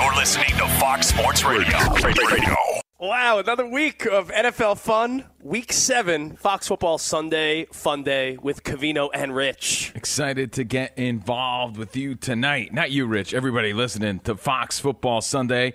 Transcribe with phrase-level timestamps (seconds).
[0.00, 1.76] You're listening to Fox Sports Radio.
[2.02, 2.56] Radio.
[2.98, 5.26] Wow, another week of NFL fun.
[5.42, 9.92] Week seven, Fox Football Sunday Fun Day with Covino and Rich.
[9.94, 12.72] Excited to get involved with you tonight.
[12.72, 13.34] Not you, Rich.
[13.34, 15.74] Everybody listening to Fox Football Sunday.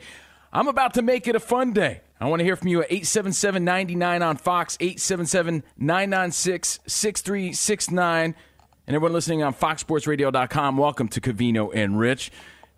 [0.52, 2.02] I'm about to make it a fun day.
[2.20, 8.36] I want to hear from you at 877 99 on Fox, 877 996 6369.
[8.88, 12.32] And everyone listening on FoxSportsRadio.com, welcome to Covino and Rich.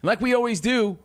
[0.03, 0.97] Like we always do,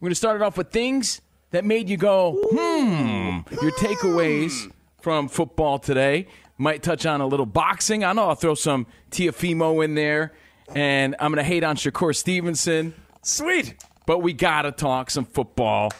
[0.00, 3.40] we're going to start it off with things that made you go, hmm.
[3.60, 6.28] Your takeaways from football today.
[6.56, 8.04] Might touch on a little boxing.
[8.04, 10.32] I know I'll throw some Teofimo in there.
[10.74, 12.94] And I'm going to hate on Shakur Stevenson.
[13.22, 13.74] Sweet.
[14.06, 15.90] But we got to talk some football.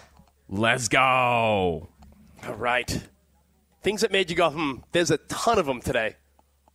[0.49, 1.89] Let's go.
[2.47, 3.03] All right.
[3.83, 4.75] Things that made you go, hmm.
[4.93, 6.17] There's a ton of them today.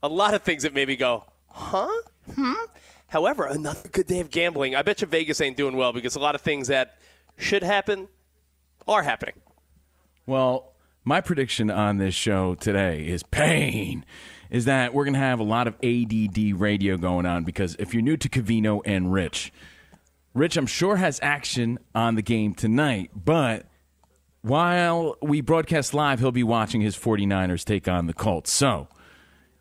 [0.02, 1.88] A lot of things that made me go, huh?
[2.36, 2.54] Hmm?
[3.08, 4.76] However, another good day of gambling.
[4.76, 6.98] I bet you Vegas ain't doing well because a lot of things that
[7.38, 8.08] should happen
[8.88, 9.36] are happening.
[10.26, 10.74] Well,
[11.04, 14.06] my prediction on this show today is pain.
[14.50, 17.94] Is that we're going to have a lot of ADD radio going on because if
[17.94, 19.52] you're new to Covino and Rich,
[20.34, 23.66] Rich, I'm sure has action on the game tonight, but
[24.42, 28.52] while we broadcast live, he'll be watching his 49ers take on the Colts.
[28.52, 28.88] So,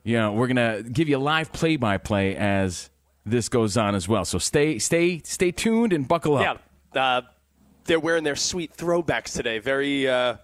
[0.02, 2.90] you know, we're going to give you a live play by play as
[3.24, 4.24] this goes on as well.
[4.24, 6.60] So stay, stay, stay tuned and buckle up.
[6.94, 7.18] Yeah.
[7.18, 7.22] Uh,
[7.84, 9.58] they're wearing their sweet throwbacks today.
[9.58, 10.36] Very, uh,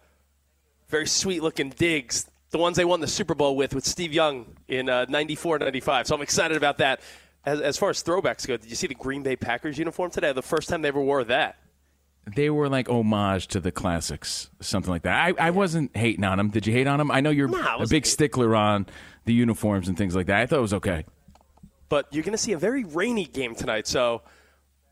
[0.89, 2.29] very sweet looking digs.
[2.51, 6.07] The ones they won the Super Bowl with with Steve Young in uh, 94, 95.
[6.07, 7.01] So I'm excited about that.
[7.45, 10.33] As, as far as throwbacks go, did you see the Green Bay Packers uniform today?
[10.33, 11.57] The first time they ever wore that.
[12.35, 15.15] They were like homage to the classics, something like that.
[15.19, 16.51] I, I wasn't hating on them.
[16.51, 17.11] Did you hate on them?
[17.11, 18.87] I know you're nah, a big stickler on
[19.25, 20.41] the uniforms and things like that.
[20.41, 21.05] I thought it was okay.
[21.89, 23.87] But you're going to see a very rainy game tonight.
[23.87, 24.23] So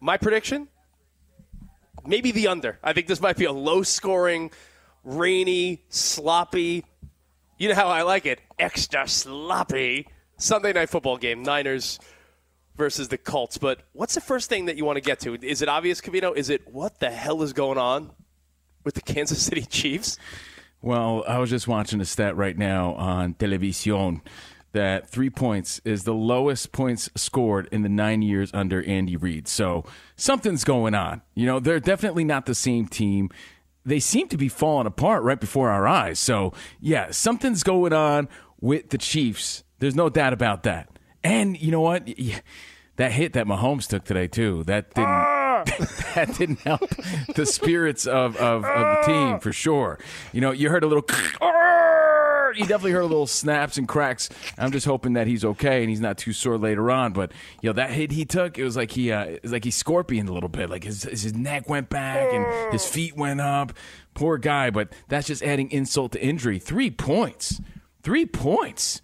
[0.00, 0.68] my prediction
[2.06, 2.78] maybe the under.
[2.82, 4.50] I think this might be a low scoring,
[5.04, 6.84] rainy, sloppy.
[7.58, 8.40] You know how I like it?
[8.58, 11.42] Extra sloppy Sunday night football game.
[11.42, 11.98] Niners
[12.76, 13.58] versus the Colts.
[13.58, 15.34] But what's the first thing that you want to get to?
[15.34, 16.36] Is it obvious, Covino?
[16.36, 18.10] Is it what the hell is going on
[18.84, 20.18] with the Kansas City Chiefs?
[20.82, 24.20] Well, I was just watching a stat right now on television
[24.76, 29.48] that three points is the lowest points scored in the nine years under Andy Reid.
[29.48, 29.84] So
[30.16, 31.22] something's going on.
[31.34, 33.30] You know, they're definitely not the same team.
[33.86, 36.18] They seem to be falling apart right before our eyes.
[36.18, 38.28] So, yeah, something's going on
[38.60, 39.64] with the Chiefs.
[39.78, 40.90] There's no doubt about that.
[41.24, 42.06] And you know what?
[42.96, 45.08] That hit that Mahomes took today, too, that didn't.
[45.08, 45.64] Ah!
[46.14, 46.88] that didn't help
[47.34, 49.98] the spirits of, of, of the team for sure.
[50.32, 51.02] You know, you heard a little
[52.56, 54.28] you definitely heard a little snaps and cracks.
[54.58, 57.12] I'm just hoping that he's okay and he's not too sore later on.
[57.12, 57.32] But
[57.62, 59.70] you know that hit he took, it was like he, uh, it was like he
[59.70, 60.70] scorpioned a little bit.
[60.70, 63.72] Like his his neck went back and his feet went up.
[64.14, 64.70] Poor guy.
[64.70, 66.58] But that's just adding insult to injury.
[66.58, 67.60] Three points.
[68.02, 69.02] Three points.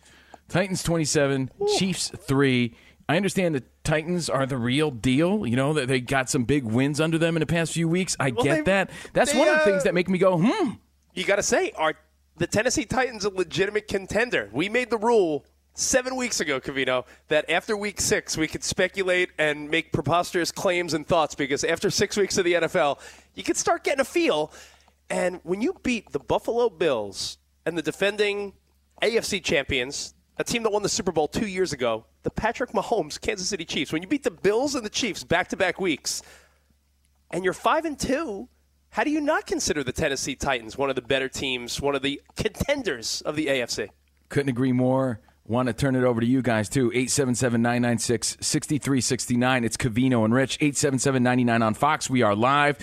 [0.48, 2.76] Titans 27, Chiefs three.
[3.08, 5.46] I understand the Titans are the real deal.
[5.46, 8.16] You know that they got some big wins under them in the past few weeks.
[8.20, 8.90] I well, get they, that.
[9.12, 10.72] That's they, one of the things uh, that make me go, hmm.
[11.14, 11.94] You got to say, are
[12.36, 14.48] the Tennessee Titans a legitimate contender.
[14.52, 15.44] We made the rule
[15.74, 20.94] seven weeks ago, Covino, that after week six, we could speculate and make preposterous claims
[20.94, 22.98] and thoughts because after six weeks of the NFL,
[23.34, 24.52] you could start getting a feel.
[25.10, 28.54] And when you beat the Buffalo Bills and the defending
[29.02, 33.20] AFC champions, a team that won the Super Bowl two years ago, the Patrick Mahomes
[33.20, 36.22] Kansas City Chiefs, when you beat the Bills and the Chiefs back to back weeks,
[37.30, 38.48] and you're five and two,
[38.92, 42.02] how do you not consider the Tennessee Titans one of the better teams, one of
[42.02, 43.88] the contenders of the AFC?
[44.28, 45.18] Couldn't agree more.
[45.46, 46.90] Want to turn it over to you guys too.
[46.90, 49.64] 877-996-6369.
[49.64, 50.58] It's Covino and Rich.
[50.58, 52.10] 877-99 on Fox.
[52.10, 52.76] We are live.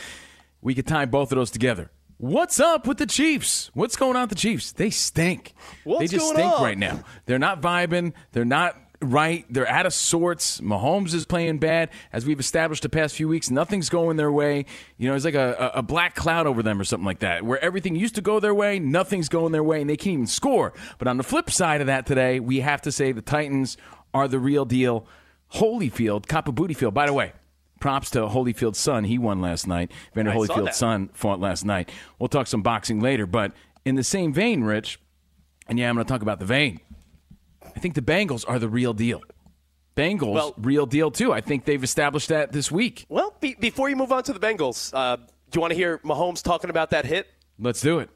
[0.61, 1.91] We could tie both of those together.
[2.17, 3.69] What's up with the Chiefs?
[3.75, 4.71] What's going on with the Chiefs?
[4.71, 5.53] They stink.
[5.83, 6.63] What's they just stink on?
[6.63, 7.03] right now.
[7.27, 8.13] They're not vibing.
[8.31, 9.45] They're not right.
[9.49, 10.59] They're out of sorts.
[10.61, 11.89] Mahomes is playing bad.
[12.11, 14.65] As we've established the past few weeks, nothing's going their way.
[14.97, 17.63] You know, it's like a, a, black cloud over them or something like that, where
[17.63, 20.73] everything used to go their way, nothing's going their way, and they can't even score.
[20.97, 23.77] But on the flip side of that today, we have to say the Titans
[24.13, 25.05] are the real deal.
[25.53, 27.33] Holyfield, Coppa Booty Field, by the way,
[27.79, 29.05] props to Holyfield's son.
[29.05, 29.91] He won last night.
[30.13, 31.89] Vander I Holyfield's son fought last night.
[32.19, 33.53] We'll talk some boxing later, but
[33.85, 34.99] in the same vein, Rich,
[35.67, 36.81] and yeah, I'm going to talk about the vein.
[37.75, 39.21] I think the Bengals are the real deal.
[39.95, 41.33] Bengals, Well- real deal too.
[41.33, 43.05] I think they've established that this week.
[43.09, 45.23] Well, be, before you move on to the Bengals, uh, do
[45.55, 47.27] you want to hear Mahomes talking about that hit?
[47.59, 48.09] Let's do it.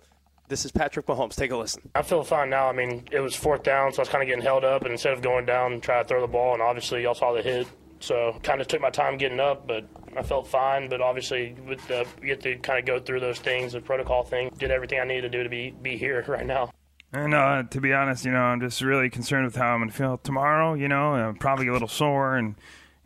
[0.47, 1.35] This is Patrick Mahomes.
[1.35, 1.89] Take a listen.
[1.95, 2.67] I feel fine now.
[2.69, 4.91] I mean, it was fourth down, so I was kind of getting held up, and
[4.91, 7.41] instead of going down, and try to throw the ball, and obviously y'all saw the
[7.41, 7.67] hit.
[7.99, 9.85] So kind of took my time getting up, but
[10.15, 10.89] I felt fine.
[10.89, 14.23] But obviously, with the, you get to kind of go through those things, the protocol
[14.23, 14.51] thing.
[14.57, 16.71] Did everything I needed to do to be be here right now.
[17.13, 19.89] And uh, to be honest, you know, I'm just really concerned with how I'm going
[19.91, 20.73] to feel tomorrow.
[20.73, 22.55] You know, I'm probably a little sore, and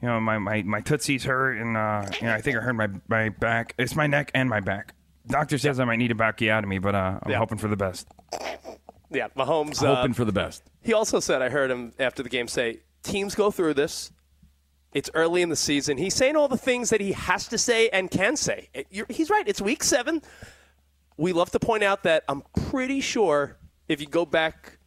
[0.02, 2.74] you know, my my my tootsies hurt, and uh, you know, I think I hurt
[2.74, 3.74] my my back.
[3.78, 4.94] It's my neck and my back.
[5.28, 7.38] Doctor says I might need a backiotomy, but uh, I'm Yeah.
[7.38, 8.08] hoping for the best.
[9.12, 9.84] Yeah, Mahomes.
[9.84, 10.64] uh, Hoping for the best.
[10.84, 14.12] He also said, I heard him after the game say, teams go through this.
[14.94, 15.98] It's early in the season.
[15.98, 18.70] He's saying all the things that he has to say and can say.
[18.74, 19.46] It- you're- He's right.
[19.48, 20.22] It's week seven.
[21.18, 23.58] We love to point out that I'm pretty sure
[23.88, 24.78] if you go back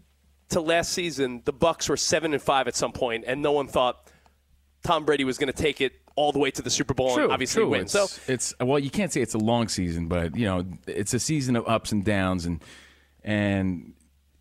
[0.51, 3.67] to last season, the Bucks were seven and five at some point, and no one
[3.67, 4.11] thought
[4.83, 7.33] Tom Brady was going to take it all the way to the Super Bowl and
[7.33, 7.71] obviously true.
[7.71, 7.83] win.
[7.83, 11.15] It's, So it's well, you can't say it's a long season, but you know, it's
[11.15, 12.63] a season of ups and downs, and
[13.23, 13.95] and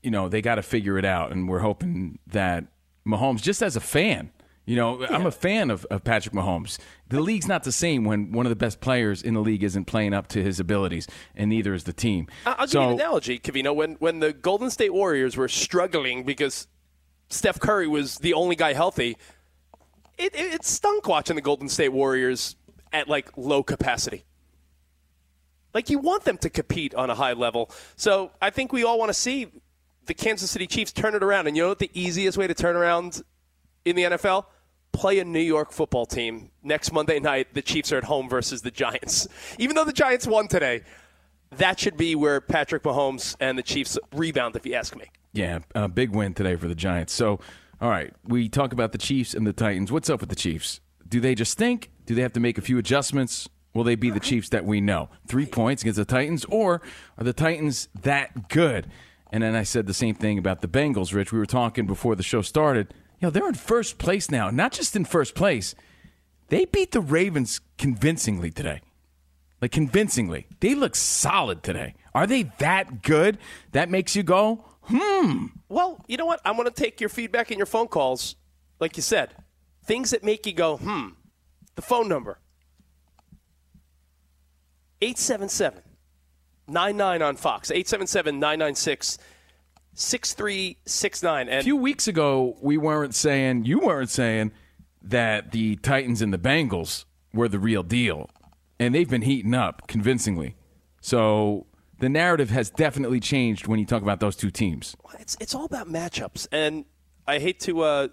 [0.04, 1.32] you know they got to figure it out.
[1.32, 2.66] And we're hoping that
[3.08, 4.32] Mahomes, just as a fan,
[4.70, 6.78] you know, I'm a fan of, of Patrick Mahomes.
[7.08, 9.86] The league's not the same when one of the best players in the league isn't
[9.86, 12.28] playing up to his abilities, and neither is the team.
[12.46, 13.74] I'll give so, you an analogy, Covino.
[13.74, 16.68] When when the Golden State Warriors were struggling because
[17.30, 19.18] Steph Curry was the only guy healthy,
[20.20, 22.56] it, it, it stunk watching the Golden State Warriors
[22.94, 24.24] at like low capacity.
[25.74, 27.72] Like you want them to compete on a high level.
[27.96, 29.48] So I think we all want to see
[30.06, 31.48] the Kansas City Chiefs turn it around.
[31.48, 33.24] And you know what the easiest way to turn around
[33.84, 34.46] in the NFL?
[34.92, 37.54] Play a New York football team next Monday night.
[37.54, 39.28] The Chiefs are at home versus the Giants.
[39.60, 40.82] Even though the Giants won today,
[41.52, 45.06] that should be where Patrick Mahomes and the Chiefs rebound, if you ask me.
[45.32, 47.14] Yeah, a big win today for the Giants.
[47.14, 47.40] So,
[47.80, 49.92] all right, we talk about the Chiefs and the Titans.
[49.92, 50.82] What's up with the Chiefs?
[51.08, 51.92] Do they just stink?
[52.06, 53.48] Do they have to make a few adjustments?
[53.74, 55.10] Will they be the Chiefs that we know?
[55.28, 56.82] Three points against the Titans, or
[57.18, 58.90] are the Titans that good?
[59.32, 61.32] And then I said the same thing about the Bengals, Rich.
[61.32, 62.94] We were talking before the show started.
[63.20, 64.50] You know, they're in first place now.
[64.50, 65.76] Not just in first place,
[66.48, 68.82] they beat the Ravens convincingly today.
[69.62, 70.48] Like, convincingly.
[70.62, 71.96] They look solid today.
[72.14, 73.38] Are they that good?
[73.74, 75.48] That makes you go, hmm.
[75.68, 76.40] Well, you know what?
[76.46, 78.36] I'm going to take your feedback and your phone calls.
[78.80, 79.36] Like you said,
[79.84, 81.10] things that make you go, hmm.
[81.76, 82.40] The phone number
[85.02, 85.82] 877
[86.68, 89.18] 99 on Fox, 877 996
[90.00, 91.50] 6369.
[91.50, 94.54] A few weeks ago, we weren't saying, you weren't saying
[95.02, 98.30] that the Titans and the Bengals were the real deal.
[98.80, 100.56] And they've been heating up convincingly.
[101.02, 101.68] So
[102.00, 104.96] the narrative has definitely changed when you talk about those two teams.
[105.20, 106.48] it's, it's all about matchups.
[106.52, 106.86] And
[107.28, 108.08] I hate to uh,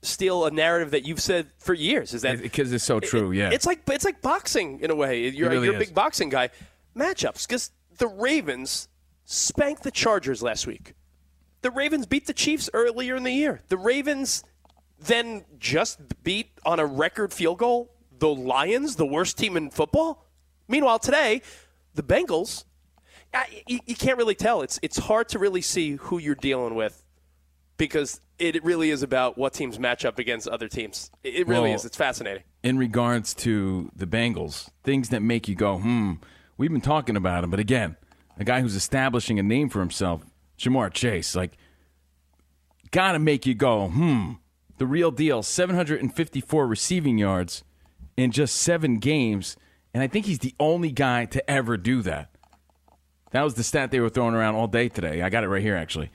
[0.00, 3.50] steal a narrative that you've said for years is that Because it's so true, yeah.
[3.50, 5.28] It's like it's like boxing in a way.
[5.28, 6.48] You're, really you're a big boxing guy.
[6.96, 8.88] Matchups because the Ravens
[9.26, 10.94] spanked the Chargers last week.
[11.62, 13.60] The Ravens beat the Chiefs earlier in the year.
[13.68, 14.44] The Ravens
[14.98, 20.26] then just beat on a record field goal the Lions, the worst team in football.
[20.68, 21.40] Meanwhile, today
[21.94, 22.64] the Bengals.
[23.66, 24.60] You, you can't really tell.
[24.62, 27.02] It's it's hard to really see who you're dealing with
[27.76, 31.10] because it really is about what teams match up against other teams.
[31.22, 31.84] It it really Well, is.
[31.84, 32.42] It's fascinating.
[32.62, 36.14] in regards to the Bengals, things that make you go, hmm,
[36.58, 37.50] we've been talking about him.
[37.50, 37.96] But again,
[38.36, 40.22] a guy who's establishing a name for himself,
[40.60, 41.56] Ja'Marr Chase, like
[42.90, 44.32] got to make you go, hmm.
[44.78, 47.64] The real deal 754 receiving yards
[48.16, 49.56] in just seven games.
[49.92, 52.30] And I think he's the only guy to ever do that.
[53.32, 55.20] That was the stat they were throwing around all day today.
[55.20, 56.10] I got it right here, actually.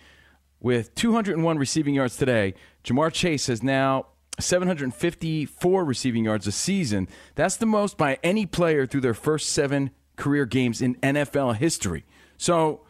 [0.60, 4.08] With 201 receiving yards today, Ja'Marr Chase has now
[4.40, 7.08] 754 receiving yards a season.
[7.36, 12.04] That's the most by any player through their first seven career games in NFL history.
[12.38, 12.82] So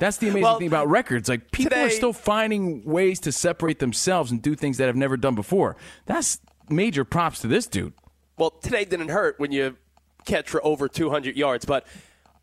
[0.00, 1.28] that's the amazing Well, thing about records.
[1.28, 5.16] Like people are still finding ways to separate themselves and do things that have never
[5.16, 5.76] done before.
[6.06, 7.92] That's major props to this dude.
[8.36, 9.76] Well, today didn't hurt when you
[10.24, 11.86] catch for over 200 yards, but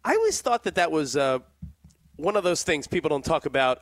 [0.05, 1.39] I always thought that that was uh,
[2.15, 3.81] one of those things people don't talk about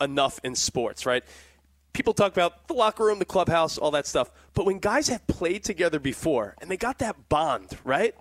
[0.00, 1.24] enough in sports, right?
[1.94, 4.30] People talk about the locker room, the clubhouse, all that stuff.
[4.52, 8.14] But when guys have played together before and they got that bond, right?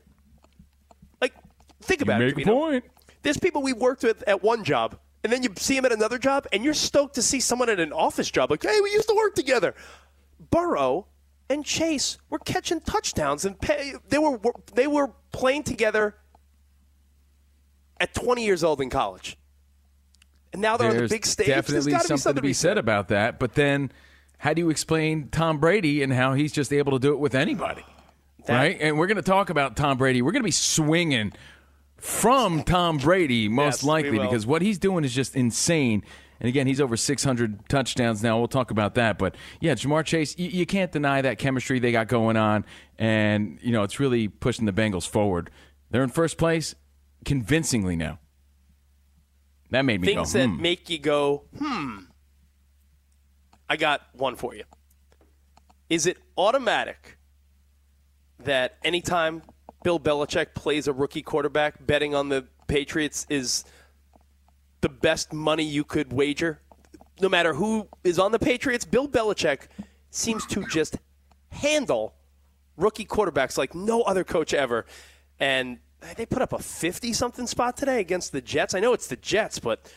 [1.19, 1.33] Like,
[1.81, 2.38] think about you it.
[2.38, 2.86] make a point.
[3.24, 6.20] There's people we worked with at one job, and then you see them at another
[6.20, 8.51] job, and you're stoked to see someone at an office job.
[8.51, 9.74] Like, hey, we used to work together.
[10.51, 11.08] Burrow
[11.50, 14.39] and Chase were catching touchdowns, and pay, they were
[14.75, 16.15] they were playing together
[18.00, 19.38] at 20 years old in college,
[20.51, 21.48] and now they're on the big stage.
[21.48, 23.39] There's Definitely be something, to be said about that.
[23.39, 23.92] But then,
[24.38, 27.36] how do you explain Tom Brady and how he's just able to do it with
[27.36, 27.86] anybody?
[28.50, 28.77] right?
[28.80, 30.22] And we're going to talk about Tom Brady.
[30.22, 31.34] We're going to be swinging
[32.03, 36.03] from Tom Brady, most Yes, likely, because what he's doing is just insane.
[36.41, 38.38] And again, he's over 600 touchdowns now.
[38.38, 39.17] We'll talk about that.
[39.17, 42.65] But yeah, Ja'Marr Chase, you, you can't deny that chemistry they got going on.
[43.00, 45.50] And, you know, it's really pushing the Bengals forward.
[45.91, 46.75] They're in first place
[47.24, 48.19] convincingly now.
[49.69, 50.62] That made me Things go, that hmm.
[50.62, 52.00] make you go, hmm.
[53.69, 54.65] I got one for you.
[55.89, 57.17] Is it automatic
[58.39, 59.41] that anytime
[59.84, 63.66] Bill Belichick plays a rookie quarterback, betting on the Patriots is
[64.82, 66.60] the best money you could wager?
[67.22, 69.68] No matter who is on the Patriots, Bill Belichick
[70.10, 70.98] seems to just
[71.52, 72.13] handle
[72.78, 74.86] rookie quarterbacks like no other coach ever.
[75.40, 75.80] And
[76.16, 78.74] they put up a 50 something spot today against the Jets.
[78.74, 79.92] I know it's the Jets, but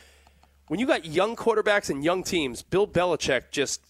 [0.68, 3.80] when you got young quarterbacks and young teams, Bill Belichick just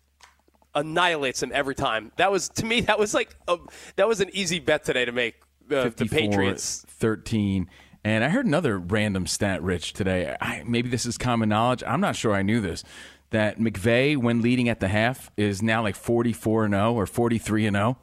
[0.75, 2.13] annihilates them every time.
[2.17, 3.57] That was to me that was like a,
[3.97, 5.37] that was an easy bet today to make
[5.71, 6.85] uh, the 54, Patriots.
[6.89, 7.69] 13.
[8.05, 10.37] And I heard another random stat, Rich, today.
[10.41, 11.83] I, maybe this is common knowledge.
[11.87, 12.85] I'm not sure I knew this.
[13.31, 17.67] That McVay, when leading at the half, is now like 44 and 0 or 43
[17.67, 17.99] and 0.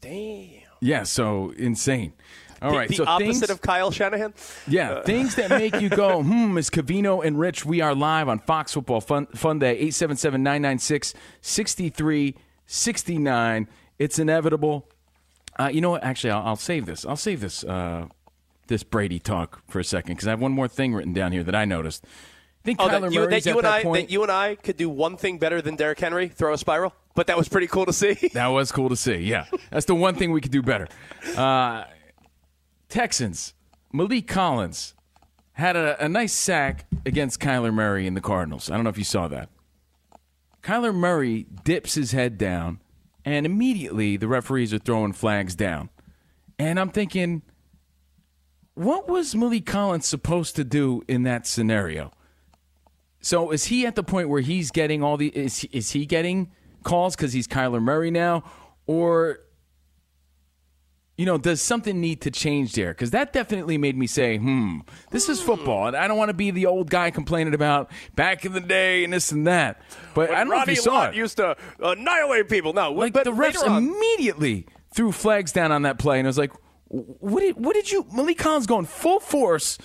[0.00, 0.50] Damn.
[0.80, 2.14] Yeah, so insane.
[2.62, 4.34] All the, right, the so opposite things, of Kyle Shanahan.
[4.66, 7.64] yeah, Uh, things that make you go, hmm, is Covino and Rich.
[7.64, 13.68] We are live on Fox Football Fun, Fun Day, 877 996 6369.
[13.98, 14.88] It's inevitable.
[15.58, 16.02] Uh, you know what?
[16.04, 17.04] Actually, I'll, I'll save this.
[17.04, 18.06] I'll save this uh,
[18.68, 21.42] this Brady talk for a second because I have one more thing written down here
[21.44, 22.04] that I noticed.
[22.04, 24.06] I think Oh, Kyler that you, Murray's that you and that I point.
[24.08, 26.94] that you and I could do one thing better than Derrick Henry, throw a spiral.
[27.14, 28.14] But that was pretty cool to see.
[28.34, 29.16] That was cool to see.
[29.16, 30.86] Yeah, that's the one thing we could do better.
[31.36, 31.84] Uh,
[32.88, 33.54] Texans,
[33.94, 34.94] Maliek Collins
[35.54, 38.70] had a, a nice sack against Kyler Murray in the Cardinals.
[38.70, 39.48] I don't know if you saw that.
[40.62, 42.80] Kyler Murray dips his head down,
[43.30, 45.88] and immediately the referees are throwing flags down.
[46.58, 47.42] And I'm thinking,
[48.74, 52.12] what was Maliek Collins supposed to do in that scenario?
[53.20, 56.50] So is he at the point where he's getting all the is is he getting
[56.82, 58.42] calls because he's Kyler Murray now,
[58.86, 59.40] or
[61.20, 62.92] you know, does something need to change there?
[62.94, 64.78] Because that definitely made me say, hmm,
[65.10, 68.46] this is football, and I don't want to be the old guy complaining about back
[68.46, 69.82] in the day and this and that.
[70.14, 71.16] But I don't know if you saw Lott it.
[71.18, 72.72] used to annihilate people.
[72.72, 76.30] No, Like but the refs on- immediately threw flags down on that play, and I
[76.30, 76.52] was like,
[76.88, 79.76] "What did what did you?" Maliek Collins going full force,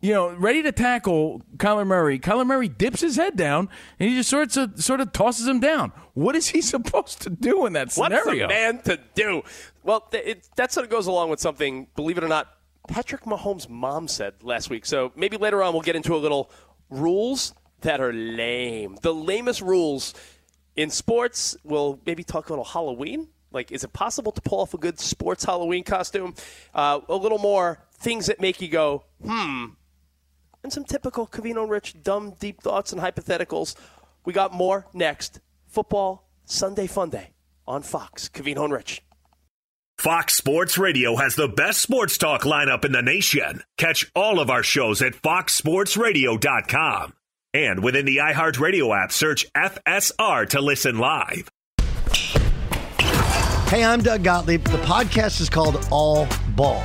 [0.00, 2.18] you know, ready to tackle Kyler Murray.
[2.18, 5.60] Kyler Murray dips his head down, and he just sort of sort of tosses him
[5.60, 5.92] down.
[6.14, 8.46] What is he supposed to do in that scenario?
[8.46, 9.42] What's a man to do?
[9.82, 12.48] Well, th- it, that sort of goes along with something, believe it or not,
[12.88, 14.86] Patrick Mahomes' mom said last week.
[14.86, 16.50] So maybe later on we'll get into a little
[16.90, 18.96] rules that are lame.
[19.02, 20.14] The lamest rules
[20.76, 21.56] in sports.
[21.64, 23.28] We'll maybe talk a little Halloween.
[23.52, 26.34] Like, is it possible to pull off a good sports Halloween costume?
[26.74, 29.66] Uh, a little more things that make you go, hmm.
[30.66, 33.76] And some typical Covino and Rich dumb, deep thoughts and hypotheticals.
[34.24, 35.38] We got more next.
[35.68, 37.28] Football Sunday Funday
[37.68, 38.28] on Fox.
[38.28, 39.04] Covino and Rich.
[39.96, 43.62] Fox Sports Radio has the best sports talk lineup in the nation.
[43.78, 47.12] Catch all of our shows at foxsportsradio.com.
[47.54, 51.48] And within the iHeartRadio app, search FSR to listen live.
[53.68, 54.64] Hey, I'm Doug Gottlieb.
[54.64, 56.84] The podcast is called All Ball.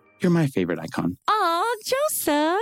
[0.21, 1.17] You're my favorite icon.
[1.27, 2.59] Aw, Joseph.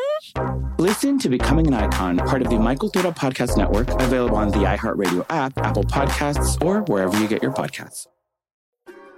[0.77, 4.59] Listen to Becoming an Icon, part of the My Cultura Podcast Network, available on the
[4.59, 8.07] iHeartRadio app, Apple Podcasts, or wherever you get your podcasts.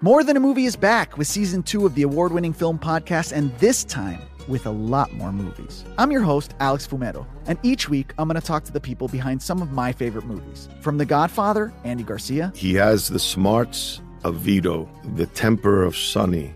[0.01, 3.31] More Than a Movie is back with season two of the award winning film podcast,
[3.31, 5.85] and this time with a lot more movies.
[5.99, 9.07] I'm your host, Alex Fumero, and each week I'm going to talk to the people
[9.07, 10.67] behind some of my favorite movies.
[10.79, 12.51] From The Godfather, Andy Garcia.
[12.55, 16.55] He has the smarts of Vito, the temper of Sonny,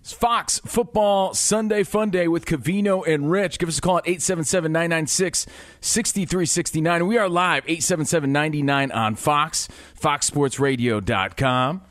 [0.00, 3.58] It's Fox Football Sunday Fun Day with Covino and Rich.
[3.58, 5.46] Give us a call at 877 996
[5.82, 7.06] 6369.
[7.06, 9.68] We are live 877 99 on Fox,
[10.00, 11.82] foxsportsradio.com.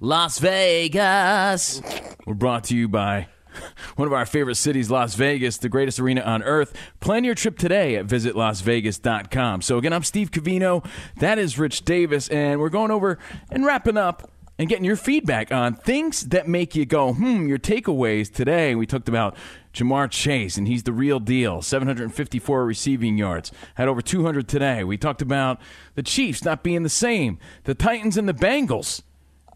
[0.00, 1.80] Las Vegas.
[2.26, 3.28] We're brought to you by
[3.96, 6.76] one of our favorite cities, Las Vegas, the greatest arena on earth.
[6.98, 9.62] Plan your trip today at visitlasvegas.com.
[9.62, 10.84] So, again, I'm Steve Covino.
[11.18, 12.28] That is Rich Davis.
[12.28, 16.74] And we're going over and wrapping up and getting your feedback on things that make
[16.74, 18.74] you go, hmm, your takeaways today.
[18.74, 19.36] We talked about
[19.74, 21.60] Ja'Marr Chase, and he's the real deal.
[21.60, 24.82] 754 receiving yards, had over 200 today.
[24.84, 25.60] We talked about
[25.94, 29.02] the Chiefs not being the same, the Titans and the Bengals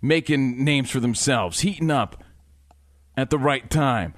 [0.03, 2.23] making names for themselves, heating up
[3.17, 4.15] at the right time.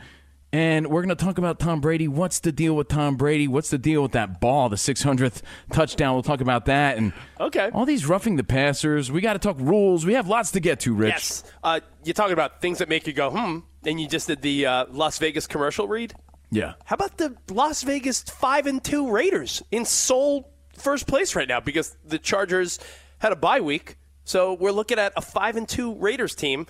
[0.53, 2.09] And we're going to talk about Tom Brady.
[2.09, 3.49] What's the deal with Tom Brady?
[3.49, 5.41] What's the deal with that ball, the 600th
[5.73, 6.13] touchdown?
[6.13, 6.99] We'll talk about that.
[6.99, 9.11] And okay, all these roughing the passers.
[9.11, 10.05] We got to talk rules.
[10.05, 11.13] We have lots to get to, Rich.
[11.13, 11.45] Yes.
[11.65, 14.67] Uh, you're talking about things that make you go, hmm, and you just did the
[14.67, 16.13] uh, Las Vegas commercial read?
[16.51, 16.75] Yeah.
[16.85, 21.61] How about the Las Vegas 5 and 2 Raiders in sole first place right now
[21.61, 22.79] because the Chargers
[23.19, 23.97] had a bye week.
[24.25, 26.67] So we're looking at a 5 and 2 Raiders team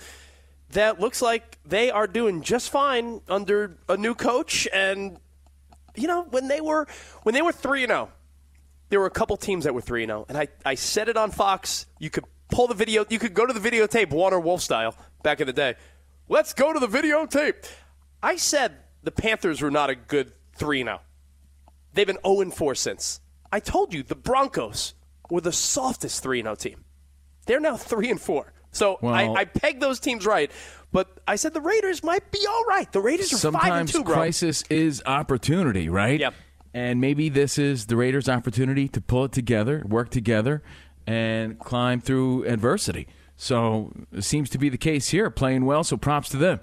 [0.73, 4.67] that looks like they are doing just fine under a new coach.
[4.73, 5.19] And
[5.95, 6.87] you know when they were
[7.23, 8.09] when they were 3 and 0
[8.89, 11.17] there were a couple teams that were 3 and 0 and I I said it
[11.17, 11.87] on Fox.
[11.99, 15.41] You could pull the video you could go to the videotape Warner Wolf style back
[15.41, 15.75] in the day.
[16.29, 17.69] Let's go to the videotape.
[18.23, 21.01] I said the Panthers were not a good 3 0
[21.93, 23.21] they've been 0 4 since.
[23.51, 24.95] I told you the Broncos
[25.29, 26.85] were the softest 3 0 team.
[27.45, 30.51] They're now 3 and 4 so Well- I, I pegged those teams right,
[30.91, 32.91] but I said the Raiders might be all right.
[32.91, 34.15] The Raiders are Sometimes five and two, bro.
[34.15, 36.19] crisis is opportunity, right?
[36.21, 36.35] Yep.
[36.75, 40.63] And maybe this is the Raiders' opportunity to pull it together, work together,
[41.07, 43.07] and climb through adversity.
[43.37, 45.85] So it seems to be the case here, playing well.
[45.85, 46.61] So props to them.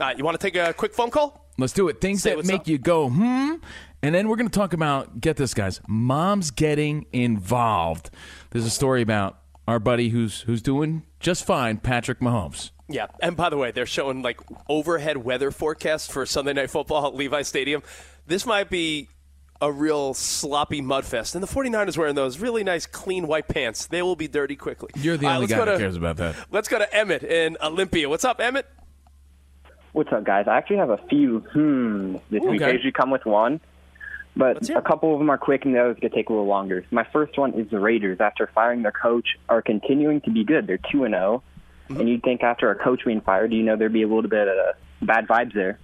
[0.00, 1.46] Uh, you want to take a quick phone call?
[1.58, 2.00] Let's do it.
[2.00, 2.68] Things Say that make up.
[2.68, 3.54] you go, hmm.
[4.02, 8.10] And then we're going to talk about, get this, guys, moms getting involved.
[8.50, 12.70] There's a story about our buddy who's who's doing just fine, Patrick Mahomes.
[12.88, 17.06] Yeah, and by the way, they're showing like overhead weather forecast for Sunday Night Football
[17.06, 17.82] at Levi Stadium.
[18.26, 19.08] This might be
[19.60, 21.34] a real sloppy mudfest.
[21.34, 23.86] And the 49ers wearing those really nice, clean white pants.
[23.86, 24.90] They will be dirty quickly.
[24.96, 26.34] You're the only let's guy go that to- cares about that.
[26.50, 28.08] Let's go to Emmett in Olympia.
[28.08, 28.66] What's up, Emmett?
[29.92, 30.46] What's up, guys?
[30.48, 32.60] I actually have a few hmm this week.
[32.62, 33.60] I usually come with one,
[34.36, 36.84] but a couple of them are quick and the others could take a little longer.
[36.90, 38.20] My first one is the Raiders.
[38.20, 40.66] After firing their coach, are continuing to be good.
[40.66, 41.42] They're two and zero,
[41.88, 44.48] and you'd think after a coach being fired, you know there'd be a little bit
[44.48, 45.78] of bad vibes there.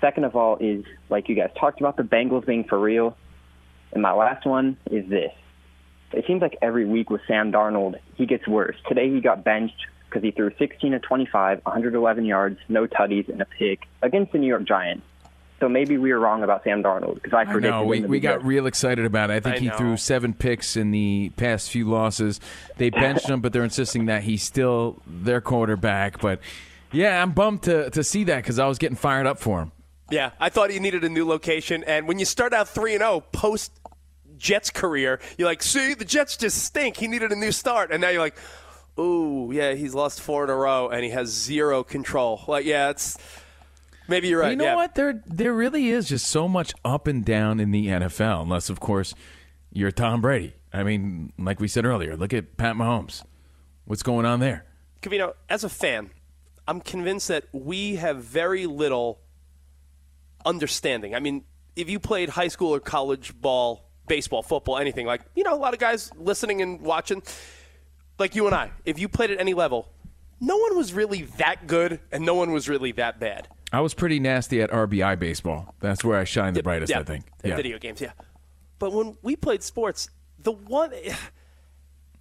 [0.00, 3.16] Second of all is like you guys talked about the Bengals being for real,
[3.92, 5.32] and my last one is this.
[6.12, 8.76] It seems like every week with Sam Darnold, he gets worse.
[8.88, 13.42] Today he got benched because he threw 16 to 25, 111 yards, no tutties, and
[13.42, 15.02] a pick against the New York Giants.
[15.58, 17.84] So maybe we were wrong about Sam Darnold because I I predicted know.
[17.84, 19.34] We, we got real excited about it.
[19.34, 19.76] I think I he know.
[19.76, 22.40] threw seven picks in the past few losses.
[22.76, 26.20] They benched him, but they're insisting that he's still their quarterback.
[26.20, 26.40] But
[26.92, 29.72] yeah, I'm bummed to, to see that because I was getting fired up for him.
[30.10, 31.84] Yeah, I thought he needed a new location.
[31.84, 33.72] And when you start out 3 and 0 post
[34.36, 36.98] Jets career, you're like, see, the Jets just stink.
[36.98, 37.90] He needed a new start.
[37.90, 38.36] And now you're like,
[38.98, 42.42] ooh, yeah, he's lost four in a row and he has zero control.
[42.46, 43.18] Like, yeah, it's
[44.08, 44.50] maybe you're But right.
[44.50, 44.74] You know yeah.
[44.76, 44.94] what?
[44.94, 48.42] There there really is just so much up and down in the NFL.
[48.42, 49.14] Unless, of course,
[49.72, 50.54] you're Tom Brady.
[50.72, 53.22] I mean, like we said earlier, look at Pat Mahomes.
[53.84, 54.64] What's going on there?
[55.02, 56.10] Covino, as a fan,
[56.66, 59.20] I'm convinced that we have very little
[60.44, 61.14] understanding.
[61.14, 61.44] I mean,
[61.76, 65.56] if you played high school or college ball, baseball, football, anything like, you know, a
[65.56, 67.22] lot of guys listening and watching,
[68.18, 69.88] like you and I, if you played at any level,
[70.40, 73.48] no one was really that good and no one was really that bad.
[73.76, 75.74] I was pretty nasty at RBI baseball.
[75.80, 77.26] That's where I shine the brightest, yeah, I think.
[77.44, 77.56] Yeah.
[77.56, 78.12] Video games, yeah.
[78.78, 80.08] But when we played sports,
[80.42, 80.92] the one.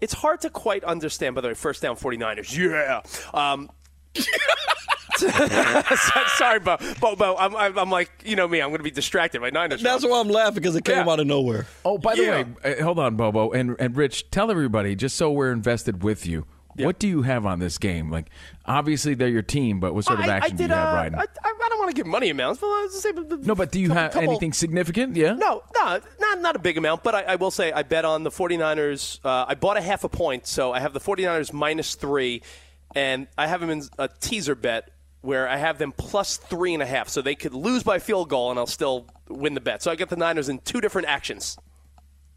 [0.01, 2.55] It's hard to quite understand, by the way, first down 49ers.
[2.55, 3.01] Yeah.
[3.33, 3.71] Um,
[6.35, 6.75] sorry, Bo.
[6.99, 9.51] Bo, Bo I'm, I'm, I'm like, you know me, I'm going to be distracted by
[9.51, 9.81] Niners.
[9.81, 11.65] That's why I'm laughing because it came out of nowhere.
[11.85, 14.31] Oh, by the way, uh, hold on, Bobo and and Rich.
[14.31, 16.45] Tell everybody just so we're invested with you.
[16.77, 18.11] What do you have on this game?
[18.11, 18.29] Like,
[18.65, 20.93] obviously they're your team, but what sort of I, I action did, do you have
[20.93, 21.19] uh, riding?
[21.19, 23.11] I, I, don't want to give money amounts, but I was just say,
[23.47, 25.15] no, but do you have couple- anything significant?
[25.15, 25.33] Yeah.
[25.33, 28.23] No, no, not not a big amount, but I, I will say I bet on
[28.23, 29.19] the 49ers.
[29.23, 32.41] Uh, I bought a half a point, so I have the 49ers minus three,
[32.93, 34.89] and I have them in a teaser bet
[35.25, 38.29] where I have them plus three and a half, so they could lose by field
[38.29, 39.81] goal and I'll still win the bet.
[39.81, 41.57] So I got the Niners in two different actions.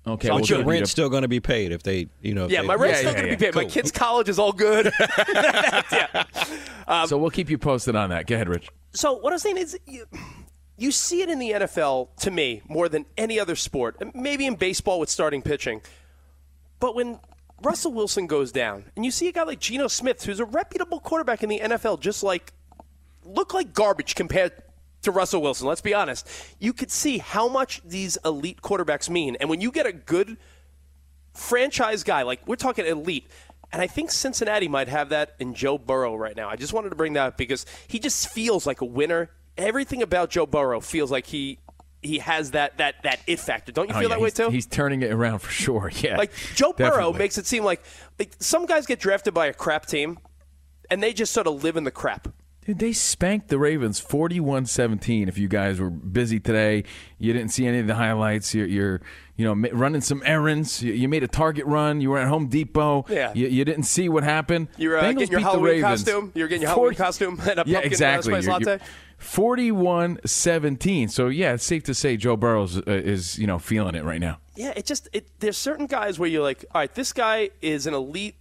[0.08, 2.34] Okay, So but we'll your give rent's still going to be paid if they, you
[2.34, 2.46] know.
[2.48, 3.54] Yeah, they- my rent's still going to be paid.
[3.54, 4.90] My kid's college is all good.
[6.88, 8.26] Um, so we'll keep you posted on that.
[8.26, 8.70] Go ahead, Rich.
[8.92, 10.06] So what I'm saying is, you,
[10.78, 13.96] you see it in the NFL to me more than any other sport.
[14.14, 15.82] Maybe in baseball with starting pitching,
[16.80, 17.20] but when
[17.62, 20.98] Russell Wilson goes down, and you see a guy like Geno Smith, who's a reputable
[21.00, 22.54] quarterback in the NFL, just like
[23.22, 24.52] look like garbage compared
[25.02, 25.66] to Russell Wilson.
[25.68, 26.28] Let's be honest.
[26.58, 30.36] You could see how much these elite quarterbacks mean, and when you get a good
[31.34, 33.28] franchise guy, like we're talking elite.
[33.70, 36.48] And I think Cincinnati might have that in Joe Burrow right now.
[36.48, 39.30] I just wanted to bring that up because he just feels like a winner.
[39.58, 41.58] Everything about Joe Burrow feels like he
[42.00, 43.70] he has that that that it factor.
[43.72, 44.48] Don't you Oh, feel yeah, that way too?
[44.50, 45.90] He's turning it around for sure.
[46.00, 46.16] Yeah.
[46.16, 47.82] like Joe Burrow makes it seem like,
[48.18, 50.18] like some guys get drafted by a crap team,
[50.90, 52.28] and they just sort of live in the crap.
[52.68, 55.26] Dude, they spanked the Ravens 41-17.
[55.26, 56.84] If you guys were busy today,
[57.16, 58.54] you didn't see any of the highlights.
[58.54, 59.00] You're, you're
[59.36, 60.82] you know, running some errands.
[60.82, 62.02] You, you made a Target run.
[62.02, 63.06] You were at Home Depot.
[63.08, 63.32] Yeah.
[63.32, 64.68] You, you didn't see what happened.
[64.76, 66.30] You're uh, getting your Halloween costume.
[66.34, 68.32] You're getting your 40 Halloween costume and a yeah, pumpkin exactly.
[68.42, 68.70] spice latte.
[68.72, 68.80] you're
[69.18, 71.10] 41-17.
[71.10, 74.20] So yeah, it's safe to say Joe Burrows uh, is you know feeling it right
[74.20, 74.40] now.
[74.56, 77.86] Yeah, it just it, there's certain guys where you're like, all right, this guy is
[77.86, 78.34] an elite.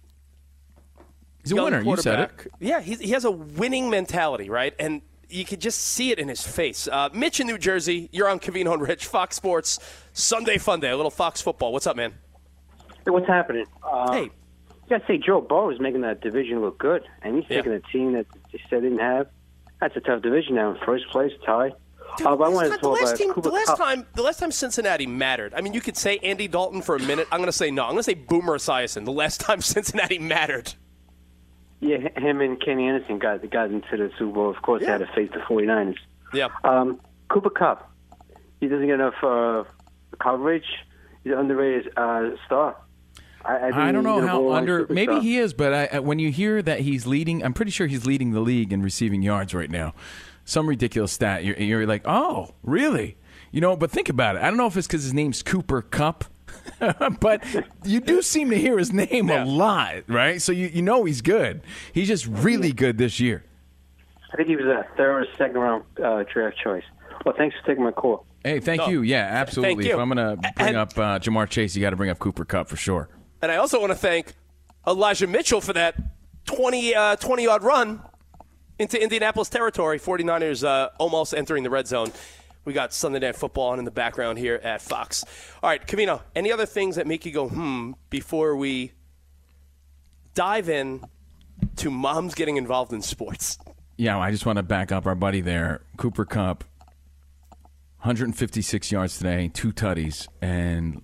[1.42, 1.80] He's a winner.
[1.82, 2.52] You said it.
[2.60, 4.74] Yeah, he's, he has a winning mentality, right?
[4.78, 6.88] And you could just see it in his face.
[6.88, 9.78] Uh, Mitch in New Jersey, you're on Covino and Rich, Fox Sports,
[10.12, 11.72] Sunday Fun Day, a little Fox football.
[11.72, 12.14] What's up, man?
[13.04, 13.66] Hey, what's happening?
[13.82, 14.22] Uh, Hey.
[14.24, 14.30] you
[14.88, 17.80] got to say Joe Burrow is making that division look good, and he's taking a
[17.80, 19.28] team that they said didn't have.
[19.80, 20.72] That's a tough division now.
[20.72, 21.72] in First place tie.
[22.24, 24.50] Uh, I wanted to the talk last, about team, the last time, the last time
[24.50, 25.52] Cincinnati mattered.
[25.54, 27.28] I mean, you could say Andy Dalton for a minute.
[27.30, 27.82] I'm going to say no.
[27.84, 29.04] I'm going to say Boomer Esiason.
[29.04, 30.74] The last time Cincinnati mattered.
[31.80, 34.50] Yeah, him and Kenny Anderson got got into the Super Bowl.
[34.50, 35.96] Of course, they had to face the 49ers.
[36.34, 36.48] Yeah.
[36.64, 37.90] Um, Cooper Kupp.
[38.60, 39.62] He doesn't get enough uh,
[40.20, 40.64] coverage.
[41.22, 42.76] He's an underrated uh, star.
[43.44, 44.86] I, I, I don't know how under.
[44.90, 47.86] Maybe he is, but I, I- when you hear that he's leading, I'm pretty sure
[47.86, 49.94] he's leading the league in receiving yards right now.
[50.44, 51.44] Some ridiculous stat.
[51.44, 53.16] You're, you're like, oh, really?
[53.52, 54.42] You know, but think about it.
[54.42, 56.24] I don't know if it's because his name's Cooper Kupp,
[57.20, 57.44] but
[57.84, 60.40] you do seem to hear his name a lot, right?
[60.40, 61.62] So you, you know he's good.
[61.92, 63.44] He's just really good this year.
[64.32, 66.84] I think he was a third or second round uh, draft choice.
[67.24, 68.26] Well, thanks for taking my call.
[68.44, 68.88] Hey, thank No.
[68.88, 69.02] you.
[69.02, 69.86] Yeah, absolutely.
[69.86, 69.94] you.
[69.94, 72.44] If I'm going to bring up uh, Ja'Marr Chase, you got to bring up Cooper
[72.44, 73.08] Kupp for sure.
[73.42, 74.34] And I also want to thank
[74.86, 75.96] Elijah Mitchell for that
[76.46, 78.00] 20 uh, 20 yard run
[78.78, 79.98] into Indianapolis territory.
[79.98, 82.12] 49ers uh, almost entering the red zone.
[82.68, 85.24] We got Sunday Night Football on in the background here at Fox.
[85.62, 88.92] All right, Covino, any other things that make you go, hmm, before we
[90.34, 91.02] dive in
[91.76, 93.58] to moms getting involved in sports?
[93.96, 96.62] Yeah, I just want to back up our buddy there, Cooper Kupp.
[98.00, 101.00] 156 yards today, two tutties, and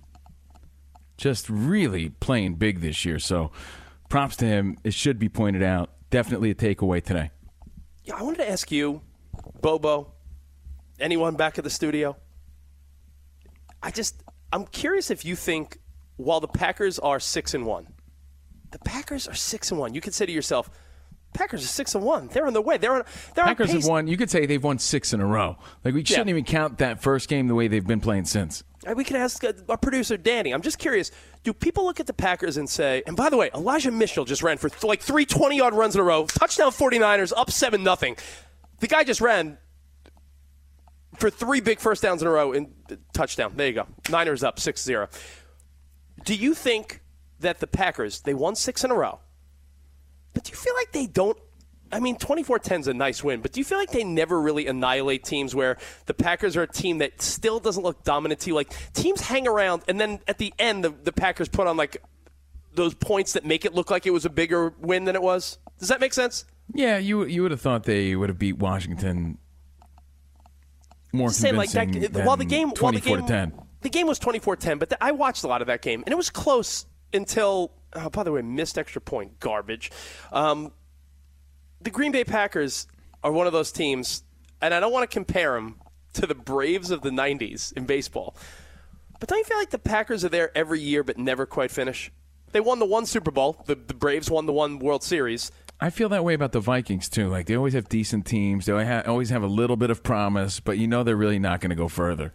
[1.17, 3.17] just really playing big this year.
[3.17, 3.49] So
[4.07, 4.77] props to him.
[4.83, 5.89] It should be pointed out.
[6.11, 7.31] Definitely a takeaway today.
[8.03, 9.01] Yeah, I wanted to ask you,
[9.63, 10.11] Bobo,
[10.99, 12.15] anyone back at the studio?
[13.81, 15.77] I just, I'm curious if you think
[16.17, 17.87] while the Packers are six and one,
[18.71, 19.93] the Packers are six and one.
[19.93, 20.69] You could say to yourself,
[21.33, 22.27] Packers are six and one.
[22.29, 22.77] They're on their way.
[22.77, 23.03] They're on.
[23.35, 24.07] They're Packers on have won.
[24.07, 25.57] You could say they've won six in a row.
[25.83, 28.63] Like we shouldn't even count that first game the way they've been playing since.
[28.87, 30.53] Uh, We can ask uh, our producer Danny.
[30.53, 31.11] I'm just curious.
[31.43, 33.03] Do people look at the Packers and say?
[33.05, 35.99] And by the way, Elijah Mitchell just ran for like three 20 yard runs in
[36.01, 36.25] a row.
[36.25, 38.15] Touchdown 49ers, up seven nothing.
[38.79, 39.57] The guy just ran
[41.17, 43.53] for three big first downs in a row and uh, touchdown.
[43.55, 43.87] There you go.
[44.09, 45.07] Niners up 6-0.
[46.23, 47.01] Do you think
[47.39, 49.19] that the Packers they won six in a row?
[50.33, 51.37] But do you feel like they don't?
[51.91, 54.41] I mean, 24 10 is a nice win, but do you feel like they never
[54.41, 58.49] really annihilate teams where the Packers are a team that still doesn't look dominant to
[58.49, 58.55] you?
[58.55, 62.01] Like, teams hang around, and then at the end, the, the Packers put on, like,
[62.73, 65.57] those points that make it look like it was a bigger win than it was?
[65.79, 66.45] Does that make sense?
[66.73, 69.37] Yeah, you you would have thought they would have beat Washington
[71.15, 73.53] more Just saying, like, that, while the game, while the game, to 10.
[73.81, 76.15] the game was 24-10, but th- I watched a lot of that game, and it
[76.15, 77.71] was close until.
[77.93, 79.89] Oh, by the way, missed extra point, garbage.
[80.33, 80.73] Um,
[81.81, 82.87] the Green Bay Packers
[83.23, 84.23] are one of those teams,
[84.61, 85.79] and I don't want to compare them
[86.13, 88.35] to the Braves of the '90s in baseball,
[89.19, 92.11] but don't you feel like the Packers are there every year but never quite finish?
[92.51, 93.63] They won the one Super Bowl.
[93.65, 95.51] The, the Braves won the one World Series.
[95.79, 97.27] I feel that way about the Vikings too.
[97.27, 98.65] Like they always have decent teams.
[98.65, 101.69] They always have, a little bit of promise, but you know they're really not going
[101.69, 102.33] to go further.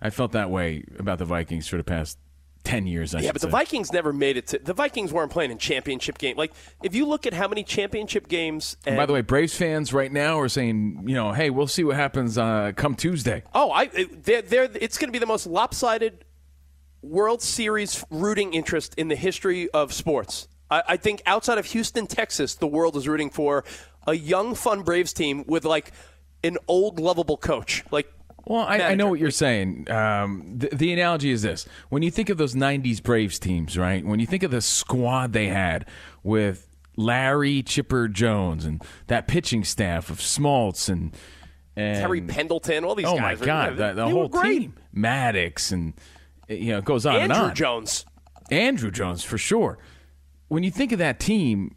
[0.00, 2.18] I felt that way about the Vikings for the past
[2.64, 3.14] ten years.
[3.14, 3.52] I yeah, but the say.
[3.52, 4.58] Vikings never made it to.
[4.58, 6.36] The Vikings weren't playing in championship game.
[6.36, 8.76] Like if you look at how many championship games.
[8.84, 11.84] And by the way, Braves fans right now are saying, you know, hey, we'll see
[11.84, 13.42] what happens uh, come Tuesday.
[13.54, 16.24] Oh, I they're, they're, it's going to be the most lopsided
[17.02, 20.48] World Series rooting interest in the history of sports.
[20.70, 23.64] I, I think outside of Houston, Texas, the world is rooting for
[24.06, 25.92] a young, fun Braves team with like
[26.44, 27.84] an old, lovable coach.
[27.90, 28.12] Like,
[28.46, 29.90] Well, I, I know what you're saying.
[29.90, 34.04] Um, the, the analogy is this: when you think of those '90s Braves teams, right?
[34.04, 35.86] When you think of the squad they had
[36.22, 41.14] with Larry Chipper Jones and that pitching staff of Smoltz and,
[41.76, 43.40] and Terry Pendleton, all these oh guys.
[43.40, 45.94] my God, the, the whole team, Maddux, and
[46.48, 47.38] you know, it goes on and on.
[47.38, 47.54] Andruw on.
[47.54, 48.06] Jones.
[48.50, 49.78] Andruw Jones for sure.
[50.48, 51.74] When you think of that team,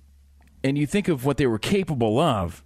[0.64, 2.64] and you think of what they were capable of,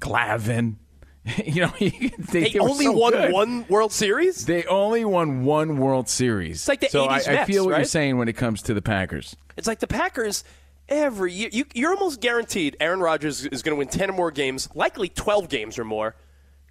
[0.00, 0.76] Glavine,
[1.44, 3.32] you know, they, They, only so won good.
[3.32, 4.46] one World Series.
[4.46, 6.56] They only won one World Series.
[6.56, 8.74] It's like the so 80s I, I feel what you're saying when it comes to
[8.74, 9.36] the Packers.
[9.56, 10.44] It's like the Packers
[10.88, 11.50] every year.
[11.52, 15.08] You, you're almost guaranteed Aaron Rodgers is going to win 10 or more games, likely
[15.08, 16.16] 12 games or more.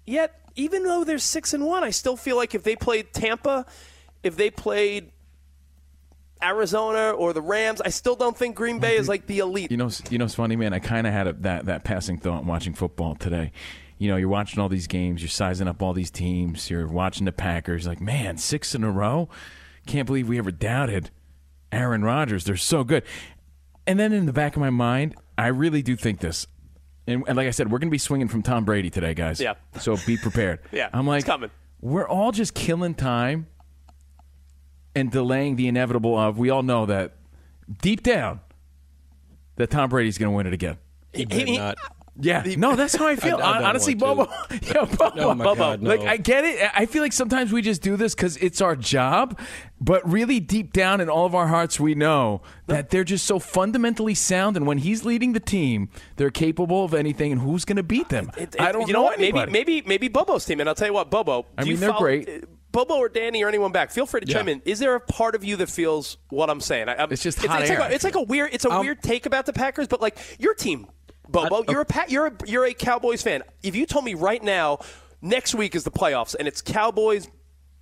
[0.06, 3.66] Yet, even though they're 6 and 1, I still feel like if they played Tampa,
[4.22, 5.12] if they played
[6.42, 9.70] Arizona or the Rams, I still don't think Green Bay is like the elite.
[9.70, 10.72] You know, you know, it's funny, man.
[10.72, 13.52] I kind of had a, that that passing thought watching football today.
[13.98, 17.26] You know, you're watching all these games, you're sizing up all these teams, you're watching
[17.26, 17.86] the Packers.
[17.86, 19.28] Like, man, six in a row.
[19.86, 21.10] Can't believe we ever doubted
[21.70, 22.44] Aaron Rodgers.
[22.44, 23.02] They're so good.
[23.86, 26.46] And then in the back of my mind, I really do think this.
[27.06, 29.40] And, and like I said, we're going to be swinging from Tom Brady today, guys.
[29.40, 29.54] Yeah.
[29.80, 30.60] So be prepared.
[30.72, 31.50] Yeah, I'm like, coming.
[31.80, 33.46] we're all just killing time
[34.94, 36.38] and delaying the inevitable of.
[36.38, 37.12] We all know that
[37.82, 38.40] deep down
[39.56, 40.78] that Tom Brady's going to win it again.
[41.12, 41.78] He better not.
[42.22, 43.36] Yeah, no, that's how I feel.
[43.42, 45.88] I- I Honestly, want Bobo, Yo, Bobo, Oh, Bobo, God, no.
[45.90, 46.70] like I get it.
[46.74, 49.38] I feel like sometimes we just do this because it's our job,
[49.80, 53.38] but really deep down in all of our hearts, we know that they're just so
[53.38, 54.56] fundamentally sound.
[54.58, 57.32] And when he's leading the team, they're capable of anything.
[57.32, 58.30] And who's going to beat them?
[58.58, 59.18] I don't you know, what?
[59.18, 59.50] anybody.
[59.50, 60.60] Maybe maybe maybe Bobo's team.
[60.60, 61.46] And I'll tell you what, Bobo.
[61.56, 62.44] I do you mean, they're follow- great.
[62.72, 64.34] Uh, Bobo or Danny or anyone back, feel free to Yeah.
[64.38, 64.62] chime in.
[64.64, 66.88] Is there a part of you that feels what I'm saying?
[66.88, 68.50] I, I'm- It's just it's, hot it's air, Like I a, it's like a weird.
[68.52, 70.86] It's a weird take about the Packers, but like your team,
[71.28, 73.42] Bobo, you're a pa- you're a you're a Cowboys fan.
[73.62, 74.78] If you told me right now,
[75.22, 77.28] next week is the playoffs and it's Cowboys.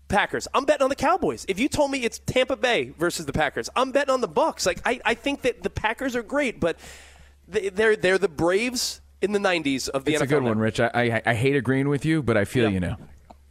[0.09, 0.49] Packers.
[0.55, 1.45] I'm betting on the Cowboys.
[1.49, 4.65] If you told me it's Tampa Bay versus the Packers, I'm betting on the Bucks.
[4.65, 6.79] Like I, I think that the Packers are great, but
[7.47, 10.25] they, they're they're the Braves in the '90s of the it's NFL.
[10.25, 10.81] a good one, Rich.
[10.81, 12.97] I, I I hate agreeing with you, but I feel you now.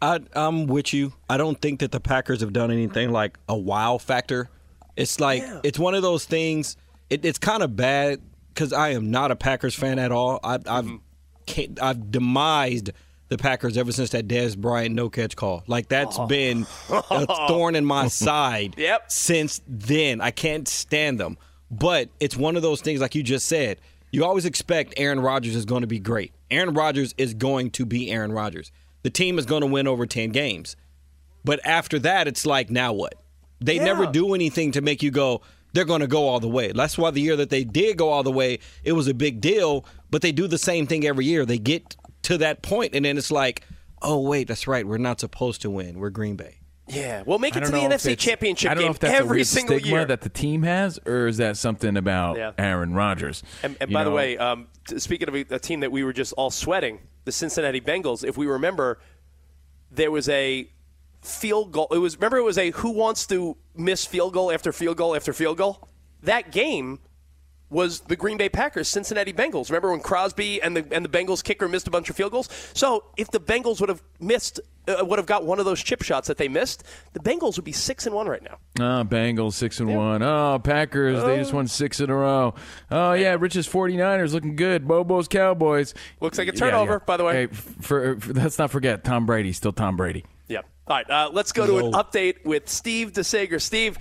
[0.02, 1.14] I, I'm with you.
[1.30, 4.50] I don't think that the Packers have done anything like a wow factor.
[4.96, 6.78] It's like it's one of those things.
[7.10, 8.22] It, it's kind of bad
[8.54, 10.40] because I am not a Packers fan at all.
[10.44, 10.96] I, I've mm-hmm.
[11.46, 12.92] can't, I've demised
[13.30, 15.64] the Packers ever since that Dez Bryant no catch call.
[15.68, 16.28] Like that's Oh.
[16.28, 19.12] been a thorn in my side Yep.
[19.12, 20.22] since then.
[20.22, 21.38] I can't stand them.
[21.70, 23.80] But it's one of those things, like you just said.
[24.12, 26.32] You always expect Aaron Rodgers is going to be great.
[26.50, 28.72] Aaron Rodgers is going to be Aaron Rodgers.
[29.08, 30.76] The team is going to win over 10 games.
[31.46, 33.14] But after that, it's like, now what?
[33.62, 33.86] They Yeah.
[33.86, 35.40] never do anything to make you go,
[35.72, 36.74] they're going to go all the way.
[36.74, 39.40] That's why the year that they did go all the way, it was a big
[39.40, 39.86] deal.
[40.12, 41.46] But they do the same thing every year.
[41.46, 43.64] They get to that point, and then it's like,
[44.02, 44.86] oh, wait, that's right.
[44.86, 46.00] We're not supposed to win.
[46.00, 46.60] We're Green Bay.
[46.90, 49.42] Yeah, we'll make it to the NFC Championship I don't game know if that's every
[49.42, 50.06] a single stigma year.
[50.06, 52.52] that the team has, or is that something about Yeah.
[52.58, 53.44] Aaron Rodgers?
[53.62, 56.34] And, and by the way, um, speaking of a, a team that we were just
[56.34, 58.24] all sweating, the Cincinnati Bengals.
[58.24, 59.00] If we remember,
[59.92, 60.70] there was a
[61.22, 61.88] field goal.
[61.92, 65.14] It was remember it was a who wants to miss field goal after field goal
[65.16, 65.90] after field goal.
[66.24, 67.00] That game
[67.70, 69.70] was the Green Bay Packers Cincinnati Bengals.
[69.70, 72.50] Remember when Crosby and the and the Bengals kicker missed a bunch of field goals?
[72.74, 76.02] So if the Bengals would have missed, uh, would have got one of those chip
[76.02, 78.58] shots that they missed, the Bengals would be six and one right now.
[78.80, 80.24] Oh, Bengals six and one.
[80.24, 82.56] Oh, Packers they just won six in a row.
[82.90, 84.88] Oh yeah, Rich's 49ers looking good.
[84.88, 85.94] Bobo's Cowboys.
[86.22, 87.06] Looks like a turnover, yeah.
[87.06, 87.34] by the way.
[87.34, 90.26] Hey, for, for, let's not forget Tom Brady, still Tom Brady.
[90.48, 90.62] Yeah.
[90.88, 91.10] All right.
[91.10, 93.62] Uh, let's go to an update with Steve DeSager.
[93.62, 93.98] Steve,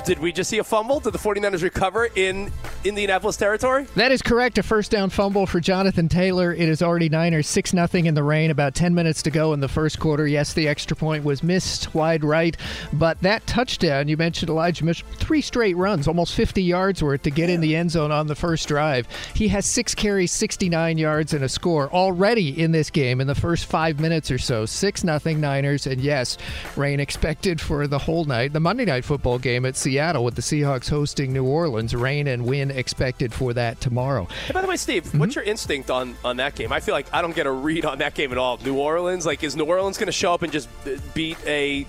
[0.00, 1.00] did we just see a fumble?
[1.00, 2.50] Did the 49ers recover in
[2.84, 3.86] Indianapolis territory?
[3.94, 4.58] That is correct.
[4.58, 6.52] A first down fumble for Jonathan Taylor.
[6.52, 8.50] It is already Niners 6 0 in the rain.
[8.50, 10.26] About 10 minutes to go in the first quarter.
[10.26, 12.56] Yes, the extra point was missed wide right,
[12.92, 17.30] but that touchdown, you mentioned Elijah Mitchell, three straight runs, almost 50 yards worth to
[17.30, 19.06] get in the end zone on the first drive.
[19.34, 23.34] He has six carries, 69 yards, and a score already in this game in the
[23.34, 24.66] first five minutes or so.
[24.66, 26.38] 6 0 Niners, and yes,
[26.76, 28.52] rain expected for the whole night.
[28.52, 31.94] The Monday night football game at Seattle with the Seahawks hosting New Orleans.
[31.94, 34.26] Rain and wind expected for that tomorrow.
[34.46, 35.18] Hey, by the way, Steve, Mm-hmm.
[35.18, 36.72] what's your instinct on, on that game?
[36.72, 38.58] I feel like I don't get a read on that game at all.
[38.64, 41.86] New Orleans, like, is New Orleans going to show up and just uh, beat a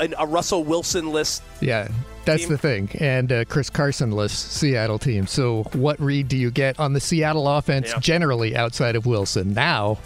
[0.00, 1.42] an, a Russell Wilson list?
[1.60, 1.88] Yeah,
[2.24, 2.50] that's team?
[2.50, 2.90] the thing.
[3.00, 5.26] And uh, Chris Carson-less Seattle team.
[5.26, 7.98] So, what read do you get on the Seattle offense Yeah.
[8.00, 9.54] generally outside of Wilson?
[9.54, 9.98] Now,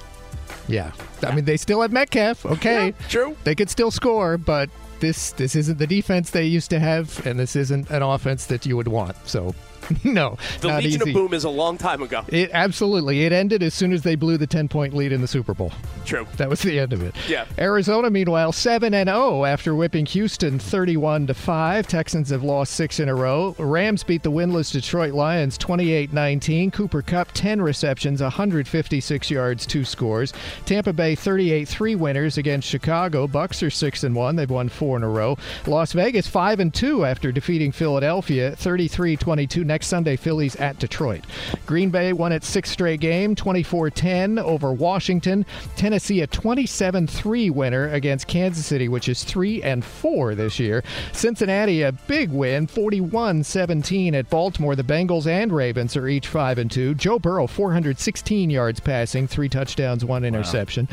[0.69, 2.47] yeah, I mean they still have Metcalf.
[2.47, 3.37] Okay, true.
[3.45, 4.71] They could still score, but
[5.03, 8.65] this this isn't the defense they used to have, and this isn't an offense that
[8.65, 9.17] you would want.
[9.27, 9.55] So,
[10.05, 11.11] no, The Legion easy.
[11.11, 12.25] of Boom is a long time ago.
[12.29, 13.25] It absolutely.
[13.25, 15.73] It ended as soon as they blew the ten point lead in the Super Bowl.
[16.05, 16.27] True.
[16.37, 17.15] That was the end of it.
[17.29, 17.45] Yeah.
[17.59, 21.87] Arizona, meanwhile, seven and zero after whipping Houston thirty-one to five.
[21.87, 23.55] Texans have lost six in a row.
[23.59, 26.73] Rams beat the winless Detroit Lions 28-19.
[26.73, 30.33] Cooper Kupp ten receptions, 156 yards, two scores.
[30.65, 33.27] Tampa Bay 38-3 winners against Chicago.
[33.27, 34.37] Bucks are six and one.
[34.37, 35.37] They've won four in a row.
[35.67, 39.65] Las Vegas five and two after defeating Philadelphia 33-22.
[39.73, 41.25] Next Sunday, Phillies at Detroit.
[41.65, 45.47] Green Bay won its sixth straight game, 24-10 over Washington.
[45.77, 50.85] Tennessee a 27-3 winner against Kansas City, which is 3 and 4 this year.
[51.13, 54.77] Cincinnati a big win, 41-17 at Baltimore.
[54.77, 56.95] The Bengals and Ravens are each 5 and 2.
[56.97, 60.87] Joe Burrow 416 yards passing, 3 touchdowns, 1 interception.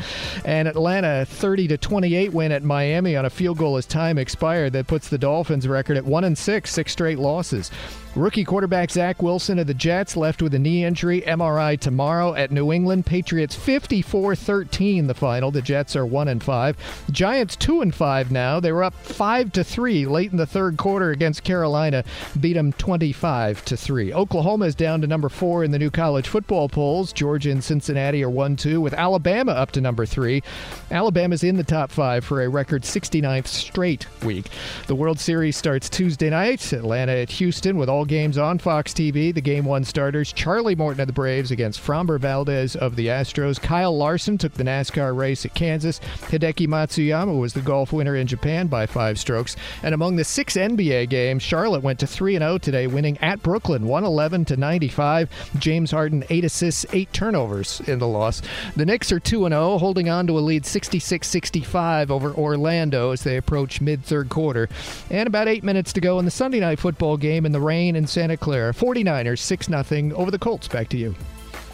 [0.46, 4.72] And Atlanta 30 to 28 win at Miami on a field goal as time expired
[4.72, 7.70] that puts the Dolphins record at 1 and 6, six straight losses.
[8.16, 11.20] Rookie quarterback Zach Wilson of the Jets left with a knee injury.
[11.20, 13.06] MRI tomorrow at New England.
[13.06, 15.52] Patriots 54-13 the final.
[15.52, 17.04] The Jets are 1 and 5.
[17.12, 18.58] Giants 2 and 5 now.
[18.58, 22.02] They were up 5 to 3 late in the third quarter against Carolina.
[22.40, 24.12] Beat them 25 to 3.
[24.12, 27.12] Oklahoma is down to number 4 in the new college football polls.
[27.12, 30.42] Georgia and Cincinnati are 1-2 with Alabama up to number 3.
[30.90, 34.46] Alabama's in the top 5 for a record 69th straight week.
[34.88, 36.72] The World Series starts Tuesday night.
[36.72, 39.34] Atlanta at Houston with all games on Fox TV.
[39.34, 43.60] The game one starters Charlie Morton of the Braves against Framber Valdez of the Astros.
[43.60, 46.00] Kyle Larson took the NASCAR race at Kansas.
[46.28, 49.56] Hideki Matsuyama was the golf winner in Japan by five strokes.
[49.82, 53.86] And among the six NBA games, Charlotte went to 3 0 today, winning at Brooklyn
[53.86, 55.30] 111 to 95.
[55.58, 58.42] James Harden, eight assists, eight turnovers in the loss.
[58.76, 63.22] The Knicks are 2 0, holding on to a lead 66 65 over Orlando as
[63.22, 64.68] they approach mid third quarter.
[65.10, 67.89] And about eight minutes to go in the Sunday night football game in the rain
[67.96, 68.72] in Santa Clara.
[68.72, 70.68] 49ers 6 0 over the Colts.
[70.68, 71.14] Back to you.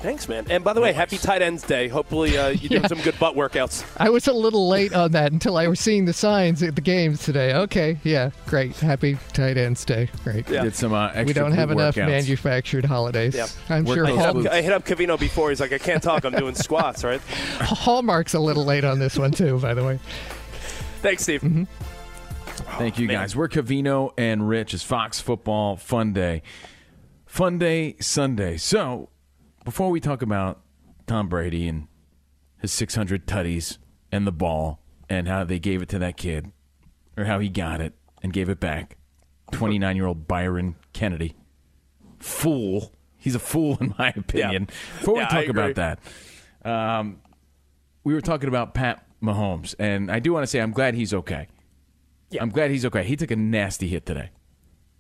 [0.01, 0.47] Thanks, man.
[0.51, 1.89] And by the way, happy tight ends day.
[1.89, 3.85] Hopefully, uh, you're doing some good butt workouts.
[3.97, 6.83] I was a little late on that until I was seeing the signs at the
[6.83, 7.55] games today.
[7.55, 8.77] Okay, yeah, great.
[8.77, 10.11] Happy tight ends day.
[10.23, 10.47] Great.
[10.47, 12.07] Did some uh, extra we don't have enough workouts.
[12.09, 13.35] manufactured holidays.
[13.35, 13.47] Yeah.
[13.71, 15.49] I'm Work sure I hit, up, I hit up Covino before.
[15.49, 16.25] He's like, I can't talk.
[16.25, 17.21] I'm doing squats, right?
[17.61, 19.59] Hallmark's a little late on this one too.
[19.61, 19.99] By the way.
[21.01, 21.41] Thanks, Steve.
[21.41, 21.65] Mm-hmm.
[22.57, 23.37] Thank you, guys.
[23.37, 24.73] We're Covino and Rich.
[24.75, 26.43] It's Fox Football Fun Day.
[27.27, 28.57] Fun Day Sunday.
[28.57, 29.11] So,
[29.65, 30.61] before we talk about
[31.07, 31.89] Tom Brady and
[32.59, 33.79] his 600 tutties
[34.11, 36.51] and the ball and how they gave it to that kid
[37.17, 37.93] or how he got it
[38.23, 38.97] and gave it back.
[39.53, 41.35] 29 year old Byron Kennedy.
[42.19, 42.93] Fool.
[43.17, 44.69] He's a fool, in my opinion.
[44.99, 45.99] Before Yeah, we talk about that,
[46.65, 47.21] um,
[48.05, 51.13] we were talking about Pat Mahomes, and I do want to say I'm glad he's
[51.13, 51.49] okay.
[52.41, 53.05] I'm glad he's okay.
[53.05, 54.31] He took a nasty hit today.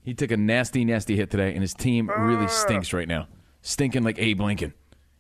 [0.03, 3.27] He took a nasty, nasty hit today, and his team really stinks right now.
[3.63, 4.73] Stinking like Abe Lincoln.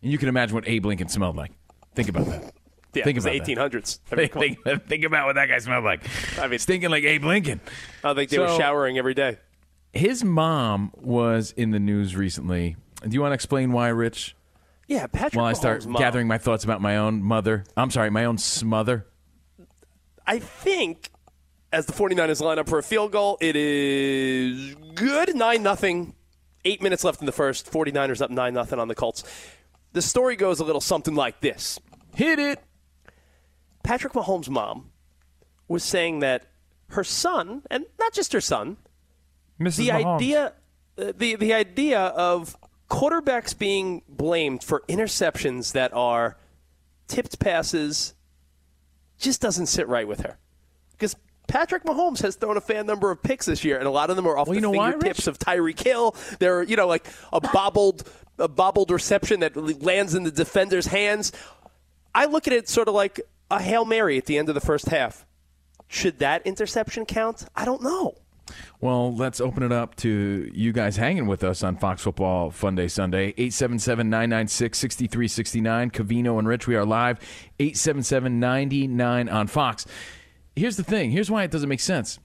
[0.02, 1.50] And you can imagine what Abe Lincoln smelled like.
[1.94, 2.52] Think about that.
[2.94, 3.98] Yeah, think about the 1800s.
[4.12, 6.06] I mean, Think, think, think about what that guy smelled like.
[6.38, 7.60] I mean, stinking like Abe Lincoln.
[8.04, 9.38] I think they were showering every day.
[9.92, 12.76] His mom was in the news recently.
[13.02, 14.36] Do you want to explain why, Rich?
[14.88, 16.00] Yeah, Patrick While I start Mahomes' mom.
[16.02, 17.64] gathering my thoughts about my own mother.
[17.76, 19.06] I'm sorry, my own smother.
[20.26, 21.10] I think
[21.72, 25.34] as the 49ers line up for a field goal, it is good.
[25.34, 26.14] 9 nothing.
[26.64, 27.70] Eight minutes left in the first.
[27.70, 29.24] 49ers up 9 nothing on the Colts.
[29.92, 31.78] The story goes a little something like this
[32.14, 32.60] Hit it.
[33.82, 34.90] Patrick Mahomes' mom
[35.68, 36.46] was saying that
[36.88, 38.76] her son, and not just her son,
[39.60, 39.76] Mrs.
[39.76, 40.16] the Mahomes.
[40.16, 40.52] idea
[40.98, 42.56] uh, the the idea of
[42.88, 46.36] quarterbacks being blamed for interceptions that are
[47.06, 48.14] tipped passes
[49.18, 50.38] just doesn't sit right with her
[51.46, 54.16] Patrick Mahomes has thrown a fan number of picks this year, and a lot of
[54.16, 56.14] them are off Well, the you know why, fingertips of Tyreek Hill.
[56.38, 61.32] They're you know like a bobbled a bobbled reception that lands in the defender's hands.
[62.14, 63.20] I look at it sort of like
[63.50, 65.24] a hail mary at the end of the first half.
[65.88, 67.46] Should that interception count?
[67.54, 68.14] I don't know.
[68.80, 72.74] Well, let's open it up to you guys hanging with us on Fox Football Fun
[72.74, 73.28] Day Sunday.
[73.36, 75.90] 877 996 6369.
[75.90, 77.18] Covino and Rich, we are live.
[77.58, 79.86] 877 99 on Fox.
[80.56, 82.18] Here's the thing here's why it doesn't make sense.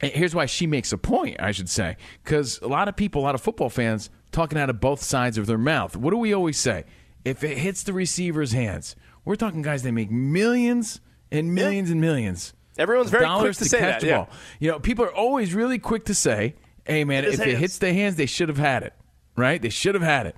[0.00, 1.96] Eh, here's why she makes a point, I should say.
[2.22, 5.38] Because a lot of people, a lot of football fans, talking out of both sides
[5.38, 5.96] of their mouth.
[5.96, 6.84] What do we always say?
[7.24, 8.94] If it hits the receiver's hands,
[9.24, 11.00] we're talking guys that make millions
[11.32, 12.52] and millions and millions.
[12.78, 14.26] Everyone's very quick to to say catch that, yeah.
[14.60, 16.54] You know, people are always really quick to say,
[16.84, 18.92] "Hey, man, if it hits their hands, they should have had it,
[19.34, 19.60] right?
[19.60, 20.36] They should have had it."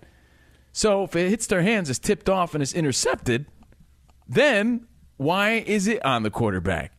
[0.72, 3.46] So if it hits their hands, it's tipped off and it's intercepted.
[4.28, 6.92] Then why is it on the quarterback?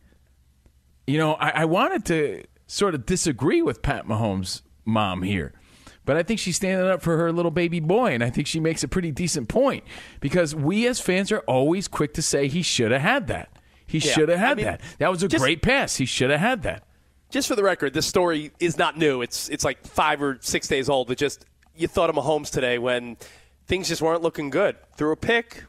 [1.10, 5.54] You know, I, I wanted to sort of disagree with Pat Mahomes' mom here,
[6.06, 8.60] but I think she's standing up for her little baby boy, and I think she
[8.60, 9.84] makes a pretty decent point
[10.20, 13.50] because we as fans are always quick to say he should have had that.
[13.88, 14.82] He Yeah, should have I had mean, that.
[15.00, 15.96] That was a just- great pass.
[15.96, 16.84] He should have had that.
[17.32, 19.22] just for the record, this story is not new.
[19.24, 21.10] It's it's like five or six days old.
[21.10, 21.44] It just
[21.76, 23.18] you thought of Mahomes today when
[23.66, 24.76] things just weren't looking good.
[24.96, 25.64] Threw a pick.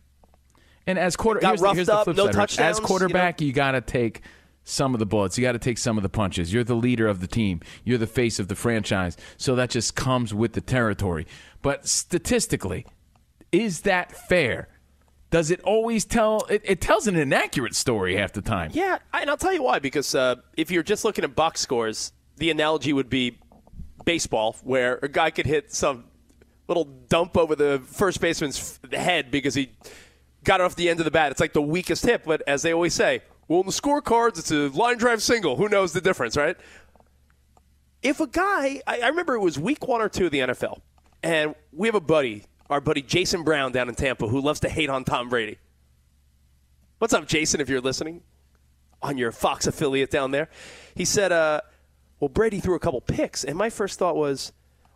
[0.86, 2.88] And as quarter, Got here's, roughed here's up, no touchdowns, As you know?
[2.88, 4.22] quarterback, you, got to take
[4.70, 5.36] some of the bullets.
[5.36, 6.52] You got to take some of the punches.
[6.52, 7.60] You're the leader of the team.
[7.84, 9.16] You're the face of the franchise.
[9.36, 11.26] So that just comes with the territory.
[11.62, 12.86] But statistically,
[13.52, 14.68] is that fair?
[15.30, 16.46] Does it always tell?
[16.50, 18.70] It, it tells an inaccurate story half the time.
[18.74, 19.78] Yeah, and I'll tell you why.
[19.78, 23.38] Because uh, if you're just looking at box scores, the analogy would be
[24.04, 26.04] baseball, where a guy could hit some
[26.66, 29.72] little dump over the first baseman's head because he
[30.44, 31.30] got off the end of the bat.
[31.30, 34.52] It's like the weakest hit, but as they always say, well, in the scorecards, it's
[34.52, 35.56] a line drive single.
[35.56, 36.56] Who knows the difference, right?
[38.00, 40.80] If a guy, I, I remember it was week one or two of the NFL,
[41.24, 44.68] and we have a buddy, our buddy Jason Brown down in Tampa, who loves to
[44.68, 45.58] hate on Tom Brady.
[46.98, 48.22] What's up, Jason, if you're listening
[49.02, 50.48] on your Fox affiliate down there?
[50.94, 51.62] He said, uh,
[52.20, 54.52] well, Brady threw a couple picks, and my first thought was,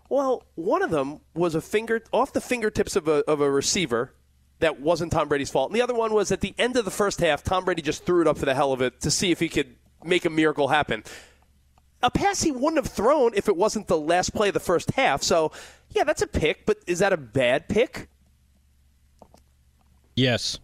[0.09, 4.13] well, one of them was a finger off the fingertips of a, of a receiver
[4.61, 5.71] that wasn't Tom Brady's fault.
[5.71, 8.07] And the other one was at the end of the first half, Tom Brady just
[8.07, 9.75] threw it up for the hell of it to see if he could
[10.05, 11.03] make a miracle happen.
[12.03, 14.91] A pass he wouldn't have thrown if it wasn't the last play of the first
[14.93, 15.23] half.
[15.23, 15.53] So,
[15.91, 18.09] yeah, that's a pick, but is that a bad pick?
[20.15, 20.59] Yes.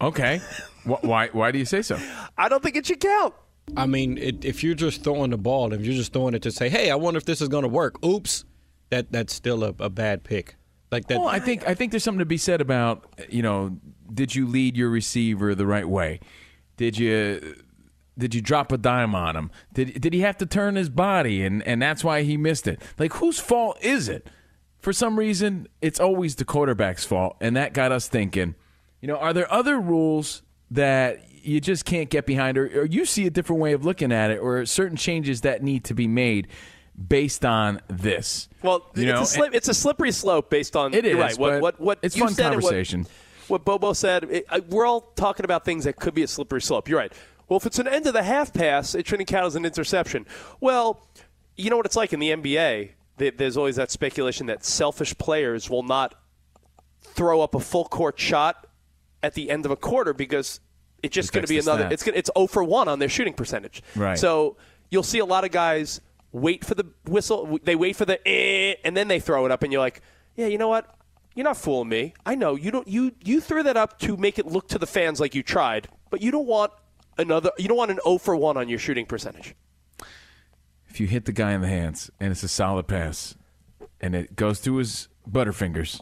[0.00, 0.40] Okay.
[0.84, 1.28] Why?
[1.28, 1.98] Why do you say so?
[2.36, 3.34] I don't think it should count.
[3.76, 6.50] I mean, it, if you're just throwing the ball, if you're just throwing it to
[6.50, 8.44] say, "Hey, I wonder if this is going to work," oops,
[8.90, 10.56] that that's still a, a bad pick.
[10.94, 11.18] Like that.
[11.18, 13.78] Well, I think I think there's something to be said about you know,
[14.12, 16.20] did you lead your receiver the right way?
[16.76, 17.56] Did you
[18.16, 19.50] did you drop a dime on him?
[19.72, 22.80] Did did he have to turn his body and and that's why he missed it?
[22.96, 24.30] Like whose fault is it?
[24.78, 28.54] For some reason, it's always the quarterback's fault, and that got us thinking.
[29.00, 33.04] You know, are there other rules that you just can't get behind, or, or you
[33.04, 36.06] see a different way of looking at it, or certain changes that need to be
[36.06, 36.46] made
[37.08, 38.48] based on this?
[38.62, 40.94] Well, You it's, a slip, it's a slippery slope based on.
[40.94, 41.16] it is.
[41.16, 41.38] right.
[41.38, 42.74] What, what, what it's you fun said and what-
[43.48, 46.62] What, Bobo said, it, I, we're all talking about things that could be a slippery
[46.62, 46.88] slope.
[46.88, 47.12] You're right.
[47.48, 50.24] Well, if it's an end of the half pass, it shouldn't count as an interception.
[50.60, 51.06] Well,
[51.56, 52.92] you know what it's like in the NBA.
[53.16, 56.14] There's always that speculation that selfish players will not
[57.02, 58.66] throw up a full court shot
[59.22, 60.60] at the end of a quarter because
[61.02, 61.84] it's just going to be another.
[61.84, 61.92] stats.
[61.92, 63.82] It's gonna, it's 0 for one on their shooting percentage.
[63.94, 64.18] Right.
[64.18, 64.56] So
[64.90, 66.00] you'll see a lot of guys
[66.34, 67.58] wait for the whistle.
[67.62, 70.02] They wait for the eh, and then they throw it up, and you're like,
[70.36, 70.94] yeah, you know what?
[71.34, 72.14] You're not fooling me.
[72.26, 72.86] I know you don't.
[72.86, 75.88] You you threw that up to make it look to the fans like you tried,
[76.10, 76.72] but you don't want
[77.16, 77.50] another.
[77.56, 79.54] You don't want an 0 for one on your shooting percentage.
[80.88, 83.34] If you hit the guy in the hands and it's a solid pass
[84.00, 86.00] and it goes through his butterfingers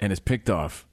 [0.00, 0.86] and is picked off,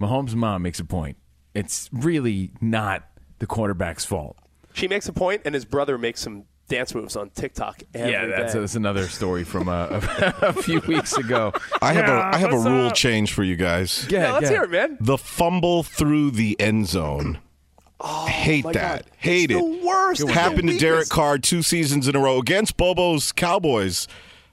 [0.00, 1.16] Mahomes' mom makes a point.
[1.52, 3.08] It's really not
[3.40, 4.36] the quarterback's fault.
[4.72, 7.82] She makes a point, and his brother makes some dance moves on TikTok.
[7.94, 8.60] Every yeah, that's, day.
[8.60, 11.52] that's another story from uh, a, a few weeks ago.
[11.80, 12.94] I have Yeah, a I have a rule up?
[12.94, 14.06] change for you guys.
[14.10, 14.50] Yeah, Yeah, let's yeah.
[14.50, 14.96] hear it, man.
[15.00, 17.38] The fumble through the end zone.
[18.26, 19.04] Hate Oh, my that.
[19.04, 19.10] God.
[19.18, 19.80] Hate It's it.
[19.80, 20.20] the worst.
[20.22, 21.08] It's the Happened to Derek.
[21.08, 24.08] Carr two seasons in a row against Bobo's Cowboys.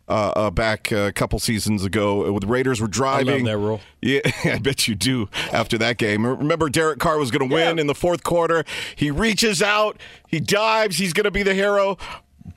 [0.09, 3.45] Uh, uh, back a couple seasons ago, uh, the Raiders were driving.
[3.45, 3.79] that rule.
[4.01, 5.29] Yeah, I bet you do.
[5.53, 8.63] After that game, remember Derek Carr was going to win in the fourth quarter.
[8.95, 11.97] He reaches out, he dives, he's going to be the hero.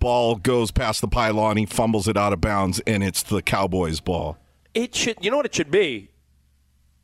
[0.00, 4.00] Ball goes past the pylon, he fumbles it out of bounds, and it's the Cowboys'
[4.00, 4.38] ball.
[4.72, 5.18] It should.
[5.22, 6.09] You know what it should be,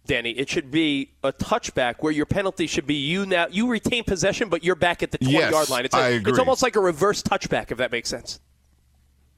[0.07, 0.31] Danny.
[0.31, 3.49] It should be a touchback where your penalty should be you now.
[3.51, 5.85] You retain possession, but you're back at the twenty Yes, yard line.
[5.85, 8.41] It's, a- I it's almost like a reverse touchback, if that makes sense.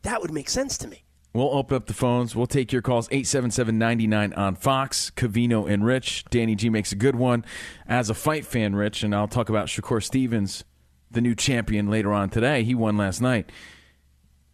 [0.03, 1.05] That would make sense to me.
[1.32, 2.34] We'll open up the phones.
[2.34, 5.12] We'll take your calls 877-99 on Fox.
[5.14, 6.24] Covino and Rich.
[6.30, 7.44] Danny G makes a good one.
[7.86, 10.64] As a fight fan, Rich, and I'll talk about Shakur Stevens,
[11.11, 12.64] the new champion later on today.
[12.64, 13.51] He won last night.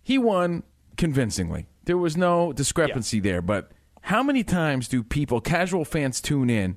[0.03, 0.64] He won
[0.99, 1.66] convincingly.
[1.84, 3.70] There was no discrepancy there, but
[4.03, 6.76] how many times do people, casual fans, tune in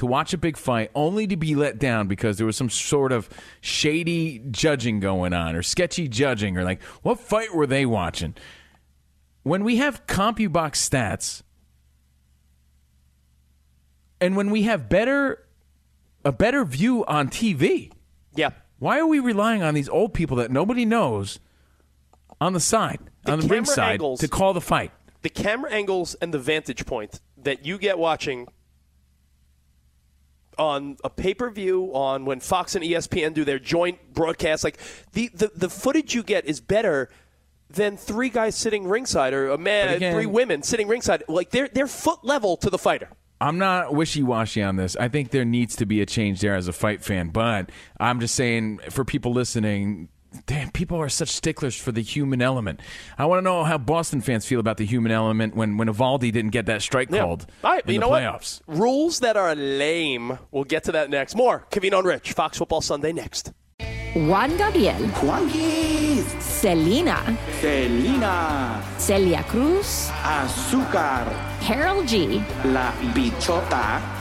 [0.00, 3.12] to watch a big fight only to be let down because there was some sort
[3.12, 3.28] of
[3.60, 8.34] shady judging going on or sketchy judging or like, what fight were they watching?
[9.42, 11.42] When we have CompuBox stats
[14.22, 15.46] and when we have better
[16.24, 17.92] a better view on TV,
[18.34, 18.52] yeah.
[18.78, 21.40] Why are we relying on these old people that nobody knows
[22.40, 24.92] on the side, on the ring side, angles- to call the fight?
[25.20, 28.48] The camera angles and the vantage point that you get watching
[30.60, 34.78] on a pay per view, on when Fox and ESPN do their joint broadcast, like
[35.12, 37.08] the, the, the footage you get is better
[37.70, 41.22] than three guys sitting ringside or a man, again- three women sitting ringside.
[41.28, 43.08] Like they're they're foot level to the fighter.
[43.42, 44.96] I'm not wishy washy on this.
[44.96, 48.20] I think there needs to be a change there as a fight fan, but I'm
[48.20, 50.10] just saying for people listening,
[50.46, 52.80] damn, people are such sticklers for the human element.
[53.18, 56.32] I want to know how Boston fans feel about the human element when when Eovaldi
[56.32, 58.60] didn't get that strike called All right, in you the know playoffs.
[58.66, 58.78] what?
[58.78, 60.38] Rules that are lame.
[60.50, 61.34] We'll get to that next.
[61.34, 63.52] More Kevin on Rich, Fox Football Sunday next.
[64.14, 64.98] Juan Gabriel.
[66.40, 67.38] Selena.
[67.60, 68.82] Selena.
[68.98, 70.10] Celia Cruz.
[70.22, 71.24] Azúcar.
[71.60, 72.42] Karol G.
[72.64, 74.19] La Bichota.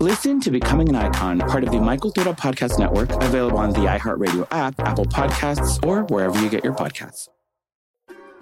[0.00, 3.80] Listen to Becoming an Icon, part of the My Cultura Podcast Network, available on the
[3.80, 7.28] iHeartRadio app, Apple Podcasts, or wherever you get your podcasts.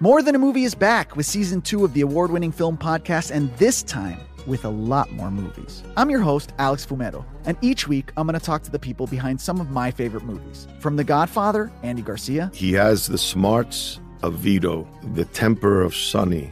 [0.01, 3.31] More Than a Movie is back with season two of the award winning film podcast,
[3.31, 5.81] and this time with a lot more movies.
[5.95, 9.07] I'm your host, Alex Fumero, and each week I'm going to talk to the people
[9.07, 10.67] behind some of my favorite movies.
[10.81, 16.51] From The Godfather, Andy Garcia, He has the smarts of Vito, the temper of Sonny,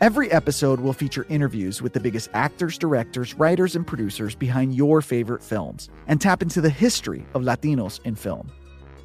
[0.00, 5.00] Every episode will feature interviews with the biggest actors, directors, writers, and producers behind your
[5.00, 8.50] favorite films and tap into the history of Latinos in film.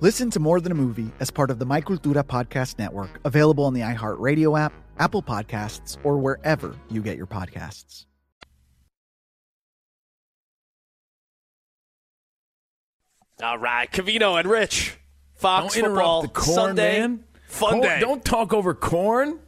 [0.02, 3.66] Listen to More Than a Movie as part of the My Cultura Podcast Network, available
[3.66, 8.06] on the iHeartRadio app, Apple Podcasts, or wherever you get your podcasts.
[13.42, 14.98] All right, Covino and Rich,
[15.36, 17.00] Fox Don't interrupt Football the corn, Sunday.
[17.00, 17.24] man.
[17.48, 18.00] Fun Corn- day.
[18.00, 19.40] Don't talk over corn.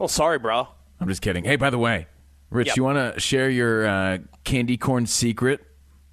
[0.00, 0.68] Oh, sorry, bro.
[1.00, 1.44] I'm just kidding.
[1.44, 2.06] Hey, by the way,
[2.50, 2.76] Rich, Yep.
[2.76, 5.60] you want to share your uh, candy corn secret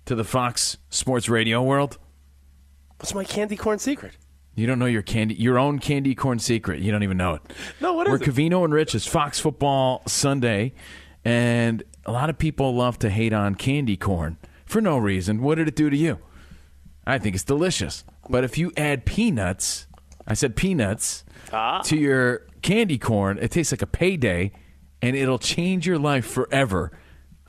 [0.05, 1.97] to the Fox Sports Radio world?
[2.99, 4.13] What's my candy corn secret?
[4.55, 6.79] You don't know your candy, your own candy corn secret.
[6.81, 7.41] You don't even know it.
[7.81, 8.19] No, what is We're?
[8.19, 10.73] Covino and Rich is Fox Football Sunday,
[11.25, 15.41] and a lot of people love to hate on candy corn for no reason.
[15.41, 16.19] What did it do to you?
[17.05, 18.03] I think it's delicious.
[18.29, 19.87] But if you add peanuts,
[20.25, 21.81] I said peanuts, Ah.
[21.83, 24.51] to your candy corn, it tastes like a payday,
[25.01, 26.91] and it'll change your life forever.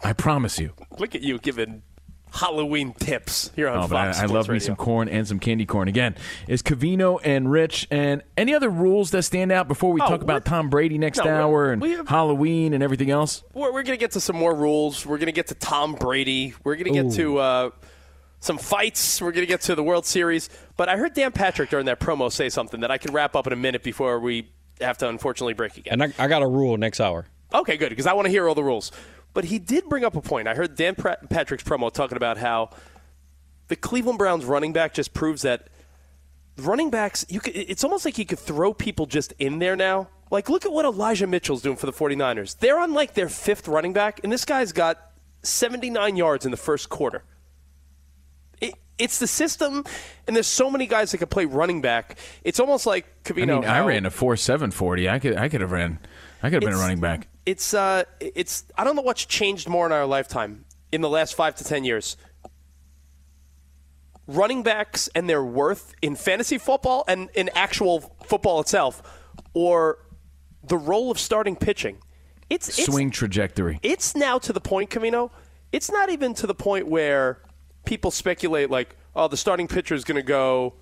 [0.05, 0.73] I promise you.
[0.99, 1.83] Look at you giving
[2.35, 5.65] Halloween tips here on Oh, Fox I, I love me some corn and some candy
[5.65, 5.89] corn.
[5.89, 6.17] Again,
[6.49, 7.89] is Covino and Rich.
[7.91, 11.17] And any other rules that stand out before we Oh, talk about Tom Brady next
[11.25, 13.43] No, hour and have- Halloween and everything else?
[13.55, 15.07] We're, we're going to get to some more rules.
[15.07, 16.53] We're going to get to Tom Brady.
[16.63, 17.17] We're going to get Ooh.
[17.17, 17.71] to uh,
[18.41, 19.23] some fights.
[19.23, 20.51] We're going to get to the World Series.
[20.77, 23.47] But I heard Dan Patrick during that promo say something that I can wrap up
[23.47, 24.51] in a minute before we
[24.81, 26.01] have to unfortunately break again.
[26.01, 27.27] And I, I got a rule next hour.
[27.55, 28.93] Okay, good, because I want to hear all the rules.
[29.33, 30.49] But he did bring up a point.
[30.49, 32.71] I heard Dan Pratt- Patrick's promo talking about how
[33.69, 35.69] the Cleveland Browns running back just proves that
[36.59, 40.09] running backs, you could, it's almost like you could throw people just in there now.
[40.31, 42.59] Like, look at what Elijah Mitchell's doing for the 49ers.
[42.59, 44.99] They're on like their fifth running back, and this guy's got
[45.43, 47.23] 79 yards in the first quarter.
[48.99, 49.85] It, it's the system,
[50.27, 52.19] and there's so many guys that could play running back.
[52.45, 53.59] It's almost like Covino.
[53.59, 55.09] I mean, I ran a four seven forty.
[55.09, 55.99] I could I could have ran.
[56.43, 57.29] I could have been a running back.
[57.45, 61.35] It's uh, it's I don't know what's changed more in our lifetime in the last
[61.35, 62.17] five to ten years.
[64.27, 69.01] Running backs and their worth in fantasy football and in actual football itself,
[69.55, 69.99] or
[70.65, 71.99] the role of starting pitching.
[72.51, 73.79] It's, it's Swing trajectory.
[73.83, 75.31] it's now to the point, Covino.
[75.73, 77.41] It's not even to the point where
[77.87, 80.75] people speculate like, oh, the starting pitcher is going to go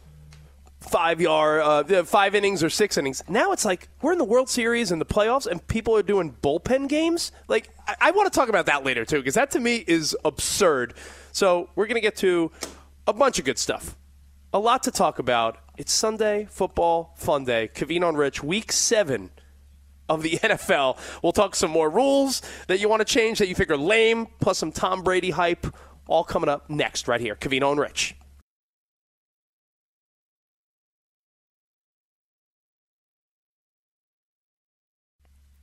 [0.80, 3.22] five yard, uh, five innings or six innings.
[3.28, 6.36] Now it's like we're in the World Series and the playoffs, and people are doing
[6.42, 7.32] bullpen games.
[7.48, 10.16] Like I, I want to talk about that later too, because that to me is
[10.24, 10.94] absurd.
[11.32, 12.50] So we're going to get to
[13.06, 13.96] a bunch of good stuff,
[14.52, 15.58] a lot to talk about.
[15.76, 17.68] It's Sunday football fun day.
[17.74, 19.30] Covino and Rich, week seven
[20.08, 20.98] of the NFL.
[21.22, 24.28] We'll talk some more rules that you want to change that you think are lame,
[24.40, 25.66] plus some Tom Brady hype.
[26.06, 27.34] All coming up next, right here.
[27.34, 28.16] Covino and Rich.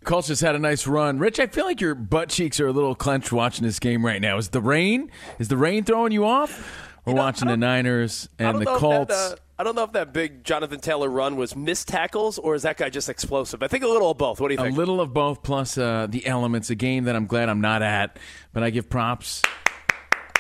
[0.04, 1.20] Colts just had a nice run.
[1.20, 4.20] Rich, I feel like your butt cheeks are a little clenched watching this game right
[4.20, 4.38] now.
[4.38, 5.12] Is the rain?
[5.38, 6.90] Is the rain throwing you off?
[7.06, 9.10] We're watching the Niners and the know Colts.
[9.10, 12.56] That, uh, I don't know if that big Jonathan Taylor run was missed tackles or
[12.56, 13.62] is that guy just explosive.
[13.62, 14.40] I think a little of both.
[14.40, 14.76] What do you think?
[14.76, 16.72] a little of both, plus uh, the elements.
[16.72, 18.18] A game that I'm glad I'm not at,
[18.54, 19.44] but I give props.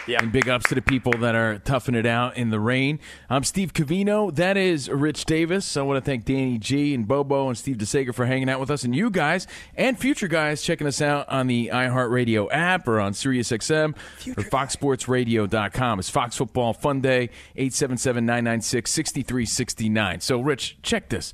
[0.07, 2.99] And big ups to the people that are toughing it out in the rain.
[3.29, 4.33] I'm Steve Covino.
[4.35, 5.77] That is Rich Davis.
[5.77, 8.69] I want to thank Danny G and Bobo and Steve DeSager for hanging out with
[8.69, 12.99] us, and you guys and future guys checking us out on the iHeartRadio app or
[12.99, 13.95] on SiriusXM
[14.37, 15.99] or FoxSportsRadio.com.
[15.99, 20.21] It's Fox Football Fun Day, 877-996-6369.
[20.21, 21.31] So, Rich, check this.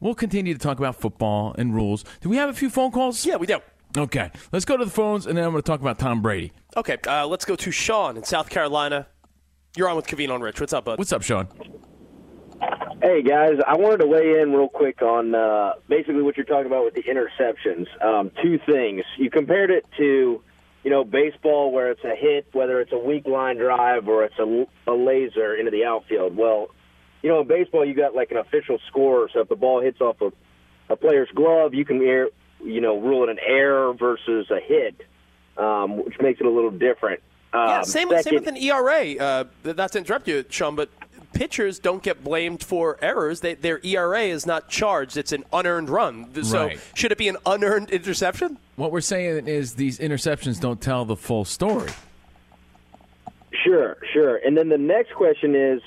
[0.00, 2.04] We'll continue to talk about football and rules.
[2.20, 3.24] Do we have a few phone calls?
[3.24, 3.60] Yeah, we do.
[3.98, 6.52] Okay, let's go to the phones, and then I'm going to talk about Tom Brady.
[6.76, 9.08] Okay, uh, let's go to Sean in South Carolina.
[9.76, 10.60] You're on with Covino and Rich.
[10.60, 10.98] What's up, bud?
[10.98, 11.48] What's up, Sean?
[13.02, 16.66] Hey guys, I wanted to weigh in real quick on uh, basically what you're talking
[16.66, 17.86] about with the interceptions.
[18.04, 19.04] Um, two things.
[19.16, 20.42] You compared it to,
[20.82, 24.38] you know, baseball where it's a hit, whether it's a weak line drive or it's
[24.40, 26.36] a, a laser into the outfield.
[26.36, 26.68] Well,
[27.22, 30.00] you know, in baseball you got like an official score, so if the ball hits
[30.00, 30.32] off a,
[30.92, 32.30] a player's glove, you can air,
[32.64, 35.02] you know, rule it an error versus a hit,
[35.56, 37.20] um, which makes it a little different.
[37.52, 39.16] Um, yeah, same, second- same with an ERA.
[39.16, 40.90] Uh, not to interrupt you, Sean, but
[41.32, 43.40] pitchers don't get blamed for errors.
[43.40, 46.42] They, their ERA is not charged; it's an unearned run.
[46.44, 46.80] So, Right.
[46.94, 48.58] should it be an unearned interception?
[48.76, 51.90] What we're saying is these interceptions don't tell the full story.
[53.64, 54.36] Sure, sure.
[54.36, 55.80] And then the next question is,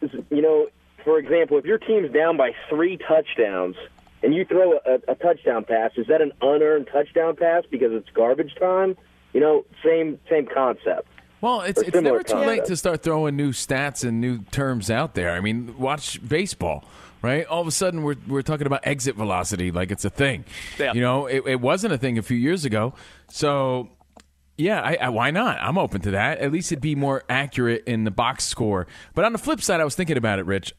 [0.00, 0.68] is, you know,
[1.04, 3.76] for example, if your team's down by three touchdowns
[4.22, 8.08] and you throw a, a touchdown pass, is that an unearned touchdown pass because it's
[8.10, 8.96] garbage time?
[9.32, 11.08] You know, same same concept.
[11.40, 15.14] Well, it's it's never too late to start throwing new stats and new terms out
[15.14, 15.32] there.
[15.32, 16.84] I mean, watch baseball,
[17.22, 17.46] right?
[17.46, 20.44] All of a sudden, we're we're talking about exit velocity like it's a thing.
[20.78, 20.94] Yeah.
[20.94, 22.94] You know, it, it wasn't a thing a few years ago.
[23.28, 23.88] So,
[24.56, 25.58] yeah, I, I, why not?
[25.60, 26.38] I'm open to that.
[26.38, 28.88] At least it'd be more accurate in the box score.
[29.14, 30.74] But on the flip side, I was thinking about it, Rich.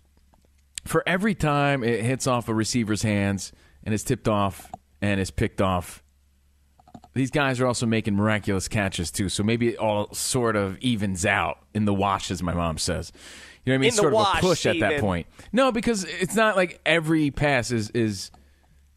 [0.86, 3.52] For every time it hits off a receiver's hands
[3.84, 4.72] and is tipped off
[5.02, 6.04] and is picked off,
[7.14, 9.30] these guys are also making miraculous catches too.
[9.30, 13.12] So maybe it all sort of evens out in the wash, as my mom says.
[13.66, 13.90] You know what I mean?
[13.90, 15.28] In the sort wash, of a push at that point.
[15.52, 18.32] No, because it's not like every pass is is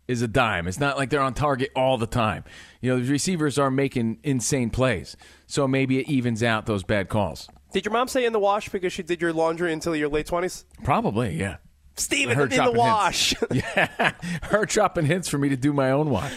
[0.08, 0.68] is a dime.
[0.68, 2.44] It's not like they're on target all the time.
[2.80, 5.16] You know, the receivers are making insane plays.
[5.46, 7.48] So maybe it evens out those bad calls.
[7.72, 10.26] Did your mom say in the wash because she did your laundry until your late
[10.26, 10.64] twenties?
[10.84, 11.56] Probably, yeah.
[11.96, 13.34] Steven, Her in the dropping wash.
[13.50, 14.12] yeah,
[14.42, 16.32] her dropping hints for me to do my own wash.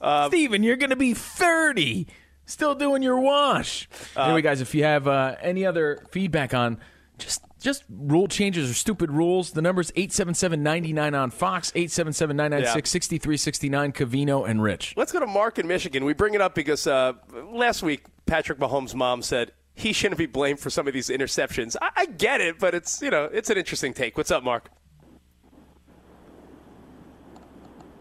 [0.00, 2.06] Uh, Steven, you're going to be 30,
[2.44, 3.88] still doing your wash.
[4.16, 6.78] anyway, guys, if you have uh, any other feedback on
[7.18, 14.60] just just rule changes or stupid rules, the number's 877-99 on Fox, 877-996-6369, Covino and
[14.62, 14.94] Rich.
[14.96, 16.04] Let's go to Mark in Michigan.
[16.04, 17.12] We bring it up because uh,
[17.52, 21.76] last week Patrick Mahomes' mom said he shouldn't be blamed for some of these interceptions.
[21.80, 24.16] I, I get it, but it's you know it's an interesting take.
[24.16, 24.68] What's up, Mark?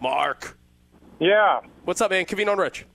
[0.01, 0.57] Mark.
[1.19, 1.61] Yeah.
[1.85, 2.25] What's up, man?
[2.25, 2.85] Covino and Rich.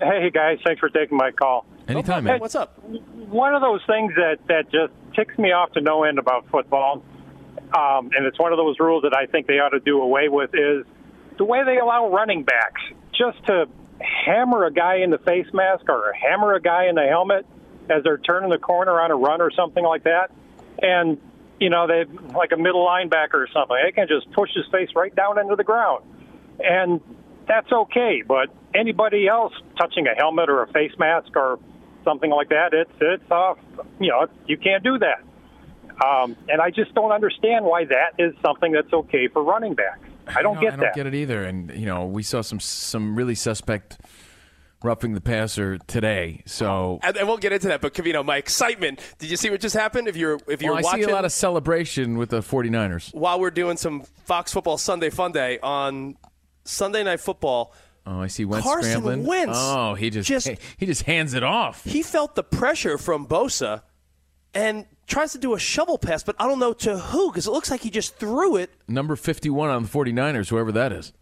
[0.00, 1.66] Hey guys, thanks for taking my call.
[1.88, 2.40] Anytime, man.
[2.40, 2.78] What's up?
[2.84, 7.02] One of those things that that just ticks me off to no end about football,
[7.76, 10.28] um, and it's one of those rules that I think they ought to do away
[10.28, 10.84] with is
[11.36, 12.80] the way they allow running backs
[13.12, 13.66] just to
[14.00, 17.46] hammer a guy in the face mask or hammer a guy in the helmet
[17.90, 20.30] as they're turning the corner on a run or something like that,
[20.80, 21.18] and
[21.58, 24.88] you know they like a middle linebacker or something, they can just push his face
[24.96, 26.04] right down into the ground,
[26.62, 27.00] and
[27.48, 28.22] that's okay.
[28.26, 31.58] But anybody else touching a helmet or a face mask or
[32.04, 33.58] something like that, it's it's off.
[33.98, 35.22] You know, you can't do that.
[36.04, 40.00] Um, and I just don't understand why that is something that's okay for running backs.
[40.28, 40.94] I don't No, get I don't that.
[40.94, 41.42] get it either.
[41.44, 43.98] And you know, we saw some some really suspect
[44.82, 46.42] roughing the passer today.
[46.46, 47.82] So And, and we'll get into that.
[47.82, 49.00] But Covino, my excitement.
[49.18, 50.08] Did you see what just happened?
[50.08, 53.12] If you're if you're Well, I watching see a lot of celebration with the 49ers.
[53.12, 56.16] while we're doing some Fox Football Sunday Fun Day on
[56.64, 57.72] Sunday Night Football.
[58.06, 59.26] Oh, I see Wentz Carson scrambling.
[59.26, 61.84] Wentz oh, he just, just- he just hands it off.
[61.84, 63.82] He felt the pressure from Bosa
[64.54, 67.50] and tries to do a shovel pass, but I don't know to who because it
[67.50, 68.70] looks like he just threw it.
[68.88, 71.12] Number 51 on the 49ers, whoever that is.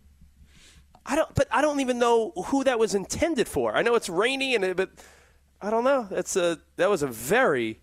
[1.04, 3.74] I don't, but I don't even know who that was intended for.
[3.74, 4.90] I know it's rainy and it, but
[5.60, 6.06] I don't know.
[6.10, 7.80] That's a that was a very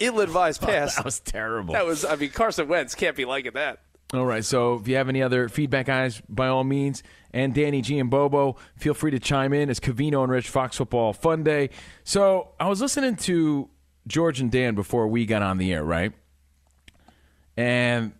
[0.00, 0.96] ill-advised pass.
[0.96, 1.74] that was terrible.
[1.74, 2.04] That was.
[2.04, 3.80] I mean, Carson Wentz can't be liking that.
[4.14, 7.82] All right, so if you have any other feedback, guys, by all means, and Danny
[7.82, 9.68] G and Bobo, feel free to chime in.
[9.68, 11.68] It's Covino and Rich Fox Football Fun Day.
[12.04, 13.68] So I was listening to
[14.06, 16.12] George and Dan before we got on the air, right?
[17.54, 18.12] And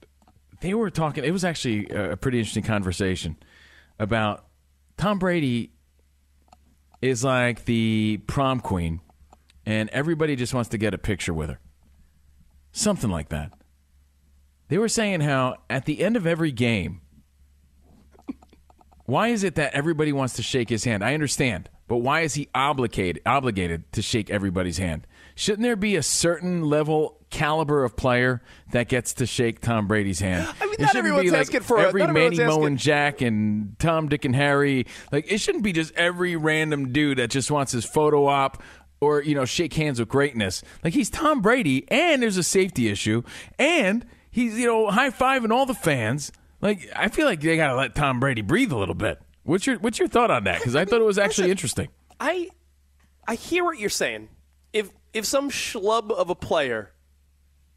[0.60, 1.24] they were talking.
[1.24, 3.36] It was actually a a pretty interesting conversation
[3.98, 4.44] about
[4.98, 5.72] Tom Brady
[7.00, 9.00] is like the prom queen,
[9.64, 11.60] and everybody just wants to get a picture with her.
[12.72, 13.52] Something like that.
[14.68, 17.00] They were saying how at the end of every game,
[19.06, 21.02] why is it that everybody wants to shake his hand?
[21.02, 25.06] I understand, but why is he obligated obligated to shake everybody's hand?
[25.34, 28.42] Shouldn't there be a certain level caliber of player
[28.72, 30.46] that gets to shake Tom Brady's hand?
[30.60, 31.86] I mean, not everyone's asking for it.
[31.86, 34.86] every Manny Moe and Jack and Tom, Dick, and Harry.
[35.10, 38.62] Like it shouldn't be just every random dude that just wants his photo op
[39.00, 40.62] or you know shake hands with greatness.
[40.84, 43.22] Like he's Tom Brady, and there's a safety issue,
[43.58, 46.32] and he's you know high fiving all the fans.
[46.60, 49.20] Like I feel like they gotta let Tom Brady breathe a little bit.
[49.44, 50.58] What's your What's your thought on that?
[50.58, 51.88] Because I thought it was actually interesting.
[52.20, 52.48] I
[53.26, 54.28] I hear what you're saying.
[54.72, 56.92] If if some schlub of a player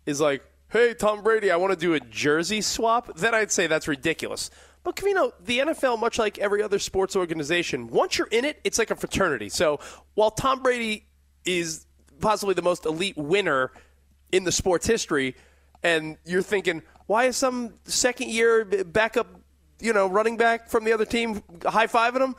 [0.05, 3.67] is like, "Hey, Tom Brady, I want to do a jersey swap," then I'd say
[3.67, 4.49] that's ridiculous.
[4.83, 8.79] But Covino, the NFL, much like every other sports organization, once you're in it, it's
[8.79, 9.49] like a fraternity.
[9.49, 9.79] So
[10.15, 11.05] while Tom Brady
[11.45, 11.85] is
[12.19, 13.71] possibly the most elite winner
[14.31, 15.35] in the sports history,
[15.83, 19.27] and you're thinking, why is some second year backup,
[19.79, 22.35] you know, running back from the other team high fiving him?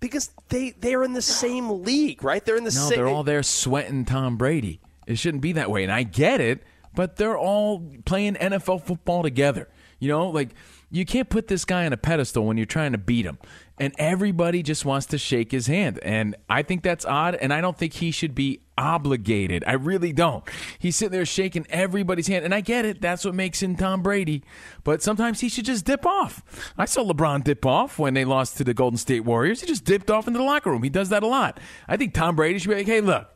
[0.00, 2.44] Because they they're in the same league, right?
[2.44, 2.98] They're in the No, same.
[2.98, 4.80] they're all there sweating Tom Brady.
[5.06, 6.62] It shouldn't be that way, and I get it,
[6.94, 9.68] but they're all playing NFL football together.
[10.00, 10.50] You know, like
[10.90, 13.38] you can't put this guy on a pedestal when you're trying to beat him,
[13.78, 17.60] and everybody just wants to shake his hand, and I think that's odd, and I
[17.60, 19.64] don't think he should be obligated.
[19.66, 20.44] I really don't.
[20.78, 23.00] He's sitting there shaking everybody's hand, and I get it.
[23.00, 24.44] That's what makes him Tom Brady,
[24.84, 26.72] but sometimes he should just dip off.
[26.76, 29.60] I saw LeBron dip off when they lost to the Golden State Warriors.
[29.60, 30.82] He just dipped off into the locker room.
[30.82, 31.58] He does that a lot.
[31.88, 33.28] I think Tom Brady should be like, hey, look,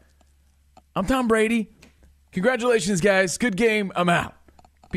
[0.94, 1.70] I'm Tom Brady.
[2.32, 3.38] Congratulations, guys.
[3.38, 3.90] Good game.
[3.96, 4.35] I'm out.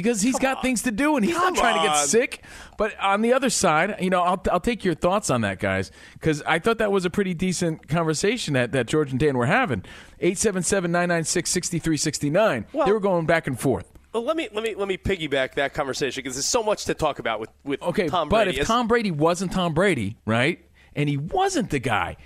[0.03, 2.07] Because he's got things to do and he's Come not trying to get on.
[2.07, 2.43] sick.
[2.77, 5.91] But on the other side, you know, I'll, I'll take your thoughts on that, guys,
[6.13, 9.45] because I thought that was a pretty decent conversation that, that George and Dan were
[9.47, 9.83] having.
[10.19, 12.65] 877 996 6369.
[12.85, 13.91] They were going back and forth.
[14.13, 16.95] Well, let me let me let me piggyback that conversation because there's so much to
[16.95, 18.51] talk about with with Okay, Tom Brady.
[18.53, 22.17] but if Tom Brady wasn't Tom Brady, right, and he wasn't the guy,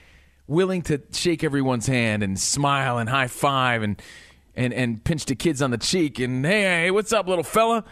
[0.48, 4.02] willing to shake everyone's hand and smile and high five and
[4.56, 7.84] and and pinch the kids on the cheek and hey, hey what's up little fella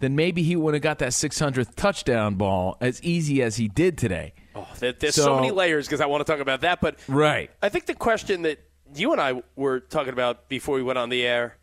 [0.00, 3.98] then maybe he would have got that 600th touchdown ball as easy as he did
[3.98, 6.80] today Oh, there's so, many layers because I want to talk about that.
[6.80, 8.58] But right I think the question that
[8.94, 11.56] you and I were talking about before we went on the air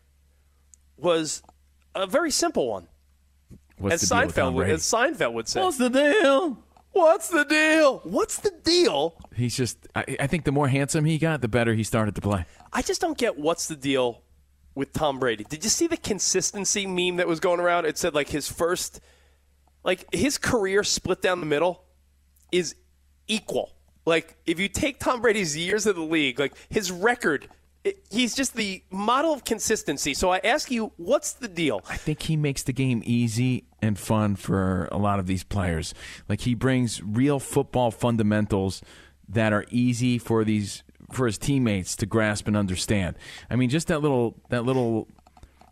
[0.96, 1.42] was
[1.94, 2.88] a very simple one.
[3.76, 5.60] What's as the deal Seinfeld, would- as Seinfeld would say.
[5.62, 6.58] What's the deal?
[6.92, 7.98] What's the deal?
[8.04, 9.14] What's the deal?
[9.34, 12.20] he's just I, I think the more handsome he got the better he started to
[12.20, 14.22] play I just don't get what's the deal
[14.78, 15.42] with Tom Brady.
[15.42, 17.84] Did you see the consistency meme that was going around?
[17.84, 19.00] It said like his first,
[19.82, 21.82] like his career split down the middle
[22.52, 22.76] is
[23.26, 23.72] equal.
[24.06, 27.48] Like if you take Tom Brady's years of the league, like his record,
[28.08, 30.14] he's just the model of consistency.
[30.14, 31.82] So I ask you, what's the deal?
[31.90, 35.92] I think he makes the game easy and fun for a lot of these players.
[36.28, 38.80] Like he brings real football fundamentals
[39.28, 43.16] that are easy for these for his teammates to grasp and understand.
[43.50, 45.08] I mean, just that little that little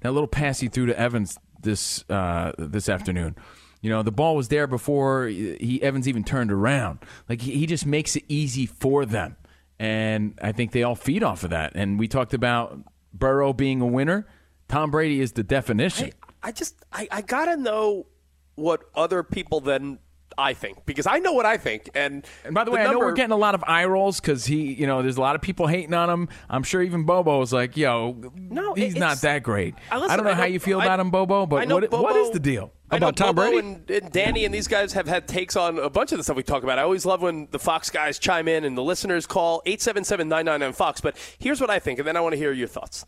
[0.03, 3.37] that little pass he threw to Evans this uh, this afternoon.
[3.83, 7.01] You know, the ball was there before he Evans even turned around.
[7.29, 9.37] Like he, he just makes it easy for them,
[9.79, 11.73] and I think they all feed off of that.
[11.75, 12.79] And we talked about
[13.13, 14.27] Burrow being a winner.
[14.69, 16.11] Tom Brady is the definition.
[16.43, 18.07] I just I, I gotta know
[18.55, 19.99] what other people then
[20.39, 21.89] I think because I know what I think.
[21.95, 24.45] And And by the way, I know we're getting a lot of eye rolls because
[24.45, 26.29] he, you know, there's a lot of people hating on him.
[26.51, 29.75] I'm sure even Bobo is like, yo, No, he's not that great.
[29.91, 31.91] I I, don't know I how you feel I- about him, Bobo, but what, what
[31.91, 32.73] Bobo- is the deal?
[32.91, 36.13] I know Bobo And, and Danny and these guys have had takes on a bunch
[36.13, 36.79] of the stuff we talk about.
[36.79, 41.01] I always love when the Fox guys chime in and the listeners call 877-999-FOX.
[41.01, 43.05] But here's what I think, and then I want to hear your thoughts.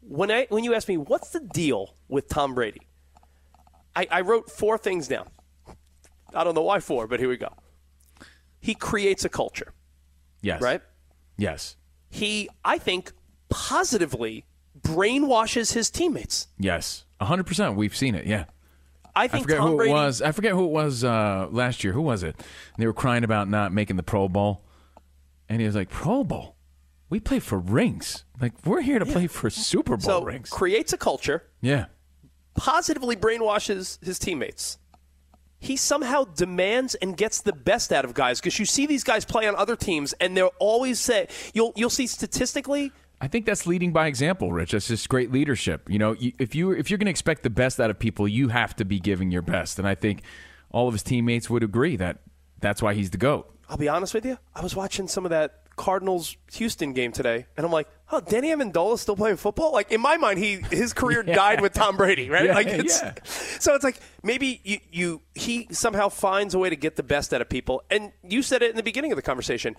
[0.00, 2.82] When I when you ask me what's the deal with Tom Brady,
[3.96, 5.28] I, I wrote four things down.
[6.34, 7.52] I don't know why four, but here we go.
[8.60, 9.72] He creates a culture.
[10.42, 10.60] Yes.
[10.60, 10.80] Right?
[11.36, 11.76] Yes.
[12.10, 13.12] He, I think,
[13.48, 14.44] positively
[14.80, 16.48] brainwashes his teammates.
[16.58, 17.04] Yes.
[17.20, 17.76] 100%.
[17.76, 18.26] We've seen it.
[18.26, 18.44] Yeah.
[19.16, 19.90] I think forget Tom who Brady.
[19.90, 20.22] it was.
[20.22, 21.92] I forget who it was uh, last year.
[21.92, 22.36] Who was it?
[22.78, 24.62] they were crying about not making the Pro Bowl.
[25.48, 26.56] And he was like, Pro Bowl?
[27.10, 28.24] We play for rings.
[28.40, 30.50] Like, we're here to play for Super Bowl so rings.
[30.50, 31.44] creates a culture.
[31.60, 31.86] Yeah.
[32.56, 34.78] positively brainwashes his teammates.
[35.64, 39.24] He somehow demands and gets the best out of guys because you see these guys
[39.24, 43.66] play on other teams and they'll always say you'll you'll see statistically I think that's
[43.66, 44.72] leading by example, Rich.
[44.72, 45.88] That's just great leadership.
[45.88, 48.28] You know, you, if you if you're going to expect the best out of people,
[48.28, 49.78] you have to be giving your best.
[49.78, 50.22] And I think
[50.70, 52.18] all of his teammates would agree that
[52.60, 53.50] that's why he's the goat.
[53.68, 57.46] I'll be honest with you, I was watching some of that Cardinals Houston game today
[57.56, 60.92] and I'm like, "Oh, Danny Amendola still playing football?" Like in my mind, he his
[60.92, 61.34] career Yeah.
[61.34, 62.46] died with Tom Brady, right?
[62.46, 63.14] Yeah, like it's yeah.
[63.58, 67.32] So it's like maybe you, you he somehow finds a way to get the best
[67.34, 67.82] out of people.
[67.90, 69.76] And you said it in the beginning of the conversation.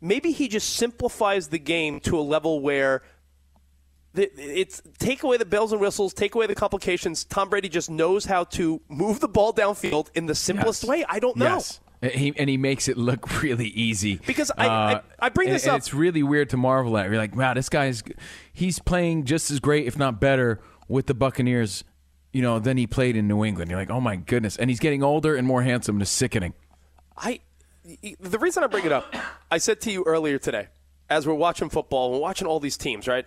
[0.00, 3.02] Maybe he just simplifies the game to a level where
[4.12, 7.24] the- it's take away the bells and whistles, take away the complications.
[7.24, 10.88] Tom Brady just knows how to move the ball downfield in the simplest Yes.
[10.88, 11.04] way.
[11.08, 11.46] I don't know.
[11.46, 11.80] Yes.
[12.04, 14.20] And He, and he makes it look really easy.
[14.26, 17.06] Because I- I- uh, I bring this and up- It's really weird to marvel at.
[17.08, 18.02] You're like, wow, this guy's
[18.52, 21.82] he's playing just as great, if not better, with the Buccaneers,
[22.32, 23.70] you know, than he played in New England.
[23.70, 25.96] You're like, oh my goodness, and he's getting older and more handsome.
[25.96, 26.52] And it's sickening.
[27.16, 27.40] I
[28.20, 29.14] the reason I bring it up,
[29.50, 30.68] I said to you earlier today,
[31.10, 33.26] as we're watching football, we're watching all these teams, right?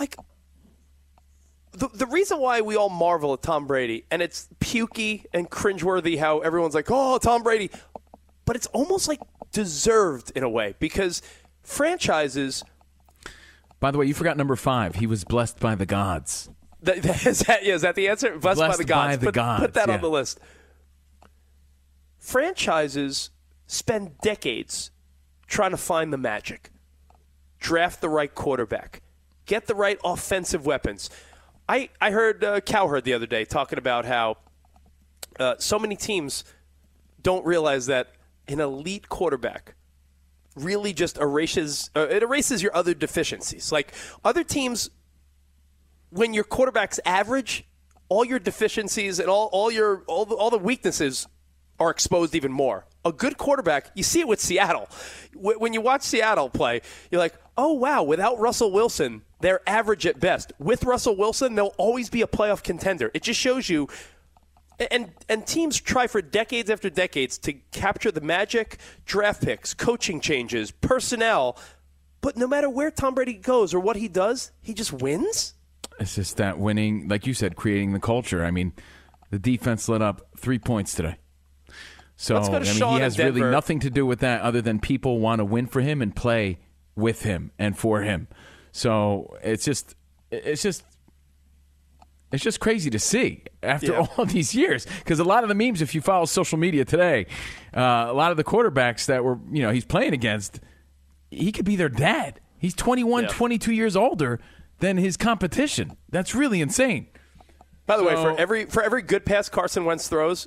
[0.00, 0.16] Like
[1.72, 6.18] the the reason why we all marvel at Tom Brady, and it's pukey and cringeworthy
[6.18, 7.70] how everyone's like, "Oh, Tom Brady,"
[8.48, 9.20] but it's almost like
[9.52, 11.20] deserved in a way because
[11.62, 12.64] franchises.
[13.78, 14.94] By the way, you forgot number five.
[14.94, 16.48] He was blessed by the gods.
[16.80, 18.38] That, that, is, that, yeah, is that the answer?
[18.38, 19.08] Blessed, by the gods.
[19.12, 19.94] by the put, gods, put that yeah.
[19.96, 20.40] on the list.
[22.16, 23.28] Franchises
[23.66, 24.92] spend decades
[25.46, 26.70] trying to find the magic,
[27.60, 29.02] draft the right quarterback,
[29.44, 31.10] get the right offensive weapons.
[31.68, 34.38] I, I heard uh, Cowherd the other day talking about how
[35.38, 36.44] uh, so many teams
[37.22, 38.14] don't realize that
[38.48, 39.74] an elite quarterback
[40.56, 43.70] really just erases uh, it erases your other deficiencies.
[43.70, 43.92] Like
[44.24, 44.90] other teams
[46.10, 47.64] when your quarterback's average,
[48.08, 51.26] all your deficiencies and all, all your all the, all the weaknesses
[51.78, 52.86] are exposed even more.
[53.04, 54.88] A good quarterback, you see it with Seattle.
[55.32, 56.80] Wh- When you watch Seattle play,
[57.10, 60.52] you're like, oh wow, without Russell Wilson, they're average at best.
[60.58, 63.10] With Russell Wilson, they'll always be a playoff contender.
[63.14, 63.88] It just shows you.
[64.90, 70.20] And and teams try for decades after decades to capture the magic, draft picks, coaching
[70.20, 71.58] changes, personnel.
[72.20, 75.54] But no matter where Tom Brady goes or what he does, he just wins.
[75.98, 78.44] It's just that winning, like you said, creating the culture.
[78.44, 78.72] I mean,
[79.30, 81.16] the defense let up three points today.
[82.16, 84.60] So Let's go to I mean, he has really nothing to do with that other
[84.60, 86.58] than people want to win for him and play
[86.96, 88.26] with him and for him.
[88.72, 89.94] So it's just,
[90.30, 90.84] it's just,
[92.32, 94.06] it's just crazy to see after Yeah.
[94.16, 94.86] all these years.
[94.98, 97.26] Because a lot of the memes, if you follow social media today,
[97.76, 100.60] uh, a lot of the quarterbacks that were, you know, he's playing against,
[101.30, 102.40] he could be their dad.
[102.58, 104.40] He's 21, 22 years older
[104.80, 105.96] than his competition.
[106.10, 107.08] That's really insane.
[107.86, 110.46] By the way, for every for every good pass Carson Wentz throws,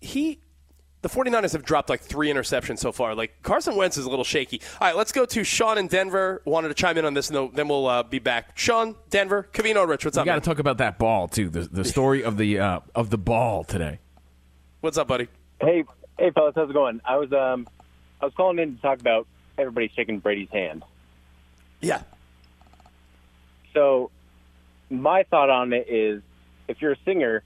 [0.00, 0.40] he
[1.02, 3.14] the 49ers have dropped like three interceptions so far.
[3.14, 4.60] Like Carson Wentz is a little shaky.
[4.80, 6.40] All right, let's go to Sean in Denver.
[6.44, 8.56] Wanted to chime in on this, and then we'll uh, be back.
[8.56, 10.26] Sean, Denver, Covino, Rich, what's We up?
[10.26, 11.48] got to talk about that ball too.
[11.48, 13.98] The the story of the uh, of the ball today.
[14.80, 15.28] What's up, buddy?
[15.60, 15.84] Hey,
[16.18, 17.00] hey, fellas, how's it going?
[17.04, 17.68] I was um,
[18.20, 19.26] I was calling in to talk about
[19.58, 20.84] everybody shaking Brady's hand.
[21.80, 22.02] Yeah.
[23.74, 24.10] So,
[24.90, 26.22] my thought on it is,
[26.68, 27.42] if you're a singer,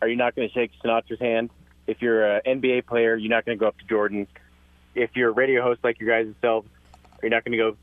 [0.00, 1.50] are you not going to shake Sinatra's hand?
[1.86, 4.26] If you're an NBA player, you're not going to go up to Jordan.
[4.94, 6.68] If you're a radio host like your guys selves,
[7.22, 7.76] are not going to go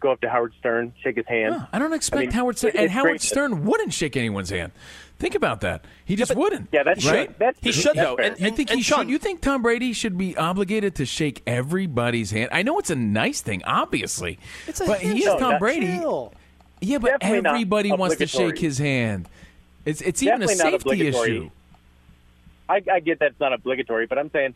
[0.00, 1.66] go up to Howard Stern, shake his hand?
[1.72, 4.72] I don't expect mean, Howard Stern, and Howard great that- Stern wouldn't shake anyone's hand.
[5.18, 5.84] Think about that.
[6.06, 6.70] He just wouldn't.
[6.72, 7.26] Yeah, that's right.
[7.26, 7.34] true.
[7.38, 7.82] That's He true.
[7.82, 8.16] should, That's though.
[8.16, 8.24] fair.
[8.32, 9.10] And- you think he should?
[9.10, 12.48] You think Tom Brady should be obligated to shake everybody's hand?
[12.52, 15.98] I know it's a nice thing, obviously, It's a but he's No, Tom Brady.
[15.98, 16.32] Chill.
[16.80, 19.28] Yeah, but Definitely everybody wants to shake his hand.
[19.84, 21.50] It's it's even a Definitely not safety issue.
[22.70, 24.54] I, I get that it's not obligatory, but I'm saying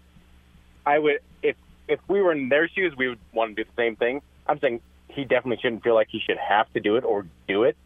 [0.87, 1.57] I would if
[1.89, 4.23] if we were in their shoes, we would want to do the same thing.
[4.47, 7.65] I'm saying he definitely shouldn't feel like he should have to do it or do
[7.65, 7.77] it.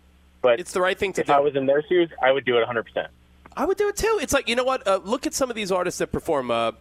[0.43, 1.33] But it's the right thing to if do.
[1.33, 2.83] I was in their shoes, I would do it 100.
[2.85, 3.09] percent
[3.57, 4.19] I would do it too.
[4.21, 4.87] It's like you know what?
[4.87, 6.51] Uh, look at some of these artists that perform.
[6.51, 6.73] Uh,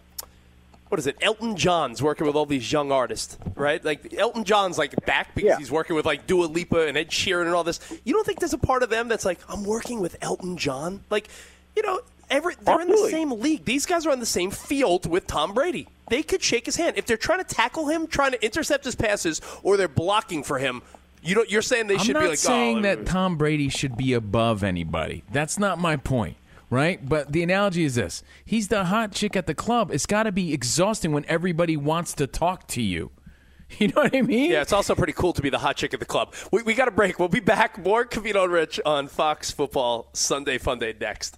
[0.90, 1.18] what is it?
[1.22, 3.84] Elton John's working with all these young artists, right?
[3.84, 7.46] Like Elton John's like back because he's working with like Dua Lipa and Ed Sheeran
[7.46, 7.80] and all this.
[8.06, 11.04] You don't think there's a part of them that's like, I'm working with Elton John?
[11.10, 11.28] Like,
[11.76, 12.00] you know,
[12.30, 13.66] every they're in the same league.
[13.66, 15.88] These guys are on the same field with Tom Brady.
[16.10, 18.96] They could shake his hand if they're trying to tackle him, trying to intercept his
[18.96, 20.82] passes, or they're blocking for him.
[21.22, 21.50] You don't.
[21.50, 24.64] You're saying they I'm should be like, saying oh, that Tom Brady should be above
[24.64, 25.24] anybody.
[25.32, 26.38] That's not my point,
[26.70, 27.08] right?
[27.08, 29.92] But the analogy is this: he's the hot chick at the club.
[29.92, 33.12] It's got to be exhausting when everybody wants to talk to you.
[33.80, 34.50] You know what I mean?
[34.50, 36.34] Yeah, it's also pretty cool to be the hot chick at the club.
[36.54, 37.20] We, we got a break.
[37.20, 37.78] We'll be back.
[37.78, 41.38] More Covino and Rich on Fox Football Sunday Fun Day next.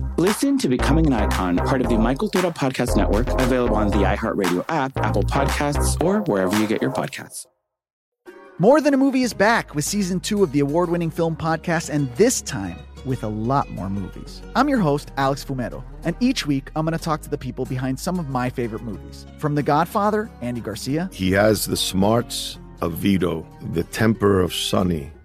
[0.21, 4.03] Listen to Becoming an Icon, part of the My Cultura Podcast Network, available on the
[4.03, 7.47] iHeartRadio app, Apple Podcasts, or wherever you get your podcasts.
[8.59, 11.89] More Than a Movie is back with season two of the award winning film podcast,
[11.89, 14.43] and this time with a lot more movies.
[14.55, 17.65] I'm your host, Alex Fumero, and each week I'm going to talk to the people
[17.65, 19.25] behind some of my favorite movies.
[19.39, 25.11] From The Godfather, Andy Garcia, He has the smarts of Vito, the temper of Sonny,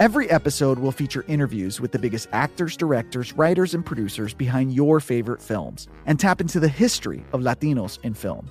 [0.00, 4.98] Every episode will feature interviews with the biggest actors, directors, writers, and producers behind your
[4.98, 8.50] favorite films and tap into the history of Latinos in film.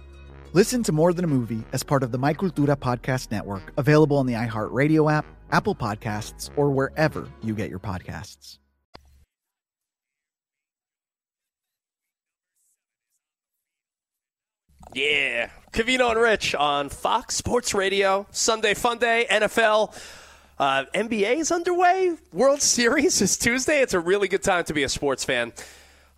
[0.54, 4.18] Listen to More Than a Movie as part of the My Cultura Podcast Network, available
[4.18, 8.60] on the iHeartRadio app, Apple Podcasts, or wherever you get your podcasts.
[14.94, 15.50] Yeah.
[15.74, 19.96] Covino and Rich on Fox Sports Radio, Sunday Fun Day, NFL.
[20.60, 22.18] Uh, NBA is underway.
[22.34, 23.82] World Series is Tuesday.
[23.82, 25.54] It's a really good time to be a sports fan.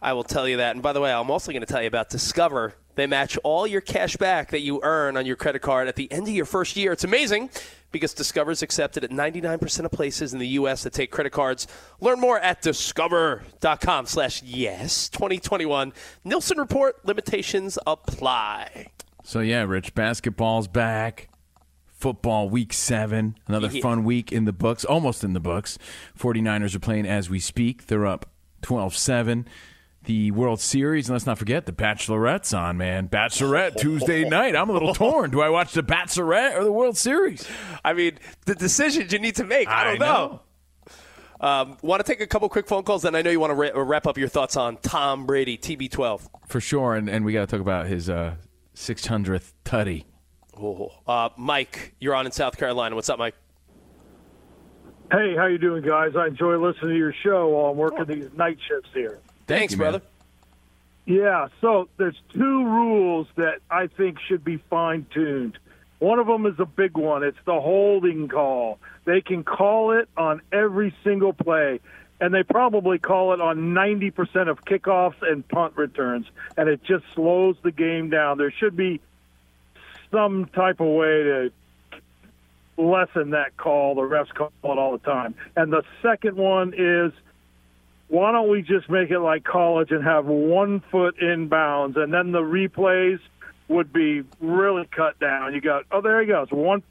[0.01, 0.75] I will tell you that.
[0.75, 2.73] And by the way, I'm also going to tell you about Discover.
[2.95, 6.11] They match all your cash back that you earn on your credit card at the
[6.11, 6.91] end of your first year.
[6.91, 7.51] It's amazing
[7.91, 10.83] because Discover is accepted at 99% of places in the U.S.
[10.83, 11.67] that take credit cards.
[11.99, 15.93] Learn more at discover.com slash yes 2021.
[16.23, 18.87] Nilson Report limitations apply.
[19.23, 21.29] So yeah, Rich, basketball's back.
[22.01, 23.35] Football week seven.
[23.47, 23.81] Another Yeah.
[23.81, 25.77] fun week in the books, almost in the books.
[26.17, 27.85] 49ers are playing as we speak.
[27.87, 28.25] They're up
[28.63, 29.47] 12 7.
[30.05, 33.07] The World Series, and let's not forget the Bachelorette's on, man.
[33.07, 34.55] Bachelorette Tuesday night.
[34.55, 35.29] I'm a little torn.
[35.29, 37.47] Do I watch the Bachelorette or the World Series?
[37.85, 39.67] I mean, the decisions you need to make.
[39.67, 40.41] I don't I know.
[41.39, 43.55] Um, want to take a couple quick phone calls, then I know you want to
[43.55, 46.27] ra- wrap up your thoughts on Tom Brady, TB12.
[46.47, 48.37] For sure, and, and we got to talk about his uh,
[48.75, 50.05] 600th tutty.
[50.61, 50.91] Oh.
[51.07, 52.95] Uh, Mike, you're on in South Carolina.
[52.95, 53.35] What's up, Mike?
[55.11, 56.15] Hey, how you doing, guys?
[56.15, 59.19] I enjoy listening to your show while I'm working these night shifts here.
[59.47, 60.01] Thanks, brother.
[61.05, 65.57] Yeah, so there's two rules that I think should be fine tuned.
[65.99, 67.23] One of them is a big one.
[67.23, 68.79] It's the holding call.
[69.05, 71.79] They can call it on every single play,
[72.21, 77.03] and they probably call it on 90% of kickoffs and punt returns, and it just
[77.13, 78.37] slows the game down.
[78.37, 79.01] There should be
[80.11, 81.51] some type of way to
[82.77, 83.95] lessen that call.
[83.95, 85.35] The refs call it all the time.
[85.55, 87.11] And the second one is
[88.07, 92.13] why don't we just make it like college and have one foot in bounds and
[92.13, 93.19] then the replays
[93.69, 95.53] would be really cut down.
[95.53, 96.83] You got oh, there he goes, one.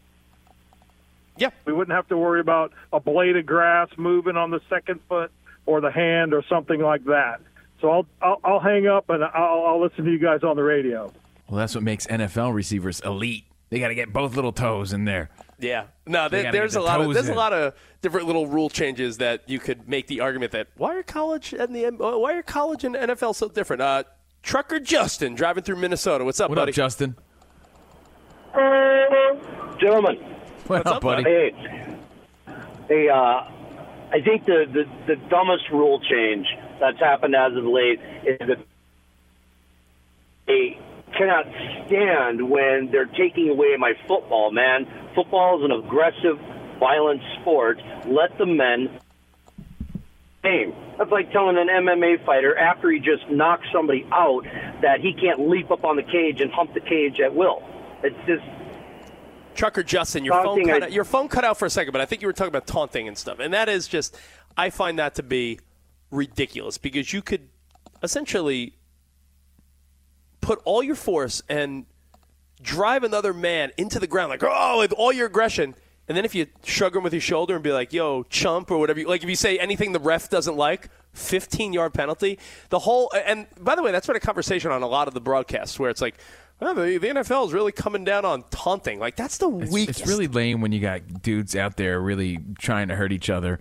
[1.37, 5.01] Yeah, we wouldn't have to worry about a blade of grass moving on the second
[5.09, 5.31] foot
[5.67, 7.41] or the hand or something like that.
[7.81, 10.63] So I'll I'll, I'll hang up and I'll, I'll listen to you guys on the
[10.63, 11.13] radio.
[11.51, 13.45] Well, that's what makes NFL receivers elite.
[13.71, 15.31] They got to get both little toes in there.
[15.59, 18.29] Yeah, no, They there, there's get a lot of toes there's a lot of different
[18.29, 21.91] little rule changes that you could make the argument that why are college and the
[21.91, 23.83] why are college and NFL so different?
[23.83, 24.05] Uh,
[24.43, 26.25] Trucker Justin driving through Minnesota.
[26.25, 26.71] What's up, What buddy?
[26.71, 27.17] up, Justin?
[29.81, 30.17] Gentlemen.
[30.67, 31.25] What up, buddy?
[31.25, 31.97] Hey,
[32.89, 33.15] hey uh,
[34.13, 36.47] I think the, the, the dumbest rule change
[36.79, 38.59] that's happened as of late is that
[40.47, 40.79] they
[41.21, 41.47] cannot
[41.87, 44.87] stand when they're taking away my football, man.
[45.15, 46.39] Football is an aggressive,
[46.79, 47.79] violent sport.
[48.07, 48.99] Let the men
[50.43, 50.75] game.
[50.97, 54.45] That's like telling an MMA fighter after he just knocks somebody out
[54.81, 57.63] that he can't leap up on the cage and hump the cage at will.
[58.03, 58.43] It's just
[59.55, 62.01] Trucker Justin, your phone cut I- out, your phone cut out for a second, but
[62.01, 64.17] I think you were talking about taunting and stuff, and that is just
[64.57, 65.59] I find that to be
[66.11, 67.49] ridiculous because you could
[68.03, 68.75] essentially
[70.41, 71.87] put all your force and
[72.63, 75.75] drive another man into the ground like oh with all your aggression.
[76.09, 78.79] And then if you shrug him with your shoulder and be like, "Yo, chump," or
[78.79, 82.39] whatever, you, like if you say anything the ref doesn't like, 15 yard penalty.
[82.71, 85.21] The whole and by the way, that's been a conversation on a lot of the
[85.21, 86.17] broadcasts where it's like,
[86.61, 88.99] oh, the, the NFL is really coming down on taunting.
[88.99, 90.01] Like that's the It's, weakest.
[90.01, 93.61] it's really lame when you got dudes out there really trying to hurt each other.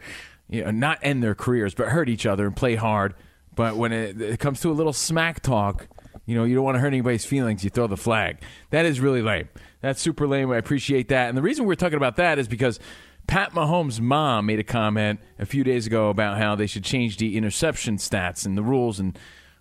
[0.49, 3.13] You know, not end their careers, but hurt each other and play hard.
[3.55, 5.87] But when it, it comes to a little smack talk,
[6.29, 7.63] you know, you don't want to hurt anybody's feelings.
[7.63, 8.37] You throw the flag.
[8.69, 9.49] That is really lame.
[9.81, 10.51] That's super lame.
[10.51, 11.27] I appreciate that.
[11.27, 12.79] And the reason we're talking about that is because
[13.25, 17.17] Pat Mahomes' mom made a comment a few days ago about how they should change
[17.17, 19.17] the interception stats and the rules and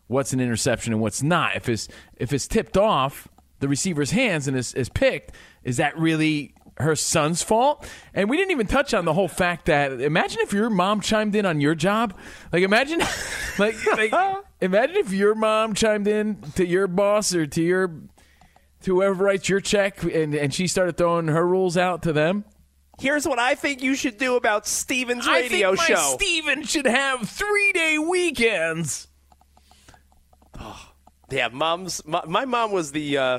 [0.09, 1.57] what's an interception and what's not.
[1.57, 1.89] If it's
[2.19, 3.29] if it's tipped off
[3.61, 5.33] the receiver's hands and is, is picked,
[5.65, 7.89] is that really her son's fault?
[8.15, 11.35] And we didn't even touch on the whole fact that imagine if your mom chimed
[11.35, 12.15] in on your job.
[12.53, 13.01] Like imagine
[13.59, 14.13] like, like
[14.61, 17.89] imagine if your mom chimed in to your boss or to your
[18.83, 22.45] to whoever writes your check and, and she started throwing her rules out to them.
[23.01, 26.15] Here's what I think you should do about Steven's I radio think my show.
[26.17, 29.07] Steven should have three day weekends.
[30.59, 30.91] Oh,
[31.31, 32.05] Yeah, mom's.
[32.05, 33.39] My, my mom was the uh,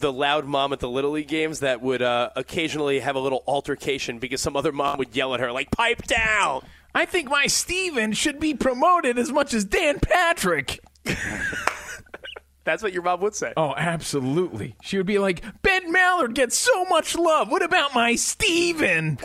[0.00, 3.44] the loud mom at the little league games that would uh, occasionally have a little
[3.46, 6.62] altercation because some other mom would yell at her like "pipe down."
[6.94, 10.80] I think my Steven should be promoted as much as Dan Patrick.
[12.64, 13.52] That's what your mom would say.
[13.56, 14.76] Oh, absolutely.
[14.82, 17.50] She would be like, Ben Mallard gets so much love.
[17.50, 19.18] What about my Steven?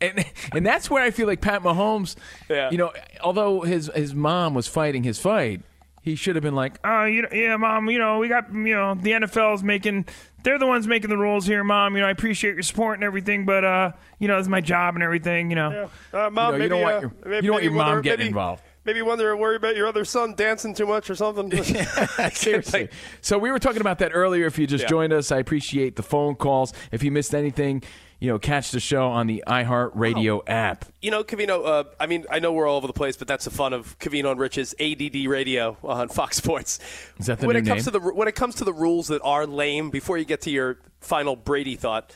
[0.00, 0.24] And
[0.54, 2.14] and that's where I feel like Pat Mahomes,
[2.48, 2.70] Yeah.
[2.70, 2.92] you know,
[3.22, 5.62] although his his mom was fighting his fight,
[6.02, 7.88] he should have been like, Oh, you yeah, mom.
[7.88, 10.06] You know, we got you know the NFL's making.
[10.44, 11.94] They're the ones making the rules here, mom.
[11.94, 14.94] You know, I appreciate your support and everything, but uh, you know, it's my job
[14.96, 15.50] and everything.
[15.50, 17.50] You know, Uh, mom, You know, you maybe, don't want uh, your- maybe, you don't
[17.52, 18.62] want your mom getting maybe- involved.
[18.84, 21.52] Maybe wonder worry about your other son dancing too much or something.
[22.32, 22.88] Seriously.
[23.20, 24.46] So we were talking about that earlier.
[24.46, 24.88] If you just Yeah.
[24.88, 26.72] joined us, I appreciate the phone calls.
[26.90, 27.84] If you missed anything,
[28.22, 30.84] you know, catch the show on the iHeartRadio app.
[31.00, 33.46] You know, Covino, uh, I mean, I know we're all over the place, but that's
[33.46, 36.78] the fun of Covino and Rich's ADD radio on Fox Sports.
[37.18, 37.92] Is that the when it comes name?
[37.92, 40.52] to the when it comes to the rules that are lame, before you get to
[40.52, 42.14] your final Brady thought,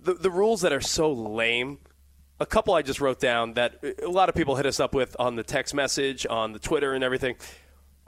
[0.00, 1.80] the the rules that are so lame.
[2.40, 5.14] A couple I just wrote down that a lot of people hit us up with
[5.18, 7.36] on the text message, on the Twitter, and everything.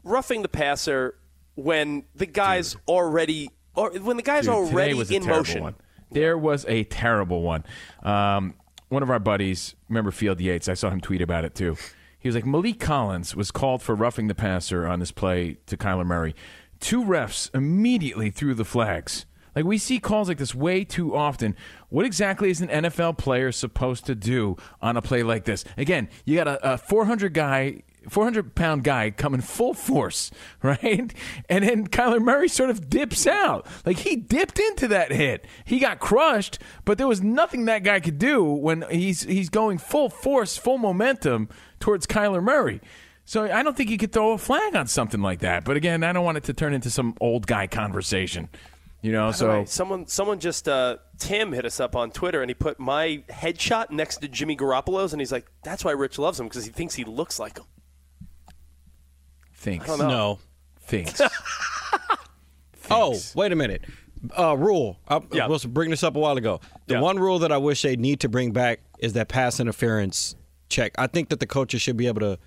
[0.03, 1.19] Roughing the passer
[1.57, 5.63] when the guy's already or when the guy's Dude, already in motion.
[5.63, 5.75] One.
[6.11, 7.65] There was a terrible one.
[8.03, 8.55] Um,
[8.89, 10.69] one of our buddies, remember Field Yates?
[10.69, 11.77] I saw him tweet about it too.
[12.19, 15.77] He was like, Maliek Collins was called for roughing the passer on this play to
[15.77, 16.35] Kyler Murray.
[16.81, 19.27] Two refs immediately threw the flags.
[19.55, 21.57] Like we see calls like this way too often.
[21.89, 25.65] What exactly is an NFL player supposed to do on a play like this?
[25.79, 30.31] Again, you got a, a 400 guy 400 pound guy coming full force,
[30.63, 31.13] right?
[31.49, 33.67] And then Kyler Murray sort of dips out.
[33.85, 35.47] Like he dipped into that hit.
[35.65, 39.79] He got crushed, but there was nothing that guy could do when he's he's going
[39.79, 41.49] full force, full momentum
[41.81, 42.81] towards Kyler Murray.
[43.25, 45.65] So I don't think you could throw a flag on something like that.
[45.65, 48.49] But again, I don't want it to turn into some old guy conversation.
[49.03, 52.51] You know, so way, someone someone just uh, Tim hit us up on Twitter and
[52.51, 56.41] he put my headshot next to Jimmy Garoppolo's and he's like, "That's why Rich loves
[56.41, 57.67] him because he thinks he looks like him."
[59.57, 59.89] Thinks.
[59.91, 59.97] I.
[59.97, 60.39] No.
[60.81, 61.21] Thinks.
[62.89, 63.83] Oh, wait a minute.
[64.39, 64.99] Uh, rule.
[65.09, 65.49] I Yeah.
[65.49, 66.61] was bringing this up a while ago.
[66.87, 67.01] The Yeah.
[67.01, 70.37] one rule that I wish they need to bring back is that pass interference
[70.69, 70.93] check.
[70.97, 72.39] I think that the coaches should be able to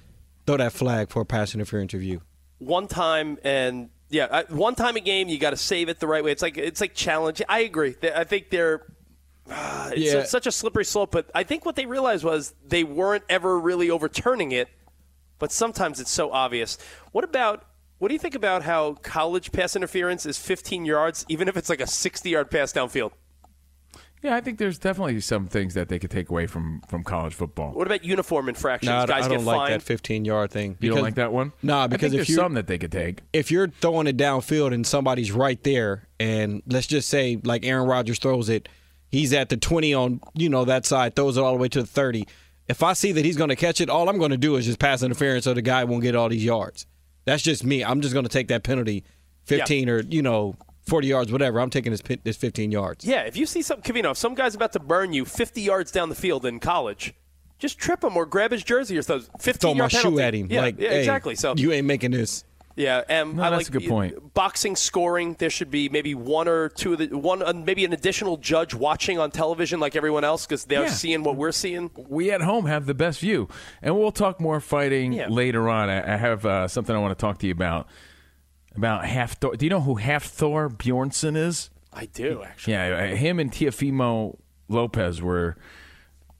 [0.47, 2.21] throw that flag for a pass interference review.
[2.59, 6.07] One time and yeah, uh, one time a game you got to save it the
[6.07, 6.31] right way.
[6.31, 7.41] It's like it's like challenge.
[7.49, 7.95] I agree.
[7.99, 8.83] They- I think they're.
[9.49, 10.23] Uh, it's Yeah.
[10.23, 13.89] such a slippery slope, but I think what they realized was they weren't ever really
[13.89, 14.69] overturning it,
[15.39, 16.77] but sometimes it's so obvious.
[17.11, 17.65] What about
[17.97, 21.69] what do you think about how college pass interference is 15 yards, even if it's
[21.69, 23.11] like a 60 yard pass downfield?
[24.21, 27.33] yeah, I think there's definitely some things that they could take away from from college
[27.33, 27.71] football.
[27.71, 28.89] What about uniform infractions?
[28.89, 29.73] No, I, Guys I get don't like fined.
[29.81, 30.77] that 15 yard thing.
[30.81, 31.53] You don't like that one?
[31.63, 33.21] Nah, I because think if there's some that they could take.
[33.31, 37.87] if you're throwing it downfield and somebody's right there, and let's just say like Aaron
[37.87, 38.67] Rodgers throws it,
[39.09, 41.81] he's at the 20 on you know that side, throws it all the way to
[41.81, 42.27] the 30.
[42.69, 44.65] If I see that he's going to catch it, all I'm going to do is
[44.65, 46.85] just pass interference so the guy won't get all these yards.
[47.25, 47.83] That's just me.
[47.83, 49.03] I'm just going to take that penalty,
[49.45, 50.55] 15 or you know
[50.87, 51.59] 40 yards, whatever.
[51.59, 53.05] I'm taking this this 15 yards.
[53.05, 55.91] Yeah, if you see some, Covino, if some guy's about to burn you 50 yards
[55.91, 57.13] down the field in college,
[57.57, 59.29] just trip him or grab his jersey or something.
[59.39, 60.15] 15 Throw my penalty.
[60.15, 60.47] shoe at him.
[60.49, 61.35] Yeah, like, yeah, hey, exactly.
[61.35, 62.43] So you ain't making this.
[62.79, 64.33] Yeah, and No, I that's like a good point.
[64.33, 67.91] Boxing scoring, there should be maybe one or two of the one, uh, maybe an
[67.91, 70.89] additional judge watching on television like everyone else because they're Yeah.
[70.89, 71.91] seeing what we're seeing.
[72.07, 73.49] we at home have the best view.
[73.81, 75.27] And we'll talk more fighting Yeah.
[75.27, 75.89] later on.
[75.89, 77.87] I, I have uh, something I want to talk to you about.
[78.77, 79.57] About Hafthor.
[79.57, 81.69] Do you know who Hafthor Bjornsson is?
[81.91, 82.73] I do actually.
[82.73, 84.37] Yeah, uh, him and Teofimo
[84.69, 85.57] Lopez were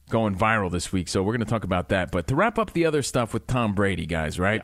[0.09, 2.11] going viral this week, so we're going to talk about that.
[2.11, 4.63] But to wrap up the other stuff with Tom Brady, guys, right?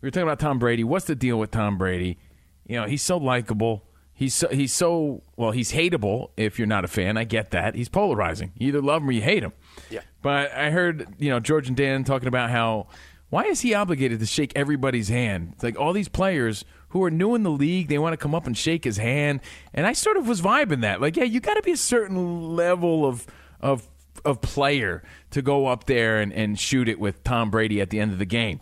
[0.00, 0.84] We were talking about Tom Brady.
[0.84, 2.18] What's the deal with Tom Brady?
[2.66, 3.84] You know, he's so likable.
[4.14, 5.50] He's so, he's so well.
[5.50, 7.16] He's hateable if you're not a fan.
[7.16, 7.74] I get that.
[7.74, 8.52] He's polarizing.
[8.58, 9.52] You either love him or you hate him.
[9.88, 10.00] Yeah.
[10.22, 12.88] But I heard you know George and Dan talking about how
[13.30, 15.52] why is he obligated to shake everybody's hand?
[15.54, 18.34] It's like all these players who are new in the league, they want to come
[18.34, 19.40] up and shake his hand,
[19.72, 21.00] and I sort of was vibing that.
[21.00, 23.26] Like, yeah, you got to be a certain level of
[23.60, 23.88] of
[24.24, 28.00] of player to go up there and, and shoot it with Tom Brady at the
[28.00, 28.60] end of the game.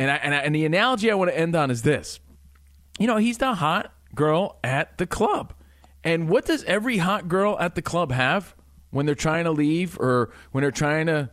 [0.00, 2.20] And I, and, I, and the analogy I want to end on is this:
[2.98, 5.52] you know, he's the hot girl at the club.
[6.02, 8.56] And what does every hot girl at the club have
[8.88, 11.28] when they're trying to leave or when they're trying to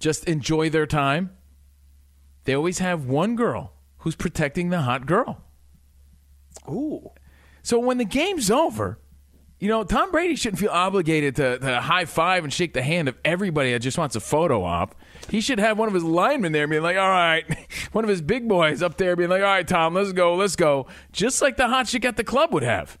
[0.00, 1.36] just enjoy their time?
[2.44, 5.42] They always have one girl who's protecting the hot girl.
[6.66, 7.10] Ooh.
[7.62, 8.98] So when the game's over,
[9.60, 13.08] you know, Tom Brady shouldn't feel obligated to, to high five and shake the hand
[13.08, 14.94] of everybody that just wants a photo op.
[15.30, 17.44] He should have one of his linemen there being like, all right,
[17.92, 20.56] one of his big boys up there being like, all right, Tom, let's go, let's
[20.56, 20.86] go.
[21.12, 22.98] Just like the hot chick at the club would have.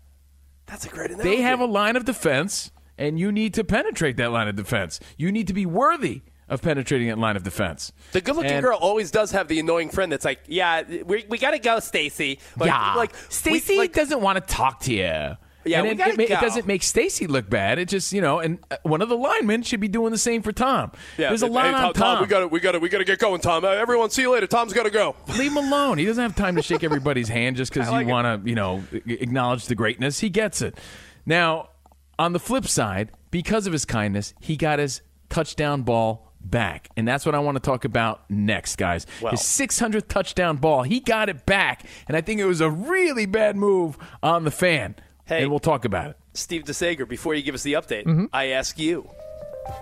[0.66, 1.28] That's a great analogy.
[1.36, 5.00] They have a line of defense, and you need to penetrate that line of defense.
[5.18, 7.92] You need to be worthy of penetrating that line of defense.
[8.12, 11.38] The good-looking And- girl always does have the annoying friend that's like, "Yeah, we, we
[11.38, 15.36] got to go, Stacy." Like, yeah, like Stacy we- doesn't want to talk to you.
[15.64, 17.78] Yeah, and it, it, it doesn't make Stacy look bad.
[17.78, 20.42] It just you know, and uh, one of the linemen should be doing the same
[20.42, 20.92] for Tom.
[21.18, 22.20] Yeah, There's a hey, lot Tom, on Tom.
[22.20, 23.64] we got to, we got to, we got to get going, Tom.
[23.64, 24.46] Uh, everyone, see you later.
[24.46, 25.16] Tom's got to go.
[25.38, 25.98] Leave him alone.
[25.98, 28.54] He doesn't have time to shake everybody's hand just because like you want to, you
[28.54, 30.20] know, acknowledge the greatness.
[30.20, 30.78] He gets it.
[31.26, 31.70] Now,
[32.18, 36.88] on the flip side, because of his kindness, he got his touchdown ball back.
[36.96, 39.06] And that's what I want to talk about next, guys.
[39.20, 39.32] Well.
[39.32, 40.82] his 600th touchdown ball.
[40.82, 41.84] He got it back.
[42.06, 44.96] And I think it was a really bad move on the fan.
[45.26, 45.42] Hey.
[45.42, 46.16] And we'll talk about it.
[46.34, 48.28] Steve DeSager, before you give us the update, Mhm.
[48.32, 49.08] I ask you,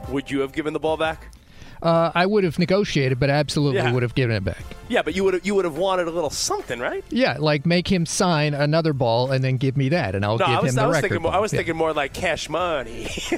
[0.09, 1.28] would you have given the ball back?
[1.82, 3.90] Uh, I would have negotiated, but absolutely Yeah.
[3.90, 4.62] would have given it back.
[4.89, 7.02] Yeah, but you would have, you would have wanted a little something, right?
[7.10, 10.47] Yeah, like make him sign another ball and then give me that, and I'll no,
[10.47, 11.09] give was, him the I was record.
[11.09, 11.56] thinking more, I was Yeah.
[11.56, 13.09] thinking more like cash money.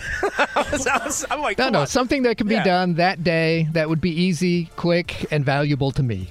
[0.54, 1.86] I was, I was, I'm like, No, no, on.
[1.86, 2.64] something that can be Yeah.
[2.64, 6.28] done that day that would be easy, quick, and valuable to me.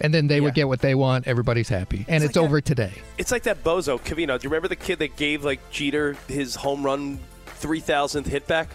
[0.00, 1.26] And then they would get what they want.
[1.26, 2.92] Everybody's happy, and it's, like over today.
[3.18, 4.38] It's like that bozo Covino.
[4.38, 8.46] Do you remember the kid that gave like Jeter his home run three thousandth hit
[8.46, 8.68] back?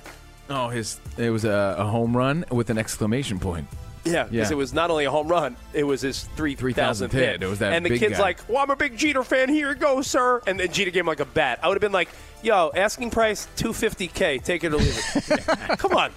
[0.50, 3.68] Oh, his it was a, a home run with an exclamation point.
[4.04, 4.54] Yeah, because Yeah.
[4.54, 7.22] it was not only a home run, it was his three thousandth hit.
[7.34, 7.44] hit.
[7.44, 8.22] It was that and the big kid's guy.
[8.24, 9.48] like, "Well, I'm a big Jeter fan.
[9.50, 11.60] Here you go, sir." And then Jeter gave him like a bat.
[11.62, 12.10] I would have been like,
[12.42, 14.40] "Yo, asking price two fifty k.
[14.40, 15.46] Take it or leave it."
[15.78, 16.12] Come on.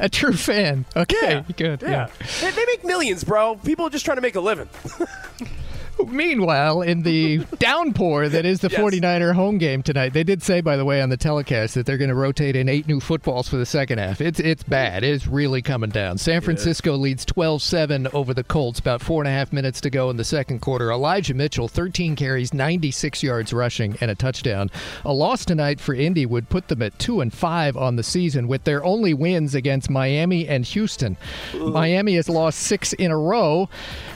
[0.00, 0.84] A true fan.
[0.96, 1.80] Okay, good.
[1.82, 2.08] Yeah,
[2.40, 3.54] They, they make millions, bro.
[3.56, 4.68] People are just trying to make a living.
[6.06, 10.76] Meanwhile, in the downpour that is the 49er home game tonight, they did say, by
[10.76, 13.56] the way, on the telecast that they're going to rotate in eight new footballs for
[13.56, 14.20] the second half.
[14.20, 15.02] It's it's bad.
[15.02, 16.18] It's really coming down.
[16.18, 19.90] San Francisco leads 12 7 over the Colts, about four and a half minutes to
[19.90, 20.90] go in the second quarter.
[20.90, 24.70] Elijah Mitchell, 13 carries, 96 yards rushing, and a touchdown.
[25.04, 28.48] A loss tonight for Indy would put them at 2 and 5 on the season,
[28.48, 31.16] with their only wins against Miami and Houston.
[31.54, 33.68] Miami has lost six in a row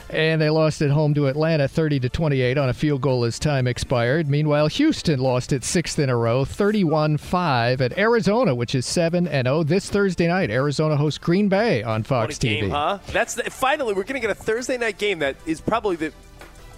[0.09, 3.37] and they lost at home to Atlanta 30 to 28 on a field goal as
[3.39, 4.29] time expired.
[4.29, 9.45] Meanwhile, Houston lost its sixth in a row, 31-5 at Arizona, which is 7 and
[9.47, 10.49] 0 this Thursday night.
[10.51, 12.61] Arizona hosts Green Bay on Fox TV.
[12.61, 12.99] game, huh?
[13.07, 16.13] That's the, finally we're going to get a Thursday night game that is probably the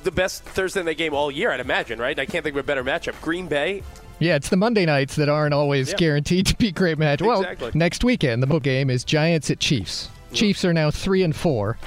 [0.03, 1.51] the best Thursday night game all year.
[1.51, 2.17] I'd imagine, right?
[2.19, 3.19] I can't think of a better matchup.
[3.22, 3.81] Green Bay.
[4.19, 5.95] Yeah, it's the Monday nights that aren't always Yeah.
[5.97, 7.22] guaranteed to be great match.
[7.22, 7.72] Well, Exactly.
[7.73, 10.09] next weekend the book game is Giants at Chiefs.
[10.31, 11.77] Chiefs are now 3 and 4.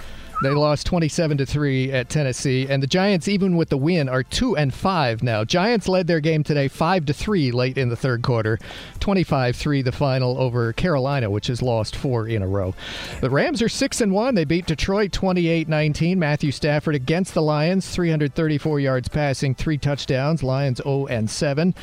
[0.41, 4.23] They lost 27 to 3 at Tennessee and the Giants even with the win are
[4.23, 5.43] 2 and 5 now.
[5.43, 8.57] Giants led their game today 5 to 3 late in the third quarter.
[9.01, 12.73] 25-3 the final over Carolina which has lost 4 in a row.
[13.21, 14.37] The Rams are 6 and 1.
[14.37, 16.17] They beat Detroit 28-19.
[16.17, 20.45] Matthew Stafford against the Lions 334 yards passing, 3 touchdowns.
[20.45, 21.75] Lions 0 and 7.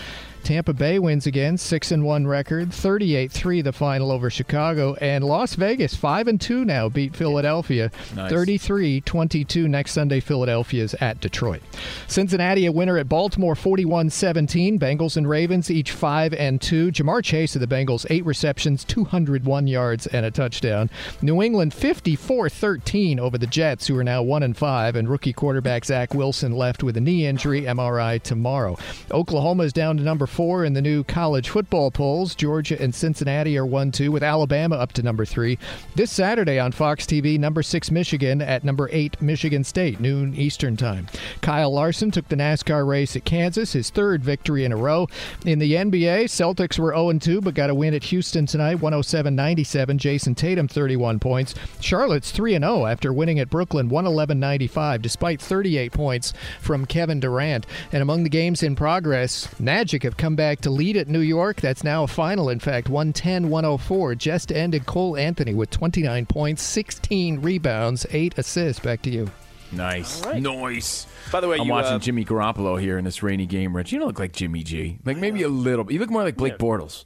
[0.45, 5.55] Tampa Bay wins again, six and one record, 38-3 the final over Chicago, and Las
[5.55, 8.31] Vegas five and two now beat Philadelphia, Nice.
[8.31, 10.19] 33-22 next Sunday.
[10.19, 11.63] Philadelphia's at Detroit.
[12.07, 14.79] Cincinnati a winner at Baltimore, 41-17.
[14.79, 16.91] Bengals and Ravens each five and two.
[16.91, 20.91] Ja'Marr Chase of the Bengals eight receptions, 201 yards and a touchdown.
[21.23, 25.85] New England 54-13 over the Jets, who are now one and five, and rookie quarterback
[25.85, 27.63] Zach Wilson left with a knee injury.
[27.63, 28.77] MRI tomorrow.
[29.11, 32.35] Oklahoma is down to number four in the new college football polls.
[32.35, 35.57] Georgia and Cincinnati are one two, with Alabama up to number three.
[35.95, 40.75] This Saturday on Fox TV, number six Michigan at number eight Michigan State, noon Eastern
[40.75, 41.07] time.
[41.39, 45.07] Kyle Larson took the NASCAR race at Kansas, his third victory in a row.
[45.45, 49.33] In the NBA, Celtics were 0 2, but got a win at Houston tonight, 107
[49.33, 49.97] 97.
[49.97, 51.55] Jayson Tatum, 31 points.
[51.79, 57.65] Charlotte's 3 0 after winning at Brooklyn, 111 95, despite 38 points from Kevin Durant.
[57.93, 61.61] And among the games in progress, Magic have come back to lead at New York.
[61.61, 64.15] That's now a final, in fact, 110 104.
[64.15, 68.83] Just ended Cole Anthony with 29 points, 16 rebounds, 8 assists.
[68.83, 69.29] Back to you.
[69.71, 71.05] Nice, nice.
[71.31, 73.75] By the way, I'm you, watching uh, Jimmy Garoppolo here in this rainy game.
[73.75, 74.97] Rich, you don't look like Jimmy G.
[75.05, 75.91] Like maybe a little.
[75.91, 77.05] You look more like Blake Bortles.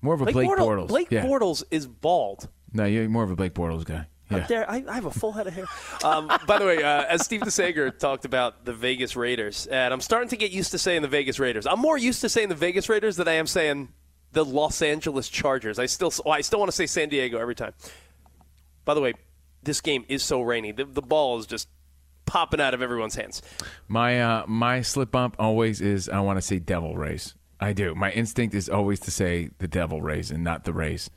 [0.00, 0.88] More of a Blake, Bortles, Bortles.
[0.88, 1.26] Blake yeah.
[1.26, 2.48] Bortles is bald.
[2.72, 4.06] No, you're more of a Blake Bortles guy.
[4.30, 4.46] Yeah.
[4.46, 5.64] There, I, I have a full head of hair.
[6.04, 10.02] Um, by the way, uh, as Steve DeSager talked about the Vegas Raiders, and I'm
[10.02, 11.66] starting to get used to saying the Vegas Raiders.
[11.66, 13.88] I'm more used to saying the Vegas Raiders than I am saying
[14.32, 15.78] the Los Angeles Chargers.
[15.78, 17.72] I still, well, I still want to say San Diego every time.
[18.84, 19.14] By the way,
[19.62, 20.72] this game is so rainy.
[20.72, 21.68] The, the ball is just
[22.26, 23.42] popping out of everyone's hands.
[23.88, 27.34] My uh, my slip bump always is I want to say Devil Rays.
[27.60, 27.94] I do.
[27.94, 31.10] My instinct is always to say the Devil Rays and not the Rays.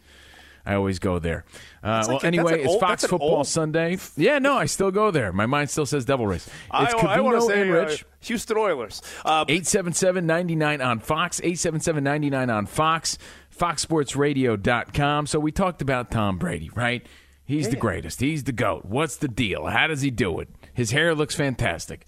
[0.65, 1.43] I always go there.
[1.83, 3.97] Uh, well, like a- anyway, an it's old- Fox Football old- Sunday.
[4.15, 5.31] Yeah, no, I still go there.
[5.33, 6.45] My mind still says Devil Rays.
[6.45, 8.05] It's I, I Covino say and uh, Rich.
[8.21, 9.01] Houston Oilers.
[9.25, 13.17] Uh, 877-99 on Fox, 877-99 on Fox,
[13.57, 15.27] foxsportsradio.com.
[15.27, 17.05] So we talked about Tom Brady, right?
[17.45, 18.21] He's the greatest.
[18.21, 18.85] He's the GOAT.
[18.85, 19.65] What's the deal?
[19.65, 20.47] How does he do it?
[20.73, 22.07] His hair looks fantastic.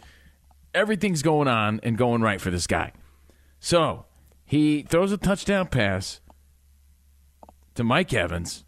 [0.74, 2.94] Everything's going on and going right for this guy.
[3.60, 4.06] So
[4.46, 6.22] he throws a touchdown pass
[7.76, 8.66] to Mike Evans.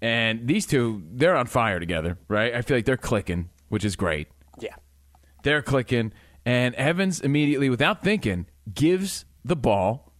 [0.00, 2.54] And these two, they're on fire together, right?
[2.54, 4.28] I feel like they're clicking, which is great.
[4.60, 4.74] Yeah.
[5.42, 6.12] They're clicking,
[6.44, 10.12] and Evans immediately, without thinking, gives the ball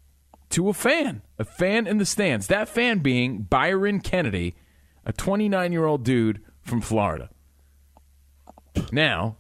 [0.51, 2.47] to a fan, a fan in the stands.
[2.47, 4.55] That fan being Byron Kennedy,
[5.05, 7.31] a 29 year old dude from Florida.
[8.90, 9.36] Now,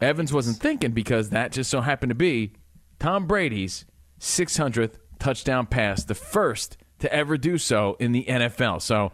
[0.00, 2.52] Evans wasn't thinking because that just so happened to be
[2.98, 3.84] Tom Brady's
[4.20, 8.82] 600th touchdown pass, the first to ever do so in the NFL.
[8.82, 9.12] So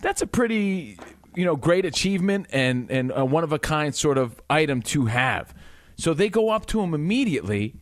[0.00, 0.98] that's a pretty
[1.34, 5.06] you know great achievement and and a one of a kind sort of item to
[5.06, 5.54] have.
[5.96, 7.76] So they go up to him immediately,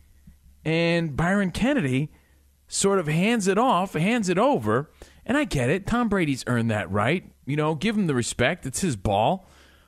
[0.65, 2.11] and Byron Kennedy
[2.67, 4.91] sort of hands it off, hands it over,
[5.25, 5.87] and I get it.
[5.87, 7.31] Tom Brady's earned that right.
[7.45, 8.65] You know, give him the respect.
[8.65, 9.47] It's his ball.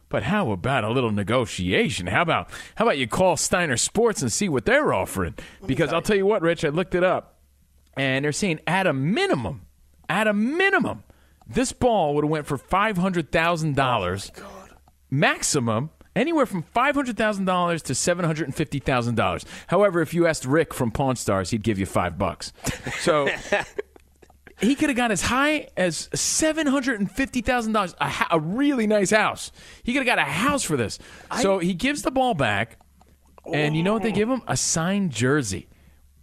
[0.10, 2.08] But how about a little negotiation?
[2.08, 5.36] How about how about you call Steiner Sports and see what they're offering?
[5.66, 7.40] Because I'll tell you what, Rich, I looked it up,
[7.98, 9.66] and they're saying at a minimum,
[10.10, 11.04] at a minimum,
[11.48, 14.32] this ball would have went for five hundred thousand dollars.
[15.10, 19.46] Maximum anywhere from five hundred thousand dollars to seven hundred and fifty thousand dollars.
[19.68, 22.54] However, if you asked Rick from Pawn Stars, he'd give you five bucks.
[23.02, 23.30] So
[24.60, 27.96] he could have got as high as seven hundred and fifty thousand dollars.
[28.00, 29.52] A, really nice house.
[29.84, 31.00] He could have got a house for this.
[31.42, 32.78] so he gives the ball back,
[33.52, 34.44] and you know what they give him?
[34.48, 35.68] A signed jersey,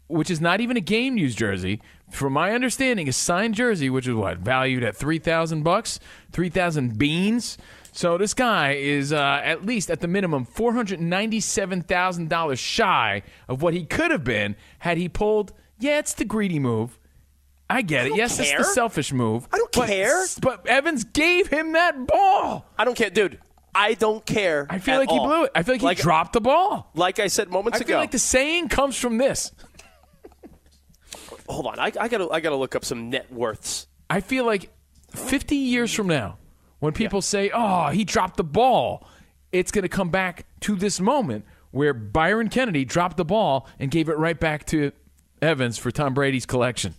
[0.08, 1.80] which is not even a game used jersey.
[2.10, 6.00] From my understanding, a signed jersey, which is what valued at three thousand bucks,
[6.32, 7.58] three thousand beans.
[7.92, 12.58] So this guy is uh, at least at the minimum four hundred ninety-seven thousand dollars
[12.58, 15.52] shy of what he could have been had he pulled.
[15.78, 16.98] Yeah, it's the greedy move.
[17.70, 18.10] I get it.
[18.10, 19.46] don't Yes, it's the selfish move.
[19.52, 20.24] I don't but- care.
[20.40, 22.64] But Evans gave him that ball.
[22.78, 23.38] I don't care, dude.
[23.74, 24.66] I don't care.
[24.70, 25.52] I feel like he blew it.
[25.54, 26.90] I feel like he dropped the ball.
[26.94, 27.84] Like I said moments I ago.
[27.84, 29.52] I feel like the saying comes from this.
[31.48, 33.86] Hold on, I, I gotta I gotta look up some net worths.
[34.10, 34.70] I feel like
[35.10, 36.38] 50 years from now,
[36.78, 39.06] when people say, oh, he dropped the ball,
[39.52, 43.90] it's going to come back to this moment where Byron Kennedy dropped the ball and
[43.90, 44.92] gave it right back to
[45.42, 46.94] Evans for Tom Brady's collection.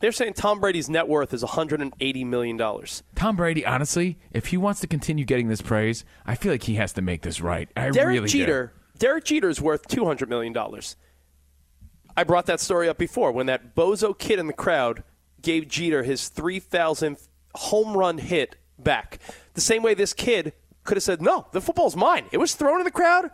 [0.00, 3.02] They're saying Tom Brady's net worth is 180 million dollars.
[3.14, 6.76] Tom Brady, honestly, if he wants to continue getting this praise, I feel like he
[6.76, 7.68] has to make this right.
[7.76, 8.38] I Derek really do.
[8.38, 10.96] Jeter, Derek Jeter's worth 200 million dollars.
[12.20, 15.04] I brought that story up before when that bozo kid in the crowd
[15.40, 19.18] gave Jeter his 3,000th home run hit back.
[19.54, 20.52] The same way this kid
[20.84, 22.26] could have said, "No, the football's mine.
[22.30, 23.30] It was thrown in the crowd.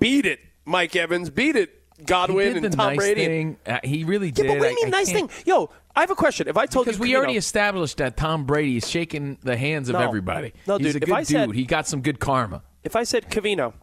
[0.00, 1.30] Beat it, Mike Evans.
[1.30, 3.56] Beat it, Godwin and Tom nice Brady." thing.
[3.64, 4.46] Uh, he really did.
[4.46, 5.30] Yeah, but what do you mean I nice thing?
[5.46, 6.48] Yo, I have a question.
[6.48, 9.56] If I told Because you, we already know- established that Tom Brady is shaking the
[9.56, 10.00] hands of No.
[10.00, 10.54] everybody.
[10.66, 11.26] No, He's dude, a good dude.
[11.28, 12.64] said- he got some good karma.
[12.82, 13.74] If I said Covino,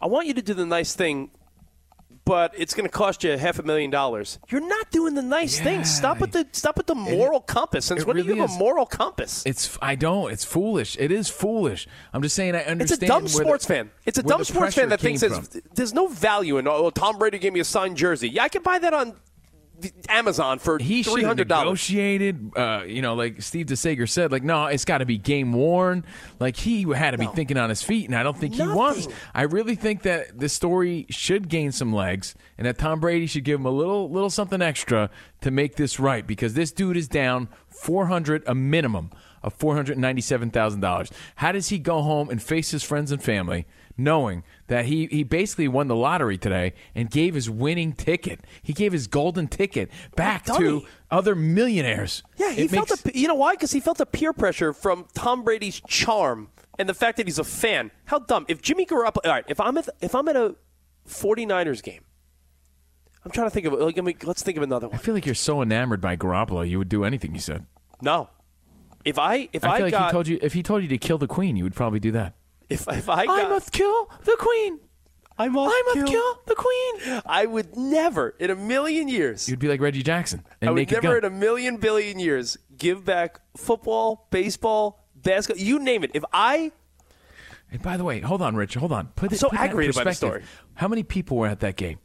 [0.00, 1.32] I want you to do the nice thing,
[2.28, 4.38] but it's going to cost you half a million dollars.
[4.50, 5.82] You're not doing the nice thing.
[5.84, 7.86] Stop with the stop with the moral compass.
[7.86, 8.56] Since it when do you have is.
[8.56, 9.42] a moral compass?
[9.46, 10.30] It's I don't.
[10.30, 10.94] It's foolish.
[11.00, 11.88] It is foolish.
[12.12, 12.54] I'm just saying.
[12.54, 12.82] I understand.
[12.82, 13.90] It's a dumb sports the- fan.
[14.04, 15.22] It's a dumb sports fan that thinks
[15.74, 18.28] there's, no value in oh Tom Brady gave me a signed jersey.
[18.28, 19.14] Yeah, I can buy that on
[20.08, 21.66] Amazon for he three hundred dollars.
[21.66, 22.50] negotiated.
[22.56, 26.04] Uh, you know, like Steve DeSager said, like no, it's got to be game worn.
[26.40, 29.08] Like he had to be thinking on his feet, and I don't think he was.
[29.34, 33.44] I really think that this story should gain some legs, and that Tom Brady should
[33.44, 35.10] give him a little, little something extra
[35.40, 39.10] to make this right, because this dude is down four hundred, a minimum
[39.42, 41.10] of four hundred ninety-seven thousand dollars.
[41.36, 43.66] How does he go home and face his friends and family?
[44.00, 48.72] Knowing that he, he basically won the lottery today and gave his winning ticket, he
[48.72, 50.86] gave his golden ticket back to dummy.
[51.10, 52.22] other millionaires.
[52.36, 53.54] Yeah, he It felt makes- the you know why?
[53.54, 57.38] Because he felt the peer pressure from Tom Brady's charm and the fact that he's
[57.38, 57.90] a fan.
[58.04, 58.46] How dumb!
[58.48, 60.54] If Jimmy Garoppolo, all right, if I'm at if I'm at a
[61.08, 62.02] 49ers game,
[63.24, 64.96] I'm trying to think of like, let me, let's think of another one.
[64.96, 67.66] I feel like you're so enamored by Garoppolo, you would do anything he said.
[68.00, 68.30] No,
[69.04, 70.88] if I if I I, feel like got he told you if he told you
[70.88, 72.34] to kill the queen, you would probably do that.
[72.68, 74.80] If if I got, I must kill the queen.
[75.40, 77.22] I must, I must kill, kill the queen.
[77.24, 79.48] I would never in a million years.
[79.48, 82.58] You'd be like Reggie Jackson and I would Naked never in a million billion years
[82.76, 86.10] give back football, baseball, basketball, you name it.
[86.14, 86.72] If I
[87.70, 88.74] And by the way, hold on, Rich.
[88.74, 89.08] Hold on.
[89.14, 90.42] Put I'm it, so put that in aggravated by the story.
[90.74, 91.98] How many people were at that game?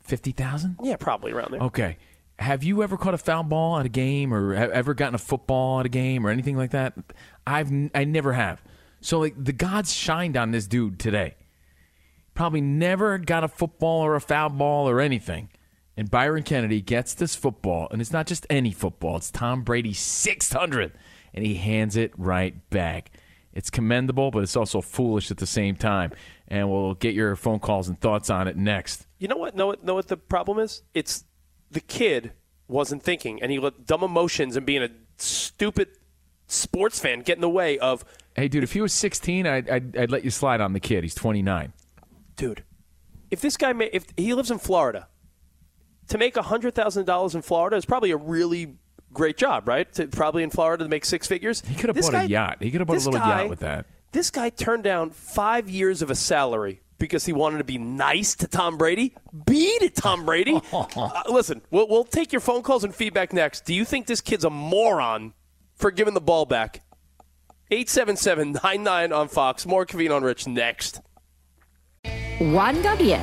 [0.00, 0.76] Fifty thousand.
[0.82, 1.60] yeah, probably around there.
[1.60, 1.98] Okay.
[2.38, 5.18] Have you ever caught a foul ball at a game, or have ever gotten a
[5.18, 6.94] football at a game, or anything like that?
[7.46, 8.62] I've n- I never have.
[9.02, 11.34] So like the gods shined on this dude today.
[12.34, 15.50] Probably never got a football or a foul ball or anything.
[15.96, 19.16] And Byron Kennedy gets this football, and it's not just any football.
[19.16, 20.92] It's Tom Brady's 600,
[21.34, 23.10] and he hands it right back.
[23.52, 26.12] It's commendable, but it's also foolish at the same time.
[26.48, 29.06] And we'll get your phone calls and thoughts on it next.
[29.18, 29.54] You know what?
[29.54, 29.84] Know what?
[29.84, 30.82] Know what the problem is?
[30.94, 31.24] It's
[31.70, 32.32] the kid
[32.68, 34.88] wasn't thinking, and he let dumb emotions and being a
[35.18, 35.88] stupid
[36.46, 38.04] sports fan get in the way of.
[38.34, 41.04] Hey, dude, if he was 16, I'd, I'd, I'd let you slide on the kid.
[41.04, 41.72] He's 29.
[42.36, 42.64] Dude,
[43.30, 45.08] if this guy, ma- if he lives in Florida,
[46.08, 48.74] to make hundred thousand dollars in Florida is probably a really
[49.12, 49.90] great job, right?
[49.94, 51.62] To, probably in Florida to make six figures.
[51.66, 52.56] He could have This bought guy- a yacht.
[52.60, 53.86] He could have bought a little guy- yacht with that.
[54.12, 58.34] This guy turned down five years of a salary because he wanted to be nice
[58.36, 59.14] to Tom Brady.
[59.46, 60.60] Be to Tom Brady.
[60.72, 63.64] Uh, listen, we'll, we'll take your phone calls and feedback next.
[63.64, 65.32] Do you think this kid's a moron
[65.76, 66.82] for giving the ball back?
[67.72, 69.64] 877-99 on Fox.
[69.64, 71.00] More Covino on Rich next.
[72.38, 73.22] Juan Gabriel.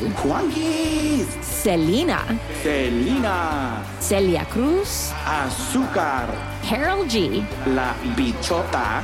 [1.41, 6.27] Selena, Selena, Celia Cruz, Azúcar,
[6.63, 9.03] Karol G, La Bichota,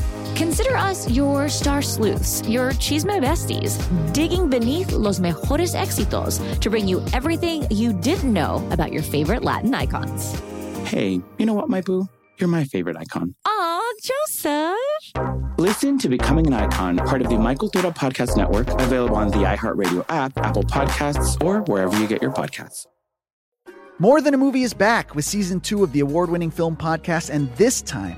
[0.41, 3.77] Consider us your star sleuths, your chisme besties,
[4.11, 9.43] digging beneath los mejores éxitos to bring you everything you didn't know about your favorite
[9.43, 10.33] Latin icons.
[10.89, 12.07] Hey, you know what, my boo?
[12.39, 13.35] You're my favorite icon.
[13.45, 14.75] Aw, Joseph!
[15.59, 19.45] Listen to Becoming an Icon, part of the My Cultura Podcast Network, available on the
[19.45, 22.87] iHeartRadio app, Apple Podcasts, or wherever you get your podcasts.
[23.99, 27.29] More Than a Movie is back with season two of the award winning film podcast,
[27.29, 28.17] and this time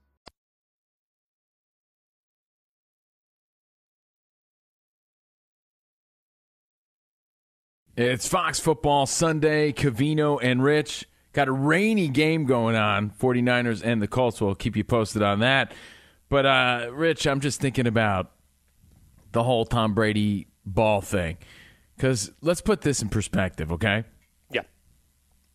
[7.97, 9.73] It's Fox Football Sunday.
[9.73, 13.09] Covino and Rich got a rainy game going on.
[13.11, 14.39] 49ers and the Colts.
[14.39, 15.73] We'll keep you posted on that.
[16.29, 18.31] But, uh, Rich, I'm just thinking about
[19.33, 21.37] the whole Tom Brady ball thing.
[21.97, 24.05] Because let's put this in perspective, okay?
[24.49, 24.61] Yeah.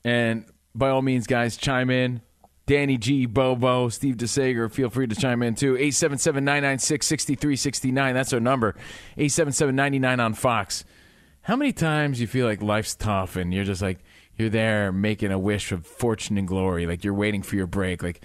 [0.05, 0.45] And
[0.75, 2.21] by all means, guys, chime in.
[2.67, 5.77] Danny G, Bobo, Steve DeSager, feel free to chime in too.
[5.77, 8.15] 877 996 6369.
[8.15, 8.75] That's our number.
[9.17, 10.85] 877 99 on Fox.
[11.47, 14.01] How many times you feel like life's tough and you're just like,
[14.35, 18.03] you're there making a wish of fortune and glory, like you're waiting for your break,
[18.03, 18.21] like,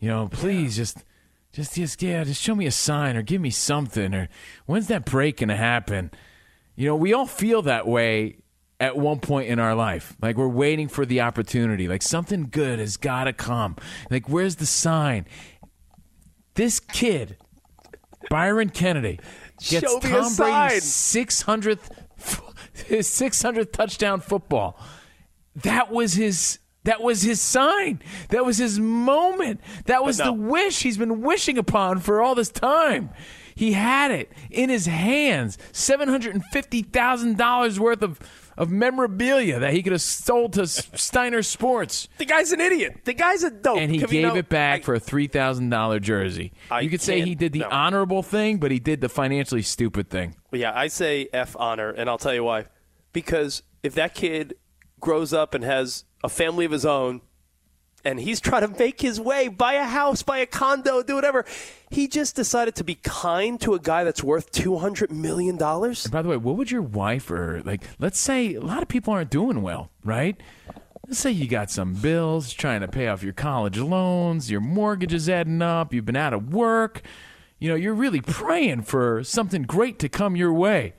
[0.00, 1.04] you know, please just,
[1.52, 4.28] just, just, yeah, just show me a sign or give me something or
[4.66, 6.10] when's that break gonna happen?
[6.74, 8.38] You know, we all feel that way
[8.80, 10.16] at one point in our life.
[10.20, 11.86] Like we're waiting for the opportunity.
[11.86, 13.76] Like something good has got to come.
[14.10, 15.26] Like where's the sign?
[16.54, 17.36] This kid,
[18.30, 19.20] Byron Kennedy,
[19.58, 20.34] gets Show me a Tom.
[20.34, 21.88] Brady's 600th
[22.86, 24.78] his 600th touchdown football.
[25.56, 28.00] That was his that was his sign.
[28.30, 29.60] That was his moment.
[29.86, 30.26] That was no.
[30.26, 33.10] the wish he's been wishing upon for all this time.
[33.54, 35.58] He had it in his hands.
[35.72, 38.18] $750,000 worth of,
[38.56, 42.08] of memorabilia that he could have sold to Steiner Sports.
[42.18, 43.00] The guy's an idiot.
[43.04, 43.78] The guy's a dope.
[43.78, 46.52] And he Covino, gave it back for a $3,000 jersey.
[46.70, 47.68] I you could say he did the no.
[47.68, 50.36] honorable thing, but he did the financially stupid thing.
[50.52, 52.66] Yeah, I say F honor, and I'll tell you why.
[53.12, 54.54] Because if that kid
[55.00, 57.20] grows up and has a family of his own,
[58.04, 61.44] and he's trying to make his way, buy a house, buy a condo, do whatever,
[61.90, 65.56] he just decided to be kind to a guy that's worth $200 million.
[65.56, 69.12] By the way, what would your wife or like let's say a lot of people
[69.12, 70.40] aren't doing well, right?
[71.06, 75.14] Let's say you got some bills, trying to pay off your college loans, your mortgage
[75.14, 77.02] is adding up, you've been out of work,
[77.58, 80.94] you know, you're really praying for something great to come your way.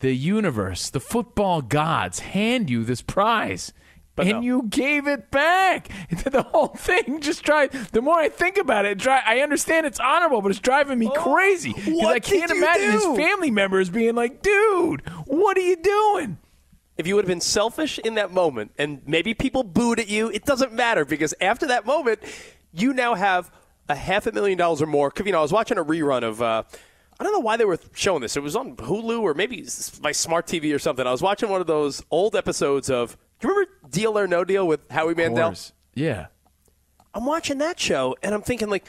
[0.00, 3.72] The universe, the football gods hand you this prize.
[4.18, 5.88] and you gave it back.
[6.24, 7.90] The whole thing just drive.
[7.92, 11.08] The more I think about it, dri- I understand it's honorable, but it's driving me
[11.08, 13.08] oh, crazy because Oh, I can't imagine do?
[13.14, 16.38] his family members being like, "Dude, what are you doing?"
[16.96, 20.28] If you would have been selfish in that moment, and maybe people booed at you,
[20.30, 22.20] it doesn't matter because after that moment,
[22.72, 23.50] you now have
[23.88, 25.12] a half a million dollars or more.
[25.24, 26.42] You know, I was watching a rerun of.
[26.42, 26.62] Uh,
[27.18, 28.36] I don't know why they were showing this.
[28.36, 29.64] It was on Hulu or maybe
[30.02, 31.06] my smart TV or something.
[31.06, 33.16] I was watching one of those old episodes of.
[33.40, 35.54] Do you remember Deal or No Deal with Howie Mandel?
[35.94, 36.26] Yeah.
[37.14, 38.84] I'm watching that show and I'm thinking like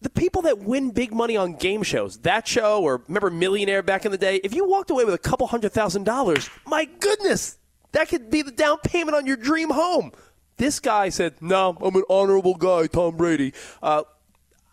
[0.00, 4.04] the people that win big money on game shows, that show or remember Millionaire back
[4.04, 7.58] in the day, if you walked away with a couple hundred thousand dollars, my goodness,
[7.92, 10.12] that could be the down payment on your dream home.
[10.60, 14.02] This guy said, "No, I'm an honorable guy, Tom Brady." Uh,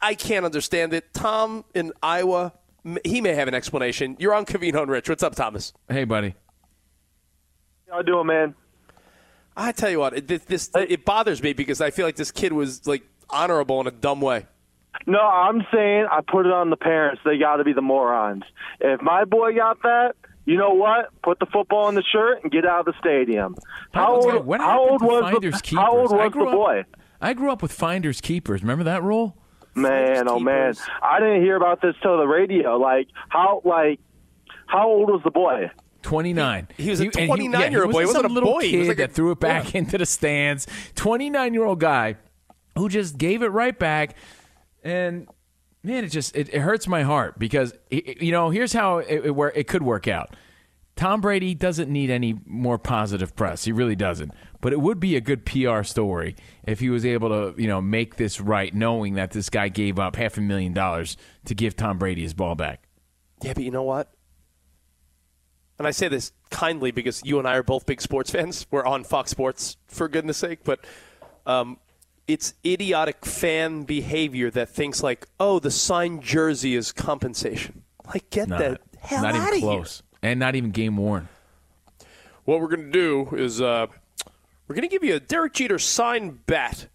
[0.01, 1.14] I can't understand it.
[1.14, 2.51] Tom in Iowa,
[3.05, 4.18] he may have an explanation.
[4.19, 5.07] You're on Covino and Rich.
[5.07, 5.72] What's up, Thomas?
[5.88, 6.35] Hey, buddy.
[7.89, 8.53] How you doing, man?
[9.55, 12.31] I tell you what, it, this, this it bothers me because I feel like this
[12.31, 14.45] kid was like honorable in a dumb way.
[15.05, 17.22] No, I'm saying I put it on the parents.
[17.23, 18.43] They got to be the morons.
[18.81, 20.15] If my boy got that,
[20.48, 21.10] you know what?
[21.22, 23.56] Put the football in the shirt and get out of the stadium.
[23.94, 24.45] How old?
[24.45, 25.84] What how old was Finders the, Keepers?
[25.84, 26.84] How old I was grew the up- boy?
[27.22, 28.61] I grew up with Finders Keepers.
[28.61, 29.38] Remember that rule?
[29.76, 32.78] Man, oh man, I didn't hear about this till the radio.
[32.78, 33.61] Like how?
[33.64, 33.99] Like
[34.65, 35.69] how old was the boy?
[36.03, 36.68] 29.
[36.78, 37.99] He was a and he- 29-year-old boy.
[37.99, 38.61] He wasn't wasn't a little boy.
[38.61, 40.65] He kid was like a- that threw it back into the stands.
[40.95, 42.15] 29 year old guy
[42.78, 44.15] who just gave it right back.
[44.84, 45.28] And
[45.84, 49.34] man, it just it, it hurts my heart because it- you know here's how it,
[49.36, 50.36] wor- it could work out.
[50.95, 53.66] Tom Brady doesn't need any more positive press.
[53.66, 54.32] He really doesn't.
[54.62, 56.36] But it would be a good PR story
[56.66, 59.99] if he was able to, you know, make this right, knowing that this guy gave
[59.99, 62.88] up half a million dollars to give Tom Brady his ball back.
[63.44, 64.12] Yeah, but you know what?
[65.78, 68.66] And I say this kindly because you and I are both big sports fans.
[68.72, 70.64] We're on Fox Sports, for goodness sake.
[70.64, 70.84] But
[71.45, 71.78] um,
[72.28, 77.84] it's idiotic fan behavior that thinks like, oh, the signed jersey is compensation.
[78.06, 79.62] Like, get Not, the hell not out even of here.
[79.62, 81.30] close, and not even game worn.
[82.45, 83.88] What we're going to do is uh,
[84.68, 86.88] we're going to give you a Derek Jeter signed bat.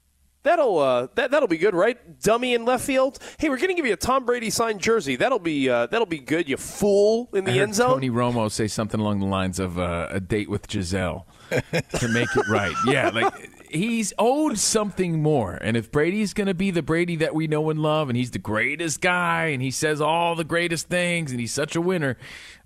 [0.45, 2.21] That'll uh, that that'll be good, right?
[2.21, 3.19] Dummy in left field.
[3.39, 5.15] Hey, we're going to give you a Tom Brady signed jersey.
[5.15, 6.49] That'll be uh, that'll be good.
[6.49, 7.91] You fool in the I end zone.
[7.91, 12.35] Tony Romo say something along the lines of uh, a date with Gisele to make
[12.35, 12.75] it right.
[12.87, 13.33] Yeah, like
[13.73, 15.59] he's owed something more.
[15.61, 18.31] And if Brady's going to be the Brady that we know and love, and he's
[18.31, 22.17] the greatest guy, and he says all the greatest things, and he's such a winner,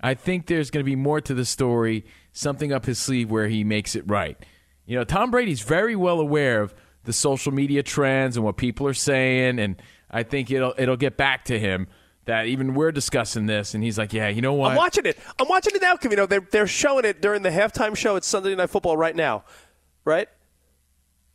[0.01, 3.49] I think there's going to be more to the story, something up his sleeve where
[3.49, 4.37] he makes it right.
[4.85, 6.75] You know, Tom Brady's very well aware of
[7.05, 9.81] the social media trends and what people are saying, and
[10.11, 11.89] I think it'll it'll get back to him
[12.27, 14.73] that even we're discussing this, and he's like, "Yeah, you know what?
[14.73, 15.19] I'm watching it.
[15.39, 16.27] I'm watching it now, Camino.
[16.27, 19.45] They're they're showing it during the halftime show at Sunday Night Football right now,
[20.05, 20.29] right?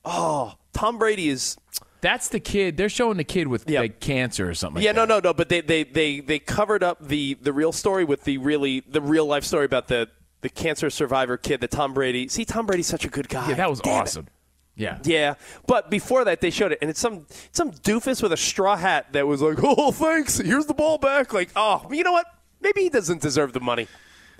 [0.05, 1.57] Oh, Tom Brady is.
[2.01, 2.77] That's the kid.
[2.77, 4.81] They're showing the kid with like cancer or something.
[4.81, 5.33] yeah, no, no, no.
[5.35, 9.01] But they, they, they, they covered up the, the real story with the really the
[9.01, 10.09] real life story about the
[10.41, 12.27] the cancer survivor kid that Tom Brady.
[12.27, 13.49] See, Tom Brady's such a good guy.
[13.49, 14.01] Yeah, that was Damn it.
[14.01, 14.27] awesome.
[14.75, 14.97] Yeah.
[15.03, 15.35] Yeah,
[15.67, 19.13] but before that, they showed it, and it's some some doofus with a straw hat
[19.13, 20.39] that was like, "Oh, thanks.
[20.39, 22.25] Here's the ball back." Like, oh, you know what?
[22.61, 23.87] Maybe he doesn't deserve the money.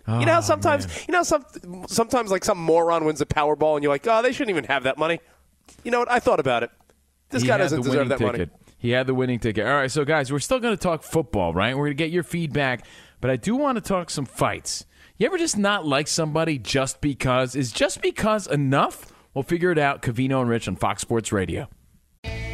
[0.07, 1.45] you know, how Oh, sometimes you know some
[1.87, 4.81] sometimes like some moron wins a Powerball, and you're like, "Oh, they shouldn't even have
[4.83, 5.19] that money."
[5.83, 6.11] You know what?
[6.11, 6.71] I thought about it.
[7.29, 8.49] This He guy had doesn't the deserve winning that ticket.
[8.49, 8.61] money.
[8.77, 9.65] He had the winning ticket.
[9.65, 11.75] All right, so guys, we're still going to talk football, right?
[11.75, 12.85] We're going to get your feedback,
[13.21, 14.85] but I do want to talk some fights.
[15.17, 17.55] You ever just not like somebody just because?
[17.55, 19.13] Is just because enough?
[19.33, 20.01] We'll figure it out.
[20.01, 21.67] Covino and Rich on Fox Sports Radio.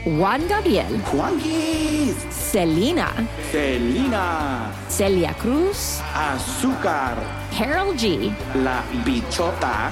[0.06, 0.86] Juan Gabriel.
[1.12, 2.14] Juanquis.
[2.32, 3.28] Selena.
[3.52, 4.74] Selena.
[4.90, 6.00] Celia Cruz.
[6.14, 7.18] Azúcar.
[7.52, 8.34] Karol G.
[8.56, 9.92] La Bichota.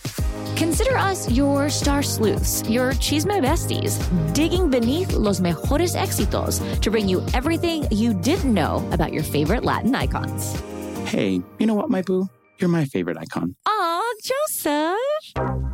[0.57, 3.99] Consider us your star sleuths, your chisme besties,
[4.33, 9.63] digging beneath los mejores éxitos to bring you everything you didn't know about your favorite
[9.63, 10.59] Latin icons.
[11.09, 12.27] Hey, you know what, my boo?
[12.59, 13.55] You're my favorite icon.
[13.65, 14.97] Aw, Joseph!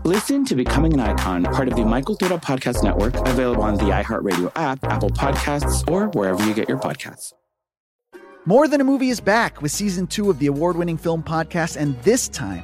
[0.06, 3.86] Listen to Becoming an Icon, part of the My Cultura Podcast Network, available on the
[3.86, 7.34] iHeartRadio app, Apple Podcasts, or wherever you get your podcasts.
[8.46, 11.76] More Than a Movie is back with season two of the award winning film podcast,
[11.76, 12.64] and this time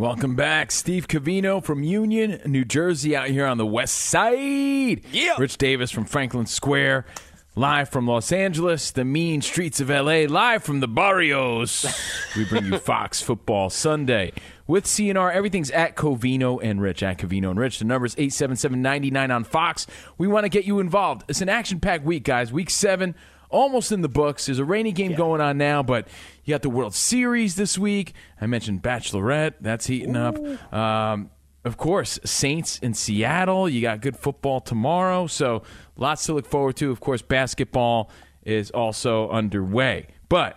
[0.00, 0.70] Welcome back.
[0.70, 5.02] Steve Covino from Union, New Jersey, out here on the west side.
[5.12, 5.36] Yeah.
[5.38, 7.04] Rich Davis from Franklin Square,
[7.54, 11.84] live from Los Angeles, the mean streets of LA, live from the barrios.
[12.34, 14.32] we bring you Fox Football Sunday
[14.66, 15.34] with CNR.
[15.34, 17.80] Everything's at Covino and Rich, at Covino and Rich.
[17.80, 19.86] The number is 877-99 on Fox.
[20.16, 21.24] We want to get you involved.
[21.28, 22.50] It's an action-packed week, guys.
[22.50, 23.14] Week seven,
[23.50, 24.46] almost in the books.
[24.46, 26.08] There's a rainy game going on now, but
[26.44, 28.14] you got the World Series this week.
[28.40, 29.54] I mentioned Bachelorette.
[29.60, 30.38] That's heating up.
[30.72, 31.30] Um,
[31.64, 33.68] of course, Saints in Seattle.
[33.68, 35.26] You got good football tomorrow.
[35.26, 35.62] So
[35.96, 36.90] lots to look forward to.
[36.90, 38.10] Of course, basketball
[38.42, 40.06] is also underway.
[40.30, 40.56] But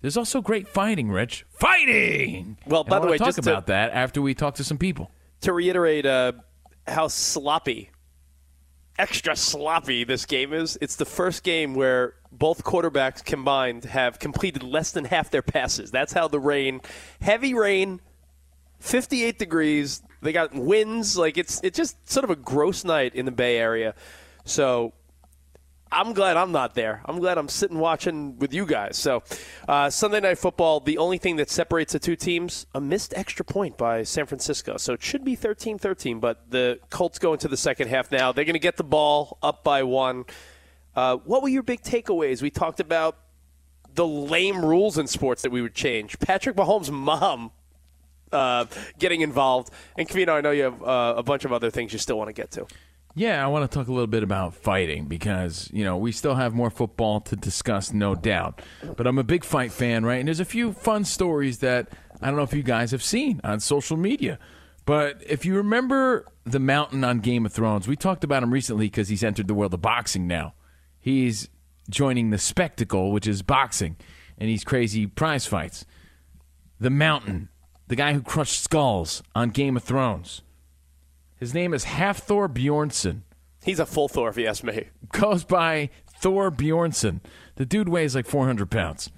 [0.00, 1.44] there's also great fighting, Rich.
[1.50, 2.56] Fighting!
[2.66, 5.10] Well, by the way, talk just to- about that after we talk to some people.
[5.42, 6.32] to reiterate uh,
[6.86, 7.90] how sloppy,
[8.98, 14.64] extra sloppy this game is, it's the first game where both quarterbacks combined have completed
[14.64, 15.92] less than half their passes.
[15.92, 16.80] That's how the rain,
[17.20, 18.00] heavy rain,
[18.80, 20.02] 58 degrees.
[20.22, 21.16] They got winds.
[21.16, 23.94] Like it's it's just sort of a gross night in the Bay Area.
[24.44, 24.94] So
[25.92, 27.02] I'm glad I'm not there.
[27.04, 28.96] I'm glad I'm sitting watching with you guys.
[28.96, 29.22] So,
[29.68, 33.44] uh, Sunday Night Football, the only thing that separates the two teams, a missed extra
[33.44, 34.76] point by San Francisco.
[34.76, 38.32] So it should be 13 13, but the Colts go into the second half now.
[38.32, 40.24] They're going to get the ball up by one.
[40.94, 42.42] Uh, what were your big takeaways?
[42.42, 43.16] We talked about
[43.94, 46.18] the lame rules in sports that we would change.
[46.18, 47.50] Patrick Mahomes' mom
[48.32, 48.66] uh,
[48.98, 49.72] getting involved.
[49.96, 52.28] And, Covino, I know you have uh, a bunch of other things you still want
[52.28, 52.66] to get to.
[53.16, 56.36] Yeah, I want to talk a little bit about fighting because, you know, we still
[56.36, 58.62] have more football to discuss, no doubt.
[58.96, 60.20] But I'm a big fight fan, right?
[60.20, 61.88] And there's a few fun stories that
[62.22, 64.38] I don't know if you guys have seen on social media.
[64.86, 68.86] But if you remember the Mountain on Game of Thrones, we talked about him recently
[68.86, 70.54] because he's entered the world of boxing now.
[71.00, 71.48] He's
[71.88, 73.96] joining the spectacle, which is boxing,
[74.38, 75.84] and these crazy prize fights.
[76.78, 77.48] The Mountain,
[77.88, 80.42] the guy who crushed skulls on Game of Thrones.
[81.36, 83.22] His name is Hafthor Bjornsson.
[83.64, 84.88] He's a full Thor, if you ask me.
[85.12, 85.90] Goes by
[86.20, 87.20] Thor Bjornsson.
[87.56, 89.10] The dude weighs like 400 pounds.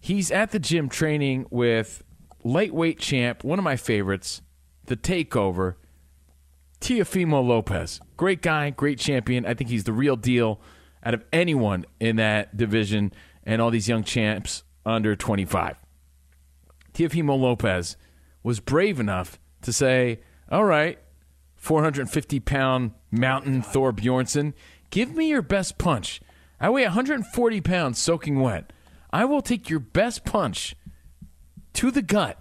[0.00, 2.02] He's at the gym training with
[2.42, 4.40] lightweight champ, one of my favorites,
[4.86, 5.74] the Takeover,
[6.80, 8.00] Teofimo Lopez.
[8.16, 9.44] Great guy, great champion.
[9.44, 10.60] I think he's the real deal
[11.04, 13.12] out of anyone in that division
[13.44, 15.76] and all these young champs under 25.
[16.92, 17.96] Teofimo Lopez
[18.42, 20.20] was brave enough to say,
[20.50, 20.98] All right,
[21.56, 24.54] 450 pound mountain Thor Bjornsson,
[24.90, 26.20] give me your best punch.
[26.60, 28.72] I weigh 140 pounds soaking wet.
[29.12, 30.76] I will take your best punch
[31.74, 32.38] to the gut.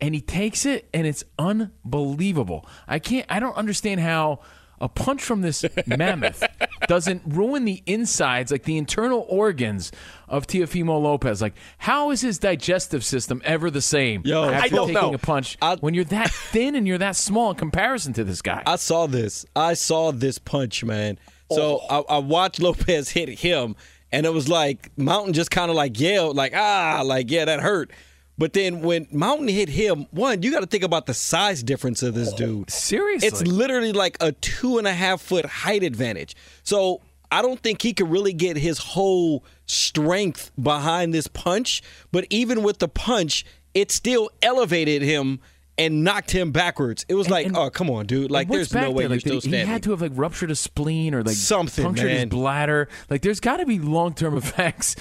[0.00, 2.68] And he takes it, and it's unbelievable.
[2.86, 4.40] I can't, I don't understand how
[4.78, 6.42] a punch from this mammoth
[6.88, 9.92] doesn't ruin the insides, like the internal organs
[10.28, 11.40] of Teofimo Lopez.
[11.42, 14.22] Like, how is his digestive system ever the same?
[14.24, 15.14] Yo, after I don't taking know.
[15.14, 18.62] a punch when you're that thin and you're that small in comparison to this guy.
[18.66, 19.46] I saw this.
[19.54, 21.18] I saw this punch, man.
[21.50, 22.04] So Oh.
[22.08, 23.76] I, I watched Lopez hit him,
[24.10, 27.60] and it was like Mountain just kind of like yelled, like ah, like yeah, that
[27.60, 27.90] hurt.
[28.38, 32.02] But then when Mountain hit him, one, you got to think about the size difference
[32.02, 32.70] of this dude.
[32.70, 36.36] Seriously, it's literally like a two and a half foot height advantage.
[36.62, 37.00] So
[37.30, 41.82] I don't think he could really get his whole strength behind this punch.
[42.12, 43.44] But even with the punch,
[43.74, 45.40] it still elevated him
[45.78, 47.04] and knocked him backwards.
[47.08, 48.30] It was like, oh come on, dude!
[48.30, 49.02] Like there's no way there?
[49.02, 49.60] you're Like, still he, standing.
[49.66, 52.88] he had to have like ruptured a spleen or like Something, punctured his bladder.
[53.10, 54.96] Like, there's got to be long term effects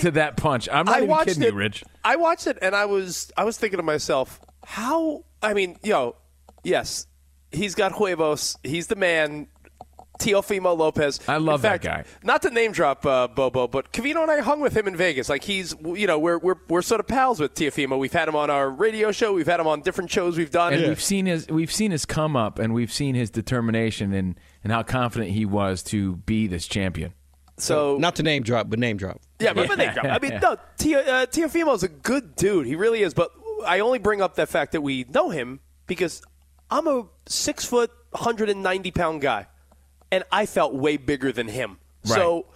[0.00, 0.68] to that punch.
[0.72, 1.52] I'm not I even kidding it.
[1.52, 1.84] you, Rich.
[2.04, 5.24] I watched it and I was I was thinking to myself, how?
[5.42, 6.16] I mean, yo,
[6.62, 7.06] yes,
[7.52, 8.56] he's got huevos.
[8.62, 9.48] He's the man.
[10.18, 11.20] Teofimo Lopez.
[11.26, 12.04] I love that guy.
[12.22, 15.28] Not to name drop uh, Bobo, but Covino and I hung with him in Vegas.
[15.28, 17.98] Like he's, you know, we're we're we're sort of pals with Teofimo.
[17.98, 19.32] We've had him on our radio show.
[19.32, 20.72] We've had him on different shows we've done.
[20.74, 24.38] And we've seen his we've seen his come up, and we've seen his determination and
[24.62, 27.12] and how confident he was to be this champion.
[27.56, 29.20] So not to name drop, but name drop.
[29.38, 30.06] Yeah, but, but they drop.
[30.06, 32.66] I mean, no, Tia, uh, Teofimo's a good dude.
[32.66, 33.14] He really is.
[33.14, 33.30] But
[33.66, 36.22] I only bring up that fact that we know him because
[36.70, 39.46] I'm a six foot, 190 pound guy,
[40.14, 41.78] and I felt way bigger than him.
[42.04, 42.46] So,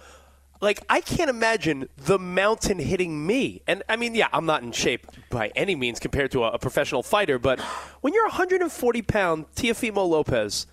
[0.61, 3.63] like, I can't imagine the mountain hitting me.
[3.67, 6.59] And I mean, yeah, I'm not in shape by any means compared to a, a
[6.59, 7.59] professional fighter, but
[7.99, 10.67] when you're 140 pound Teofimo Lopez.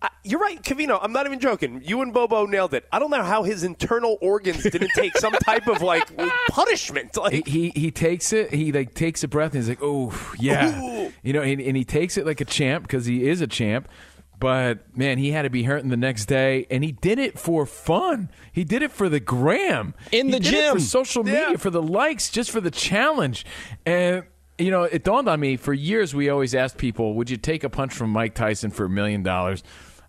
[0.00, 0.96] I, you're right, Covino.
[1.02, 1.82] I'm not even joking.
[1.84, 2.86] You and Bobo nailed it.
[2.92, 6.16] I don't know how his internal organs didn't take some type of like
[6.50, 7.16] punishment.
[7.16, 8.54] Like he, he he takes it.
[8.54, 11.12] He like takes a breath and he's like, "Oh yeah," Ooh.
[11.24, 13.88] you know, and, and he takes it like a champ because he is a champ.
[14.38, 17.66] But man, he had to be hurting the next day, and he did it for
[17.66, 18.30] fun.
[18.52, 20.80] He did it for the gram In He the did it for gym.
[20.86, 23.44] social media, for the likes, just for the challenge.
[23.84, 24.24] And
[24.56, 27.64] you know, it dawned on me for years we always asked people, would you take
[27.64, 29.62] a punch from Mike Tyson for a million dollars?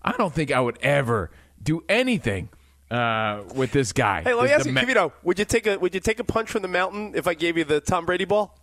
[0.04, 1.30] I don't think I would ever
[1.62, 2.50] do anything
[2.92, 4.22] uh, with this guy.
[4.22, 6.24] Hey, let me ask you, ma- Kavito, would you take a would you take a
[6.24, 8.58] punch from the mountain if I gave you the Tom Brady ball?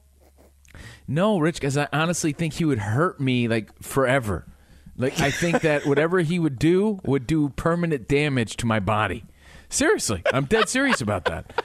[1.09, 4.47] No, Rich, because I honestly think he would hurt me like forever.
[4.97, 9.25] Like I think that whatever he would do would do permanent damage to my body.
[9.69, 11.65] Seriously, I'm dead serious about that.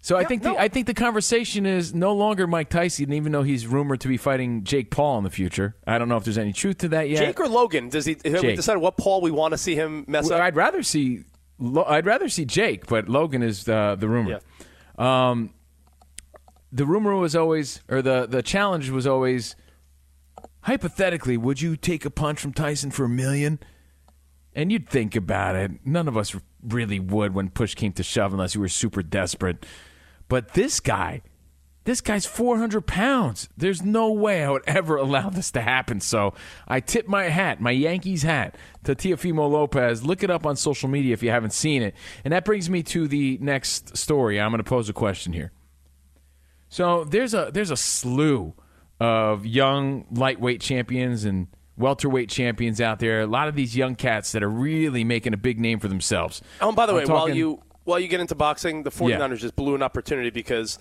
[0.00, 3.42] So I think the, I think the conversation is no longer Mike Tyson, even though
[3.42, 5.74] he's rumored to be fighting Jake Paul in the future.
[5.84, 7.18] I don't know if there's any truth to that yet.
[7.18, 7.88] Jake or Logan?
[7.88, 8.56] Does he have we Jake.
[8.56, 10.44] decided what Paul we want to see him mess Well, up?
[10.44, 11.24] I'd rather see
[11.58, 14.40] Lo- I'd rather see Jake, but Logan is uh, the rumor.
[14.96, 15.50] Um,
[16.70, 19.56] the rumor was always, or the the challenge was always,
[20.66, 23.60] hypothetically, would you take a punch from Tyson for a million?
[24.52, 25.70] And you'd think about it.
[25.84, 29.64] None of us really would when push came to shove, unless you were super desperate.
[30.28, 31.22] But this guy,
[31.84, 33.48] this guy's 400 pounds.
[33.56, 36.00] There's no way I would ever allow this to happen.
[36.00, 36.34] So
[36.66, 40.04] I tip my hat, my Yankees hat, to Teofimo Lopez.
[40.04, 41.94] Look it up on social media if you haven't seen it.
[42.24, 44.40] And that brings me to the next story.
[44.40, 45.52] I'm going to pose a question here.
[46.68, 48.54] So there's a there's a slew
[49.00, 53.20] of young lightweight champions and welterweight champions out there.
[53.20, 56.42] A lot of these young cats that are really making a big name for themselves.
[56.60, 59.38] Oh, and by the I'm way, while you while you get into boxing, the 49ers
[59.38, 60.78] just blew an opportunity because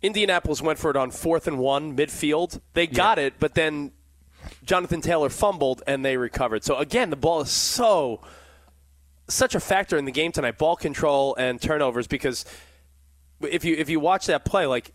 [0.00, 2.60] Indianapolis went for it on fourth and one midfield.
[2.72, 3.92] They got it, but then
[4.64, 6.64] Jonathan Taylor fumbled and they recovered.
[6.64, 8.20] So again, the ball is so
[9.28, 10.56] such a factor in the game tonight.
[10.56, 12.44] Ball control and turnovers because
[13.42, 14.92] if you if you watch that play, like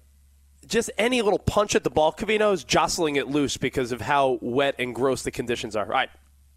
[0.67, 4.37] just any little punch at the ball, Covino is jostling it loose because of how
[4.41, 5.85] wet and gross the conditions are.
[5.85, 6.09] All right.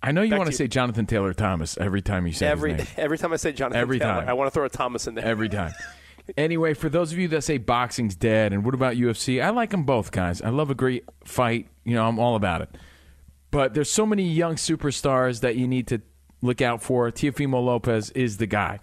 [0.02, 0.66] I know you Back want to to you.
[0.66, 2.94] say Jonathan Taylor Thomas every time you say Every his name.
[2.96, 4.28] every time I say Jonathan Every Taylor, time.
[4.28, 5.24] I want to throw a Thomas in there.
[5.24, 5.72] Every time.
[6.36, 9.40] Anyway, for those of you that say boxing's dead, and what about UFC?
[9.40, 10.42] I like them both, guys.
[10.42, 11.68] I love a great fight.
[11.84, 12.68] You know, I'm all about it.
[13.52, 16.02] But there's so many young superstars that you need to
[16.42, 17.08] look out for.
[17.12, 18.80] Teofimo Lopez is the guy.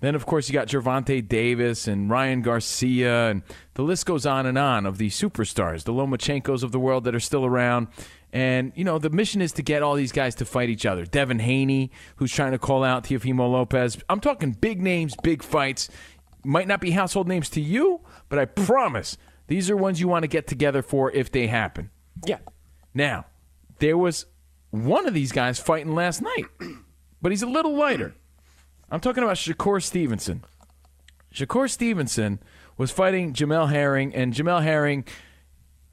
[0.00, 3.42] Then, of course, you got Gervonta Davis and Ryan Garcia, and
[3.74, 7.14] the list goes on and on of these superstars, the Lomachenkos of the world that
[7.14, 7.88] are still around.
[8.32, 11.06] And, you know, the mission is to get all these guys to fight each other.
[11.06, 13.96] Devin Haney, who's trying to call out Teofimo Lopez.
[14.10, 15.88] I'm talking big names, big fights.
[16.44, 19.16] Might not be household names to you, but I promise
[19.46, 21.90] these are ones you want to get together for if they happen.
[22.24, 22.38] Yeah.
[22.92, 23.26] Now,
[23.78, 24.26] there was
[24.70, 26.44] one of these guys fighting last night,
[27.22, 28.14] but he's a little lighter.
[28.90, 30.44] I'm talking about Shakur Stevenson.
[31.34, 32.38] Shakur Stevenson
[32.78, 35.04] was fighting Jamel Herring, and Jamel Herring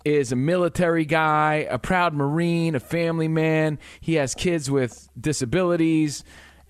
[0.05, 3.79] is a military guy, a proud Marine, a family man.
[3.99, 6.23] He has kids with disabilities,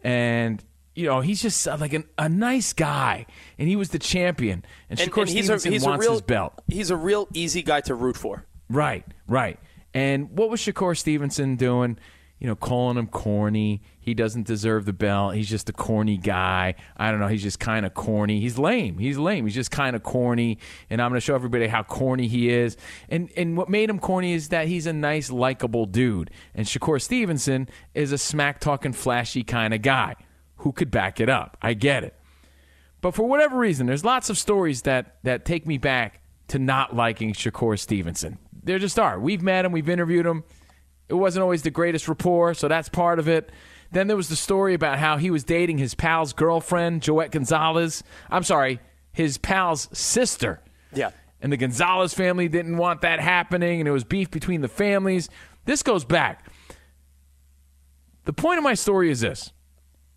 [0.04, 0.64] and
[0.95, 3.26] you know he's just uh, like an, a nice guy.
[3.58, 4.64] And he was the champion.
[4.90, 6.54] And, And, Shakur and he's a Stevenson he's a wants real his belt.
[6.68, 8.45] He's a real easy guy to root for.
[8.70, 9.60] Right, right.
[9.94, 11.98] And what was Shakur Stevenson doing?
[12.39, 13.81] You know, calling him corny.
[14.01, 15.35] He doesn't deserve the belt.
[15.35, 16.76] He's just a corny guy.
[16.97, 17.27] I don't know.
[17.27, 18.41] He's just kind of corny.
[18.41, 18.97] He's lame.
[18.97, 19.45] He's lame.
[19.45, 20.57] He's just kind of corny.
[20.89, 22.76] And I'm going to show everybody how corny he is.
[23.07, 26.31] And and what made him corny is that he's a nice, likable dude.
[26.53, 30.15] And Shakur Stevenson is a smack talking, flashy kind of guy
[30.57, 31.57] who could back it up.
[31.61, 32.15] I get it.
[33.03, 36.95] But for whatever reason, there's lots of stories that, that take me back to not
[36.95, 38.38] liking Shakur Stevenson.
[38.64, 39.19] There just are.
[39.19, 40.45] We've met him, we've interviewed him.
[41.14, 43.52] It wasn't always the greatest rapport, so that's part of it.
[43.91, 48.03] Then there was the story about how he was dating his pal's girlfriend, Joet Gonzalez.
[48.31, 48.80] I'm sorry,
[49.11, 50.60] his pal's sister.
[50.91, 51.11] Yeah.
[51.40, 55.30] And the Gonzalez family didn't want that happening, and it was beef between the families.
[55.65, 56.49] This goes back.
[58.26, 59.52] The point of my story is this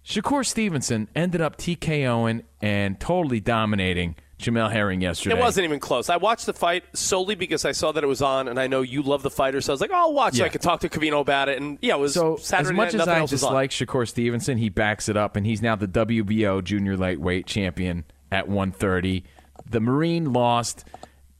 [0.02, 5.34] Shakur Stevenson ended up TKOing and totally dominating Jamel Herring yesterday.
[5.34, 6.10] It wasn't even close.
[6.10, 8.82] I watched the fight solely because I saw that it was on, and I know
[8.82, 10.36] you love the fighter, so I was like, oh, I'll watch.
[10.36, 12.76] So I could talk to Covino about it, and yeah, it was So Saturday as
[12.76, 13.02] much night.
[13.02, 13.50] as I else was on.
[13.52, 18.04] dislike Shakur Stevenson, he backs it up, and he's now the WBO junior lightweight champion
[18.30, 19.24] at 130.
[19.70, 20.84] The Marine lost,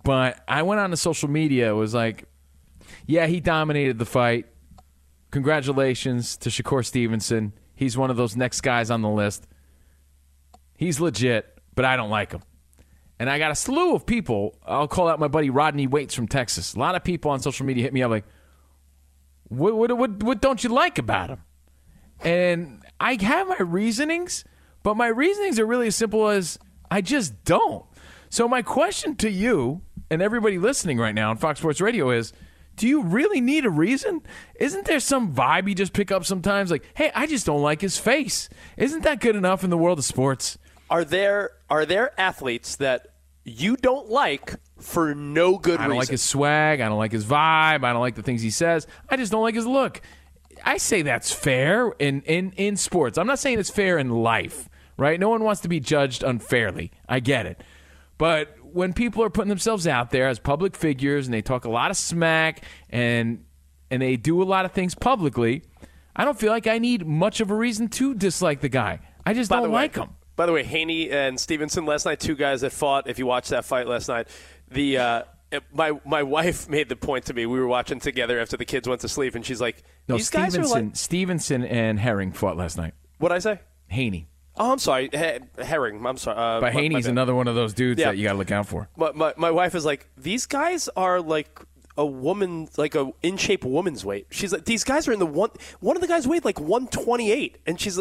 [0.02, 1.70] but I went on to social media.
[1.70, 2.24] It was like,
[3.06, 4.47] yeah, he dominated the fight.
[5.32, 7.52] Congratulations to Shakur Stevenson.
[7.74, 9.47] He's one of those next guys on the list.
[10.78, 12.40] He's legit, but I don't like him.
[13.19, 14.59] And I got a slew of people.
[14.67, 16.75] I'll call out my buddy Rodney Waits from Texas.
[16.75, 18.25] A lot of people on social media hit me up like,
[19.49, 21.43] what, what, what, what don't you like about him?
[22.21, 24.45] And I have my reasonings,
[24.83, 26.59] but my reasonings are really as simple as
[26.91, 27.85] I just don't.
[28.29, 32.33] So my question to you and everybody listening right now on Fox Sports Radio is
[32.77, 34.23] do you really need a reason?
[34.61, 37.81] Isn't there some vibe you just pick up sometimes like, "Hey, I just don't like
[37.81, 40.59] his face." Isn't that good enough in the world of sports?
[40.91, 43.09] Are there are there athletes that
[43.45, 45.81] you don't like, for no good reason?
[45.81, 45.99] I don't reason.
[45.99, 46.81] like his swag.
[46.81, 47.85] I don't like his vibe.
[47.85, 48.87] I don't like the things he says.
[49.09, 50.01] I just don't like his look.
[50.65, 53.19] I say that's fair in, in, in sports.
[53.19, 55.21] I'm not saying it's fair in life, right?
[55.21, 56.91] No one wants to be judged unfairly.
[57.09, 57.63] I get it.
[58.19, 61.71] But when people are putting themselves out there as public figures and they talk a
[61.71, 63.45] lot of smack and
[63.91, 65.63] and they do a lot of things publicly,
[66.17, 69.01] I don't feel like I need much of a reason to dislike the guy.
[69.25, 70.09] I just By don't way- like him.
[70.37, 73.09] By the way, Haney and Stevenson last night, two guys that fought.
[73.09, 74.29] If you watched that fight last night,
[74.71, 75.23] the uh,
[75.73, 77.47] my my wife made the point to me.
[77.47, 80.31] We were watching together after the kids went to sleep, and she's like, No, "These
[80.31, 82.95] guys Stevenson, are like Stevenson and Herring fought last night.
[83.19, 84.29] what I say." Haney.
[84.59, 86.05] Oh, I'm sorry, he- Herring.
[86.07, 86.37] I'm sorry.
[86.37, 87.11] Uh, But my- my Haney's bad.
[87.13, 88.07] another one of those dudes Yeah.
[88.09, 88.89] that you got to look out for.
[88.97, 91.61] My, my my wife is like, these guys are like
[91.99, 94.27] a woman, like a in shape woman's weight.
[94.31, 95.51] She's like, these guys are in the one.
[95.81, 98.01] One of the guys weighed like 128, and she's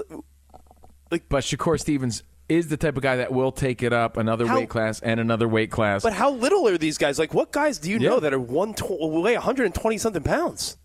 [1.12, 4.46] like, But Shakur Stevens is the type of guy that will take it up another
[4.48, 6.04] How- weight class and another weight class.
[6.04, 7.18] but how little are these guys?
[7.18, 10.78] Like, what guys do you know that are one tw- weigh 120 something pounds?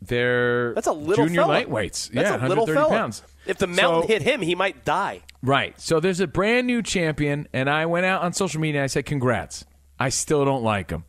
[0.00, 1.64] They're That's a little junior fella.
[1.64, 2.10] lightweights.
[2.12, 2.88] That's yeah, 130 fella.
[2.88, 3.22] pounds.
[3.46, 5.22] If the mountain So- hit him, he might die.
[5.42, 5.78] Right.
[5.80, 8.88] So there's a brand new champion, and I went out on social media and I
[8.88, 9.64] said, Congrats.
[9.98, 11.04] I still don't like him.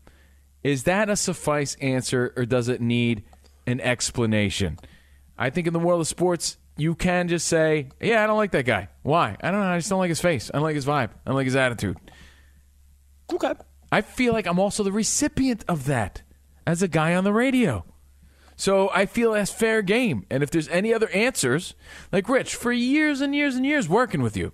[0.64, 3.23] Is that a suffice answer, or does it need
[3.68, 4.80] an explanation?
[5.38, 8.51] I think in the world of sports, you can just say, Yeah, I don't like
[8.51, 8.88] that guy.
[9.03, 9.35] Why?
[9.41, 9.68] I don't know.
[9.68, 10.49] I just don't like his face.
[10.53, 11.10] I don't like his vibe.
[11.11, 11.97] I don't like his attitude.
[13.31, 13.53] Okay.
[13.91, 16.22] I feel like I'm also the recipient of that
[16.65, 17.85] as a guy on the radio.
[18.56, 20.26] So I feel that's fair game.
[20.30, 21.76] And if there's any other answers,
[22.11, 24.51] like Rich, for years and years and years working with you,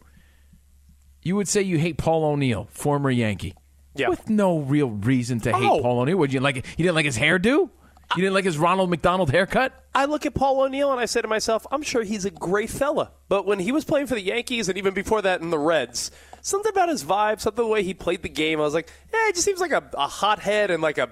[1.24, 3.56] you would say you hate Paul O'Neill, former Yankee.
[3.96, 4.10] Yeah.
[4.10, 5.82] With no real reason to hate Oh.
[5.82, 6.18] Paul O'Neill.
[6.18, 6.66] Would you like it?
[6.78, 7.70] You didn't like his hairdo?
[8.16, 9.74] You didn't like his Ronald McDonald haircut?
[9.94, 12.70] I look at Paul O'Neill and I say to myself, I'm sure he's a great
[12.70, 13.12] fella.
[13.30, 16.12] But when he was playing for the Yankees and even before that in the Reds,
[16.42, 19.30] something about his vibe, something the way he played the game, I was like, yeah,
[19.30, 21.10] it just seems like a, a hothead and like a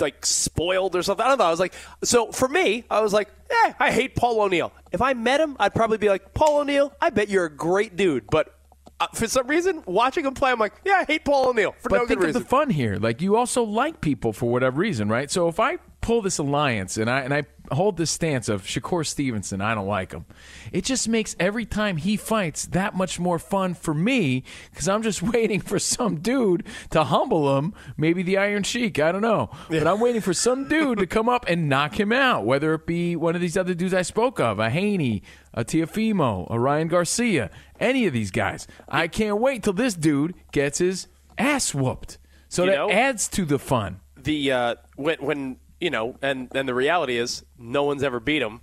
[0.00, 1.24] like spoiled or something.
[1.24, 1.46] I don't know.
[1.46, 1.74] I was like,
[2.04, 4.72] so for me, I was like, eh, I hate Paul O'Neill.
[4.92, 7.96] If I met him, I'd probably be like, Paul O'Neill, I bet you're a great
[7.96, 8.26] dude.
[8.30, 8.54] But
[9.00, 11.88] uh, for some reason, watching him play, I'm like, yeah, I hate Paul O'Neill for
[11.88, 12.96] but no think of the fun here.
[12.96, 15.30] Like you also like people for whatever reason, right?
[15.30, 19.04] So if I pull this alliance and I and I hold this stance of Shakur
[19.06, 20.24] Stevenson, I don't like him.
[20.72, 25.02] It just makes every time he fights that much more fun for me because I'm
[25.02, 27.74] just waiting for some dude to humble him.
[27.96, 31.28] Maybe the Iron Sheik, I don't know, but I'm waiting for some dude to come
[31.28, 32.46] up and knock him out.
[32.46, 35.22] Whether it be one of these other dudes I spoke of, a Haney,
[35.52, 37.50] a Teofimo, a Ryan Garcia,
[37.80, 38.66] any of these guys.
[38.88, 41.06] I can't wait till this dude gets his
[41.36, 42.16] ass whooped.
[42.48, 44.00] So You that know- adds to the fun.
[44.16, 48.42] the uh, when when you know, and and the reality is, no one's ever beat
[48.42, 48.60] him.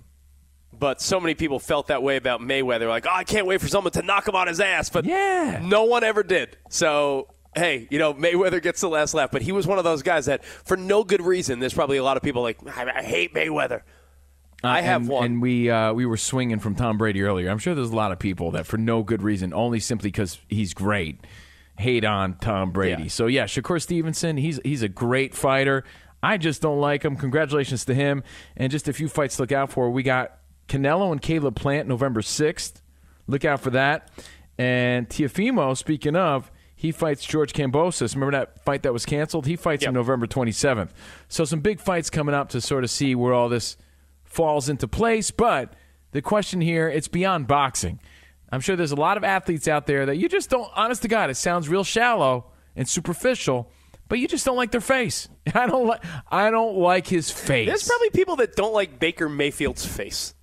[0.78, 2.86] But so many people felt that way about Mayweather.
[2.86, 4.90] Like, oh, I can't wait for someone to knock him on his ass.
[4.90, 6.58] But yeah, no one ever did.
[6.68, 9.30] So hey, you know, Mayweather gets the last laugh.
[9.30, 12.04] But he was one of those guys that, for no good reason, there's probably a
[12.04, 13.82] lot of people like, I, I hate Mayweather.
[14.62, 15.24] I have and, one.
[15.24, 17.50] and we uh, we were swinging from Tom Brady earlier.
[17.50, 20.38] I'm sure there's a lot of people that, for no good reason, only simply because
[20.48, 21.20] he's great,
[21.78, 23.08] hate on Tom Brady.
[23.08, 25.84] So yeah, Shakur Stevenson, he's he's a great fighter.
[26.26, 27.14] I just don't like him.
[27.14, 28.24] Congratulations to him,
[28.56, 29.90] and just a few fights to look out for.
[29.90, 32.82] We got Canelo and Caleb Plant November sixth.
[33.28, 34.10] Look out for that.
[34.58, 38.14] And Teofimo, speaking of, he fights George Kambosos.
[38.14, 39.46] Remember that fight that was canceled?
[39.46, 40.90] He fights him November 27th.
[41.28, 43.76] So some big fights coming up to sort of see where all this
[44.24, 45.30] falls into place.
[45.30, 45.74] But
[46.10, 48.00] the question here, it's beyond boxing.
[48.50, 51.08] I'm sure there's a lot of athletes out there that you just don't, honest to
[51.08, 53.70] God, it sounds real shallow and superficial,
[54.08, 55.28] but you just don't like their face.
[55.54, 57.66] I don't like, I don't like his face.
[57.66, 60.34] There's probably people that don't like Baker Mayfield's face.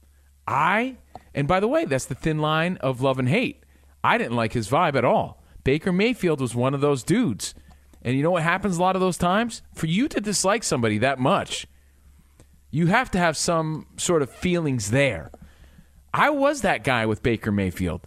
[0.47, 0.97] I,
[1.33, 3.63] and by the way, that's the thin line of love and hate.
[4.03, 5.41] I didn't like his vibe at all.
[5.63, 7.55] Baker Mayfield was one of those dudes.
[8.01, 9.61] And you know what happens a lot of those times?
[9.73, 11.67] For you to dislike somebody that much,
[12.69, 15.31] you have to have some sort of feelings there.
[16.13, 18.01] I was that guy with Baker Mayfield.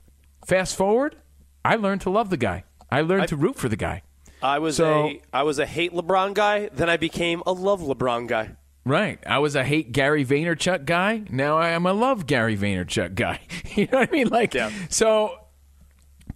[0.47, 1.17] Fast forward,
[1.65, 2.65] I learned to love the guy.
[2.91, 4.03] I learned to root for the guy.
[4.43, 6.69] I was So- a I was a hate LeBron guy.
[6.73, 8.51] Then I became a love LeBron guy.
[8.85, 9.19] Right.
[9.27, 11.25] I was a hate Gary Vaynerchuk guy.
[11.29, 13.41] Now I am a love Gary Vaynerchuk guy.
[13.75, 14.29] you know what I mean?
[14.29, 14.55] Like,
[14.91, 15.37] so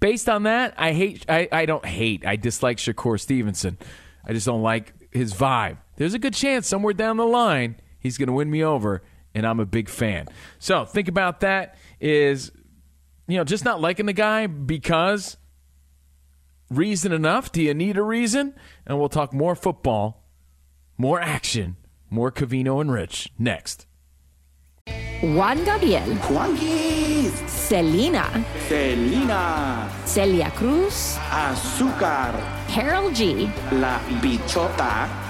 [0.01, 3.79] based on that, I hate, I, I don't hate, I dislike Shakur Stevenson.
[4.27, 5.77] I just don't like his vibe.
[5.97, 9.03] There's a good chance somewhere down the line he's going to win me over,
[9.35, 10.27] and I'm a big fan.
[10.59, 12.51] So think about that is,
[13.29, 15.37] you know, just not liking the guy because
[16.71, 17.53] reason enough?
[17.53, 18.55] Do you need a reason?
[18.87, 20.25] And we'll talk more football,
[20.97, 21.77] more action,
[22.09, 23.87] more Covino and Rich next.
[25.23, 26.17] Juan Gabriel.
[27.47, 28.45] Selena.
[28.67, 29.91] Selena.
[30.07, 32.33] Celia Cruz, Azúcar.
[32.69, 35.30] Karol G, La Bichota.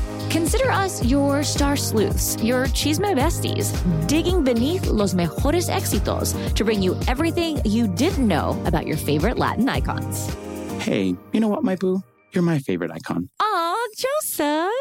[0.29, 3.71] Consider us your star sleuths, your chisme besties,
[4.07, 9.37] digging beneath los mejores éxitos to bring you everything you didn't know about your favorite
[9.37, 10.33] Latin icons.
[10.79, 12.01] Hey, you know what, my boo?
[12.33, 13.29] You're my favorite icon.
[13.41, 14.71] Aw, Joseph!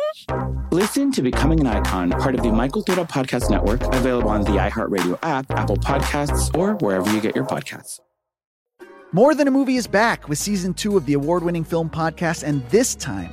[0.71, 4.53] Listen to Becoming an Icon, part of the My Cultura Podcast Network, available on the
[4.53, 7.99] iHeartRadio app, Apple Podcasts, or wherever you get your podcasts.
[9.13, 12.45] More Than a Movie is back with season two of the award winning film podcast,
[12.45, 13.33] and this time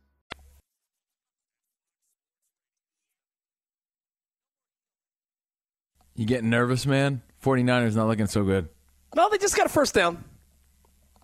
[6.15, 7.21] You getting nervous, man?
[7.43, 8.69] 49ers not looking so good.
[9.15, 10.23] No, they just got a first down.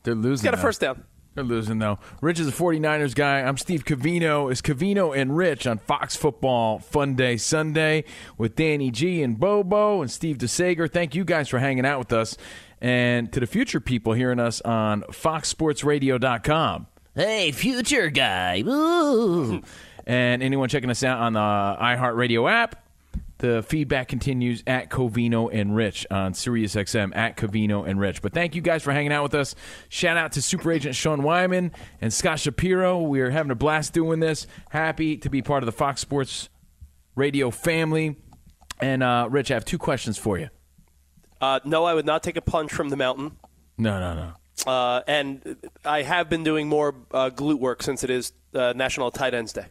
[0.03, 0.43] They're losing.
[0.43, 0.68] They got a though.
[0.68, 1.03] first down.
[1.35, 1.99] They're losing though.
[2.19, 3.41] Rich is a 49ers guy.
[3.41, 4.51] I'm Steve Covino.
[4.51, 8.05] Is Covino and Rich on Fox Football Fun Day Sunday
[8.39, 10.91] with Danny G and Bobo and Steve DeSager.
[10.91, 12.38] Thank you guys for hanging out with us.
[12.81, 16.88] And to the future people hearing us on foxsportsradio.com.
[17.14, 18.64] Hey, future guy.
[18.65, 19.61] Woo.
[20.07, 22.86] and anyone checking us out on the iHeartRadio app,
[23.39, 28.22] the feedback continues at Covino and Rich on SiriusXM at Covino and Rich.
[28.22, 29.55] But thank you guys for hanging out with us.
[29.89, 33.01] Shout out to Super Agent Sean Wyman and Scott Shapiro.
[33.01, 34.47] We are having a blast doing this.
[34.69, 36.49] Happy to be part of the Fox Sports
[37.15, 38.15] Radio family.
[38.80, 40.49] And uh, Rich, I have two questions for you.
[41.39, 43.38] Uh, no, I would not take a punch from the mountain.
[43.77, 44.72] No, no, no.
[44.72, 49.11] Uh, and I have been doing more uh, glute work since it is uh, National
[49.11, 49.68] Tight Ends Day.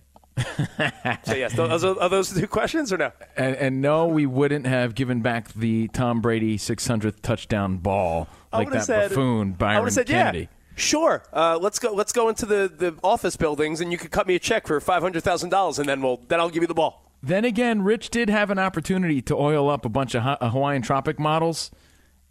[1.24, 3.12] So yes, those are, are those two questions or no?
[3.36, 8.58] And, and no, we wouldn't have given back the Tom Brady 600th touchdown ball I
[8.58, 10.38] like that said- buffoon I Byron would have said, Kennedy.
[10.40, 10.46] yeah,
[10.76, 11.22] sure.
[11.32, 11.92] Uh, let's go.
[11.92, 14.80] Let's go into the, the office buildings, and you could cut me a check for
[14.80, 17.02] five hundred thousand dollars, and then we'll then I'll give you the ball.
[17.22, 20.50] Then again, Rich did have an opportunity to oil up a bunch of Ha- uh,
[20.50, 21.70] Hawaiian Tropic models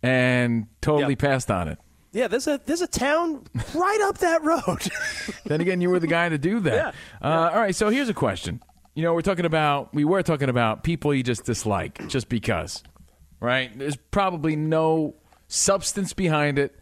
[0.02, 1.80] and totally passed on it.
[2.16, 3.44] Yeah, there's a there's a town
[3.74, 4.88] right up that road.
[5.46, 6.96] then again, you were the guy to do that.
[7.22, 8.64] Uh, all right, so here's a question.
[8.94, 12.84] You know, we're talking about we were talking about people you just dislike just because,
[13.42, 13.78] right?
[13.78, 15.16] There's probably no
[15.50, 16.74] substance behind it,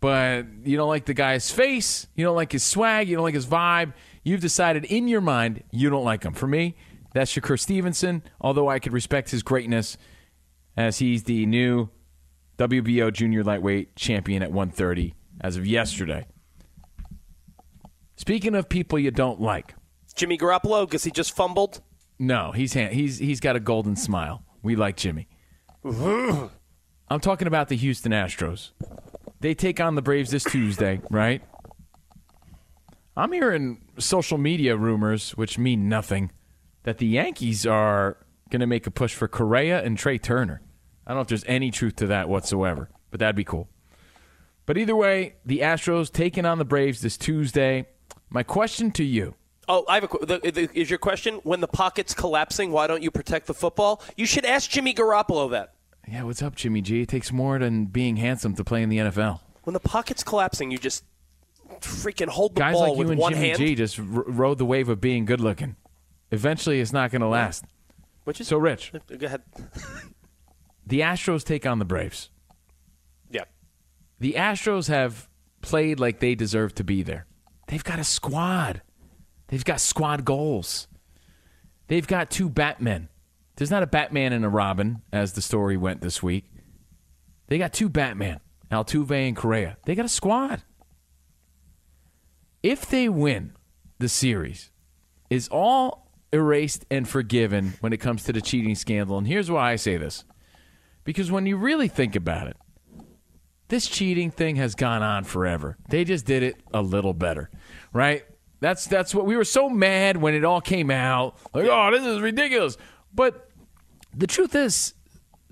[0.00, 3.34] but you don't like the guy's face, you don't like his swag, you don't like
[3.34, 3.92] his vibe.
[4.24, 6.34] You've decided in your mind you don't like him.
[6.34, 6.74] For me,
[7.12, 8.24] that's Shakur Stevenson.
[8.40, 9.96] Although I could respect his greatness
[10.76, 11.90] as he's the new
[12.58, 16.26] WBO junior lightweight champion at 130 as of yesterday.
[18.16, 19.74] Speaking of people you don't like,
[20.14, 21.80] Jimmy Garoppolo because he just fumbled.
[22.18, 24.44] no, he's he's he's got a golden smile.
[24.62, 25.28] We like Jimmy.
[25.84, 28.70] I'm talking about the Houston Astros.
[29.40, 31.42] They take on the Braves this Tuesday, right?
[33.16, 36.32] I'm hearing social media rumors, which mean nothing,
[36.84, 38.16] that the Yankees are
[38.50, 40.62] going to make a push for Correa and Trea Turner.
[41.06, 43.68] I don't know if there's any truth to that whatsoever, but that'd be cool.
[44.66, 47.86] But either way, the Astros taking on the Braves this Tuesday.
[48.30, 49.34] My question to you
[49.68, 50.26] Oh, I have a.
[50.26, 52.70] The, the, is your question when the pocket's collapsing?
[52.70, 54.02] Why don't you protect the football?
[54.16, 55.74] You should ask Jimmy Garoppolo that.
[56.06, 57.02] Yeah, what's up, Jimmy G?
[57.02, 59.40] It takes more than being handsome to play in the NFL.
[59.62, 61.04] When the pocket's collapsing, you just
[61.80, 63.58] freaking hold the Guys ball like you with and one Jimmy hand.
[63.58, 65.76] G just r- rode the wave of being good looking.
[66.30, 67.64] Eventually, it's not going to last.
[68.24, 69.42] Which is so, Rich, Go ahead.
[70.86, 72.30] the Astros take on the Braves.
[73.30, 73.44] Yeah.
[74.20, 75.28] The Astros have
[75.62, 77.26] played like they deserve to be there.
[77.68, 78.82] They've got a squad.
[79.48, 80.88] They've got squad goals.
[81.88, 83.08] They've got two Batmen
[83.56, 86.50] There's not a Batman and a Robin, as the story went this week.
[87.46, 88.40] They got two Batman,
[88.70, 89.76] Altuve and Correa.
[89.84, 90.62] They got a squad.
[92.62, 93.52] If they win
[93.98, 94.70] the series,
[95.30, 99.18] is all erased and forgiven when it comes to the cheating scandal.
[99.18, 100.24] And here's why I say this.
[101.04, 102.56] Because when you really think about it,
[103.68, 105.76] this cheating thing has gone on forever.
[105.88, 107.50] They just did it a little better,
[107.92, 108.24] right?
[108.60, 111.36] That's that's what we were so mad when it all came out.
[111.52, 112.76] Like, oh, this is ridiculous.
[113.12, 113.50] But
[114.14, 114.94] the truth is,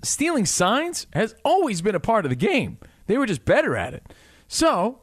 [0.03, 2.77] stealing signs has always been a part of the game.
[3.07, 4.13] They were just better at it.
[4.47, 5.01] So,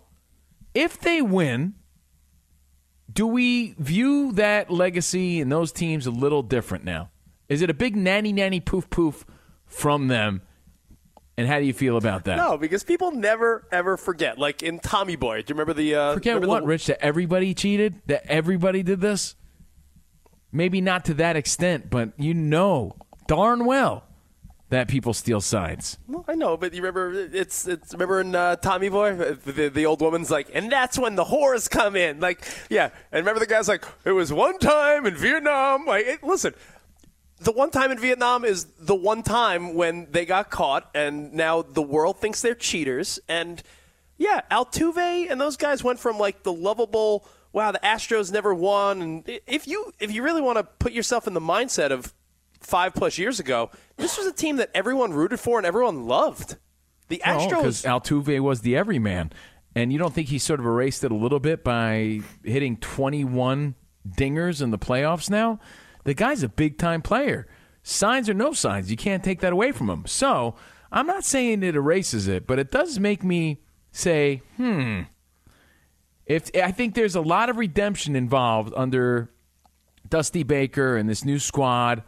[0.75, 1.75] if they win,
[3.13, 7.11] do we view that legacy and those teams a little different now?
[7.49, 9.25] Is it a big nanny nanny poof poof
[9.71, 10.43] from them?
[11.37, 12.37] And how do you feel about that?
[12.37, 14.39] No, because people never ever forget.
[14.39, 15.95] Like in Tommy Boy, do you remember the?
[15.95, 16.87] Uh, Forget remember what, the, Rich?
[16.87, 18.03] That everybody cheated?
[18.07, 19.37] That everybody did this?
[20.53, 24.05] Maybe not to that extent, but you know darn well
[24.71, 25.99] that people steal signs.
[26.09, 29.87] Well, I know, but you remember it's it's remember in uh, Tommy Boy, the, the
[29.87, 32.21] old woman's like, and that's when the whores come in.
[32.21, 35.87] Like, yeah, and remember the guy's like, it was one time in Vietnam.
[35.87, 36.55] Like, it, listen,
[37.41, 41.63] the one time in Vietnam is the one time when they got caught, and now
[41.63, 43.19] the world thinks they're cheaters.
[43.29, 43.63] And
[44.19, 49.01] yeah, Altuve and those guys went from like the lovable, wow, the Astros never won.
[49.01, 52.13] And if you if you really want to put yourself in the mindset of
[52.61, 56.57] five plus years ago, this was a team that everyone rooted for and everyone loved.
[57.09, 57.83] The Astros, Because.
[57.83, 59.33] Altuve was the everyman.
[59.75, 63.77] And you don't think he sort of erased it a little bit by hitting 21
[64.07, 65.61] dingers in the playoffs now?
[66.05, 67.47] The guy's a big time player.
[67.83, 70.05] Signs or no signs, you can't take that away from him.
[70.07, 70.55] So
[70.93, 73.63] I'm not saying it erases it, but it does make me
[73.93, 75.03] say, hmm.
[76.27, 79.31] If I think there's a lot of redemption involved under
[80.09, 82.05] Dusty Baker and this new squad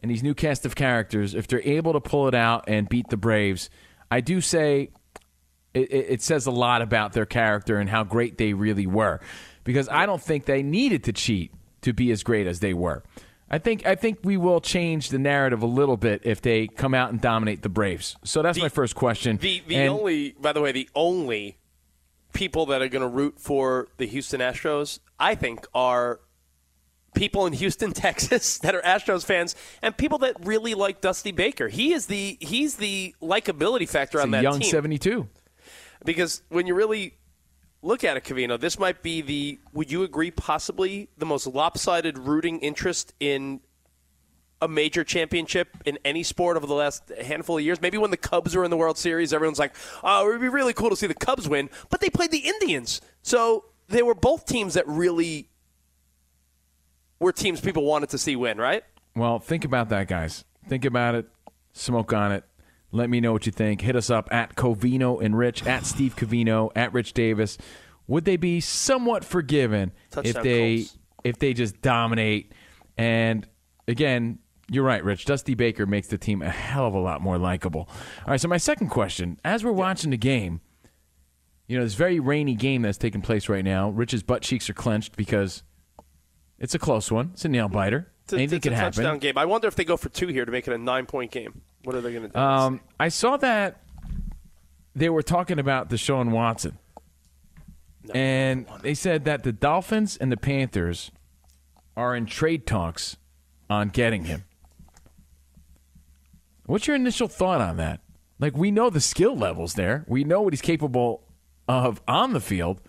[0.00, 3.08] and these new cast of characters, if they're able to pull it out and beat
[3.08, 3.70] the Braves,
[4.10, 4.90] I do say
[5.72, 9.20] it, it, it says a lot about their character and how great they really were.
[9.64, 13.02] Because I don't think they needed to cheat to be as great as they were.
[13.54, 16.92] I think I think we will change the narrative a little bit if they come
[16.92, 18.16] out and dominate the Braves.
[18.24, 19.36] So that's my first question.
[19.36, 21.58] The the And- only, by the way, the only
[22.32, 26.18] people that are going to root for the Houston Astros, I think, are
[27.14, 31.68] people in Houston, Texas, that are Astros fans, and people that really like Dusty Baker.
[31.68, 34.68] He is the he's the likability factor on that young team.
[34.68, 35.28] 72.
[36.04, 37.14] Because when you really
[37.84, 39.60] look at it, Covino, this might be the.
[39.72, 40.30] Would you agree?
[40.30, 43.60] Possibly the most lopsided rooting interest in
[44.62, 47.80] a major championship in any sport over the last handful of years.
[47.80, 50.48] Maybe when the Cubs were in the World Series, everyone's like, "Oh, it would be
[50.48, 54.14] really cool to see the Cubs win," but they played the Indians, so they were
[54.14, 55.50] both teams that really
[57.20, 58.82] were teams people wanted to see win, right?
[59.14, 60.44] Well, think about that, guys.
[60.68, 61.28] Think about it.
[61.72, 62.44] Smoke on it.
[62.94, 63.80] Let me know what you think.
[63.80, 67.58] Hit us up at Covino and Rich, at Steve Covino, at Rich Davis.
[68.06, 69.90] Would they be somewhat forgiven
[70.22, 70.98] if they Colts.
[71.24, 72.52] if they just dominate?
[72.96, 73.48] And
[73.88, 74.38] again,
[74.70, 75.24] you're right, Rich.
[75.24, 77.88] Dusty Baker makes the team a hell of a lot more likable.
[77.88, 80.60] All right, so my second question: As we're watching the game,
[81.66, 83.90] you know, this very rainy game that's taking place right now.
[83.90, 85.64] Rich's butt cheeks are clenched because
[86.60, 87.30] it's a close one.
[87.32, 88.12] It's a nail biter.
[88.22, 88.92] It's a, Anything it's a could happen.
[88.92, 89.36] touchdown game.
[89.36, 91.62] I wonder if they go for two here to make it a nine-point game.
[91.84, 92.38] What are they going to do?
[92.38, 93.80] Um, I saw that
[94.94, 96.78] they were talking about Deshaun Watson.
[98.12, 101.10] and they said that the Dolphins and the Panthers
[101.96, 103.16] are in trade talks
[103.70, 104.44] on getting him.
[106.66, 108.00] What's your initial thought on that?
[108.38, 111.22] Like, we know the skill levels there, we know what he's capable
[111.68, 112.80] of on the field.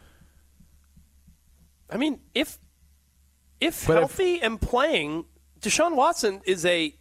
[1.89, 2.57] I mean, if
[3.61, 5.25] if But if- healthy and playing,
[5.61, 6.95] Deshaun Watson is a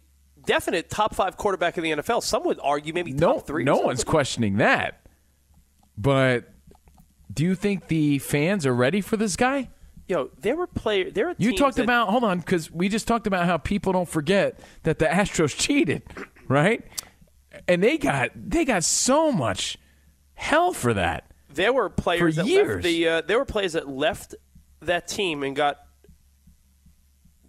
[0.45, 2.23] definite top five quarterback in the NFL.
[2.23, 3.63] Some would argue maybe No, top three.
[3.63, 5.01] no one's questioning that.
[5.97, 6.51] But
[7.33, 9.69] do you think the fans are ready for this guy?
[10.07, 11.13] Yo, there were players.
[11.13, 13.91] There are You talked that- about hold on because we just talked about how people
[13.93, 16.03] don't forget that the Astros cheated,
[16.47, 16.83] right?
[17.67, 19.77] And they got they got so much
[20.35, 21.31] hell for that.
[21.49, 22.67] There were players For that years.
[22.75, 23.07] left the.
[23.07, 24.35] Uh, there were players that left
[24.81, 25.77] that team and got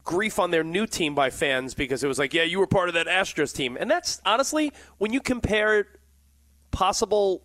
[0.06, 2.88] grief on their new team by fans because it was like, yeah, you were part
[2.88, 5.86] of that Astros team, and that's honestly when you compare
[6.70, 7.42] possible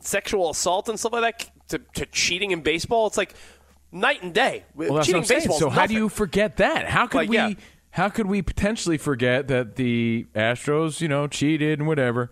[0.00, 3.34] sexual assault and stuff like that to, to cheating in baseball, it's like
[3.92, 4.64] night and day.
[4.74, 5.58] Well, cheating baseball.
[5.58, 6.86] So how do you forget that?
[6.88, 7.36] How could Like, we?
[7.36, 7.52] yeah.
[7.90, 12.30] How could we potentially forget that the Astros, you know, cheated and whatever,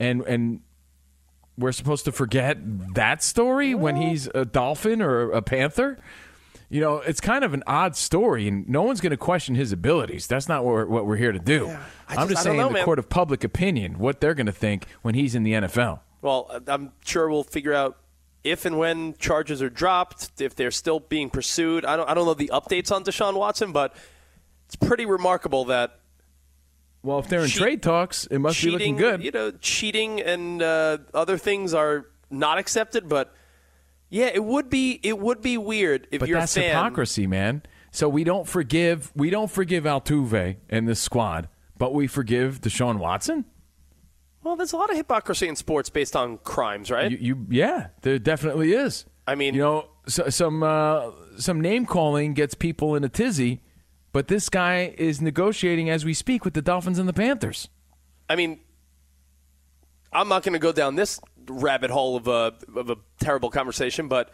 [0.00, 0.60] and and
[1.58, 2.56] we're supposed to forget
[2.94, 5.98] that story when he's a Dolphin or a Panther?
[6.70, 9.72] You know, it's kind of an odd story, and no one's going to question his
[9.72, 10.26] abilities.
[10.26, 11.68] That's not what we're, what we're here to do.
[11.68, 11.78] I
[12.16, 12.84] I'm just- just saying know, the man.
[12.84, 16.00] court of public opinion, what they're going to think when he's in the NFL.
[16.22, 17.98] Well, I'm sure we'll figure out
[18.42, 21.84] if and when charges are dropped, if they're still being pursued.
[21.84, 23.94] I don't, I don't know the updates on Deshaun Watson, but
[24.66, 26.00] it's pretty remarkable that.
[27.02, 29.22] Well, if they're in trade talks, it must be looking good.
[29.22, 33.34] You know, cheating and uh, other things are not accepted, but
[34.14, 36.68] yeah, it would be it would be weird if but you're that's a fan.
[36.68, 37.64] hypocrisy, man.
[37.90, 42.98] So we don't forgive we don't forgive Altuve and this squad, but we forgive Deshaun
[42.98, 43.44] Watson.
[44.44, 47.10] Well, there's a lot of hypocrisy in sports based on crimes, right?
[47.10, 49.04] You, you yeah, there definitely is.
[49.26, 53.62] I mean, you know, so, some uh, some name calling gets people in a tizzy,
[54.12, 57.68] but this guy is negotiating as we speak with the Dolphins and the Panthers.
[58.30, 58.60] I mean,
[60.12, 64.08] I'm not going to go down this rabbit hole of a of a terrible conversation,
[64.08, 64.30] but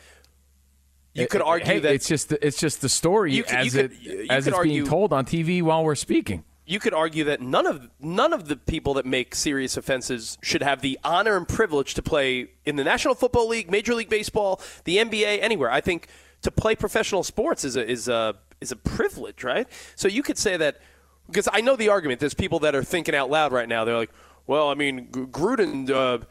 [1.14, 3.66] you could Eh, argue hey, that it's just it's just the story You could- as
[3.66, 6.44] you could- it as it's being told on TV while we're speaking.
[6.66, 10.62] you could argue that none of none of the people that make serious offenses should
[10.62, 14.60] have the honor and privilege to play in the National Football League, Major League Baseball,
[14.84, 15.70] the NBA, anywhere.
[15.70, 16.06] I think
[16.42, 19.66] to play professional sports is a is a is a privilege, right?
[19.96, 20.80] So you could say that
[21.26, 22.20] because I know the argument.
[22.20, 23.84] There's people that are thinking out loud right now.
[23.84, 24.10] They're like,
[24.46, 26.24] "Well, I mean, Gruden, uh,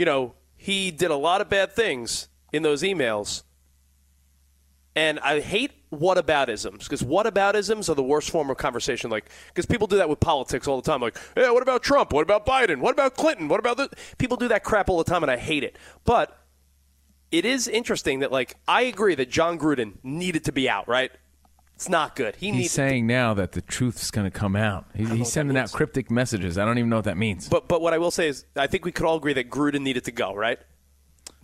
[0.00, 3.42] you know, he did a lot of bad things in those emails."
[4.96, 9.10] And I hate whataboutisms because whataboutisms are the worst form of conversation.
[9.10, 11.00] Like, because people do that with politics all the time.
[11.00, 12.12] Like, yeah, what about Trump?
[12.12, 12.78] What about Biden?
[12.78, 13.48] What about Clinton?
[13.48, 13.88] What about this?
[14.18, 15.76] People do that crap all the time, and I hate it.
[16.04, 16.36] But
[17.30, 20.88] it is interesting that, like, I agree that Jon Gruden needed to be out.
[20.88, 21.12] Right?
[21.80, 22.36] It's not good.
[22.36, 24.84] He He's saying now that the truth's going to come out.
[24.94, 26.58] He, he's sending out cryptic messages.
[26.58, 27.48] I don't even know what that means.
[27.48, 29.80] But but what I will say is, I think we could all agree that Gruden
[29.80, 30.34] needed to go.
[30.34, 30.58] Right?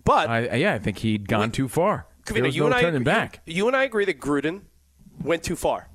[0.05, 2.07] But I, yeah, I think he'd gone too far.
[2.27, 3.41] There Kavita, was you no and I, turning you- back.
[3.47, 4.65] You, and I agree that Gruden
[5.23, 5.89] went too far.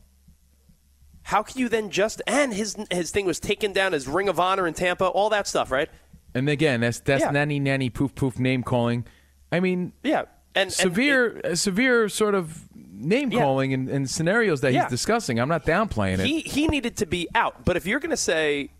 [1.22, 4.40] How can you then just and his his thing was taken down as Ring of
[4.40, 5.88] Honor in Tampa, all that stuff, right?
[6.34, 7.30] And again, that's that's Yeah.
[7.30, 9.06] nanny nanny poof poof name calling.
[9.52, 10.24] I mean, yeah,
[10.56, 12.68] and severe uh, severe sort of
[13.02, 14.84] name calling and, and scenarios that Yeah.
[14.84, 15.40] he's discussing.
[15.40, 16.26] I'm not downplaying it.
[16.26, 17.66] He he needed to be out.
[17.66, 18.72] But if you're going to say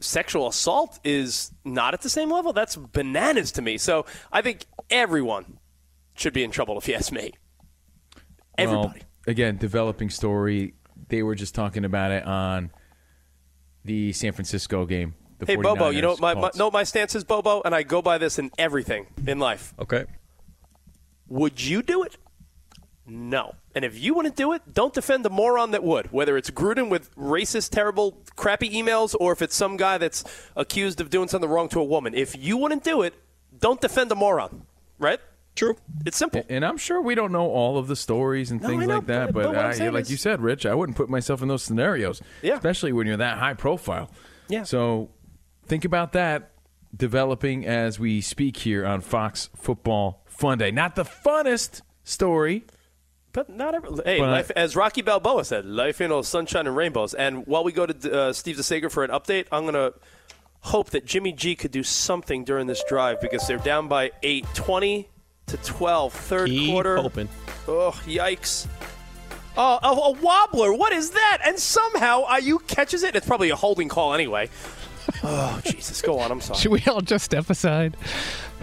[0.00, 3.78] sexual assault is not at the same level, that's bananas to me.
[3.78, 5.58] So I think everyone
[6.14, 7.32] should be in trouble if you ask me.
[8.56, 9.00] Everybody.
[9.00, 10.74] Well, again, developing story.
[11.08, 12.70] They were just talking about it on
[13.84, 15.14] the San Francisco game.
[15.38, 17.82] The hey Bobo, you know what my, my what my stance is, Bobo, and I
[17.82, 19.74] go by this in everything in life.
[19.78, 20.04] Okay.
[21.28, 22.16] Would you do it?
[23.06, 23.54] No.
[23.74, 26.10] And if you wouldn't do it, don't defend the moron that would.
[26.12, 30.24] Whether it's Gruden with racist, terrible, crappy emails, or if it's some guy that's
[30.56, 32.14] accused of doing something wrong to a woman.
[32.14, 33.14] If you wouldn't do it,
[33.58, 34.66] don't defend the moron.
[34.98, 35.20] Right?
[35.54, 35.76] True.
[36.06, 36.44] It's simple.
[36.48, 39.26] And I'm sure we don't know all of the stories and No, things like that,
[39.32, 41.48] but- but, but I'm I, like is- you said, Rich, I wouldn't put myself in
[41.48, 42.22] those scenarios.
[42.42, 42.54] Yeah.
[42.54, 44.10] Especially when you're that high profile.
[44.48, 44.62] Yeah.
[44.64, 45.10] So
[45.66, 46.50] think about that
[46.96, 50.70] developing as we speak here on Fox Football Fun Day.
[50.70, 52.64] Not the funnest story.
[53.34, 53.90] But not every.
[54.04, 57.12] Hey, But I- as Rocky Balboa said, life ain't all sunshine and rainbows.
[57.12, 59.92] And while we go to uh, Steve DeSager for an update, I'm going to
[60.60, 64.46] hope that Jimmy G could do something during this drive because they're down by eight,
[64.54, 65.08] 20
[65.48, 66.96] to 12, third Keep quarter.
[66.96, 67.28] Open.
[67.68, 68.66] Oh, yikes.
[69.56, 70.76] Oh, a, a wobbler.
[70.76, 71.38] What is that?
[71.44, 73.14] And somehow Aiyuk catches it.
[73.14, 74.48] It's probably a holding call anyway.
[75.22, 76.00] Oh, Jesus.
[76.00, 76.30] Go on.
[76.32, 76.58] I'm sorry.
[76.58, 77.94] Should we all just step aside?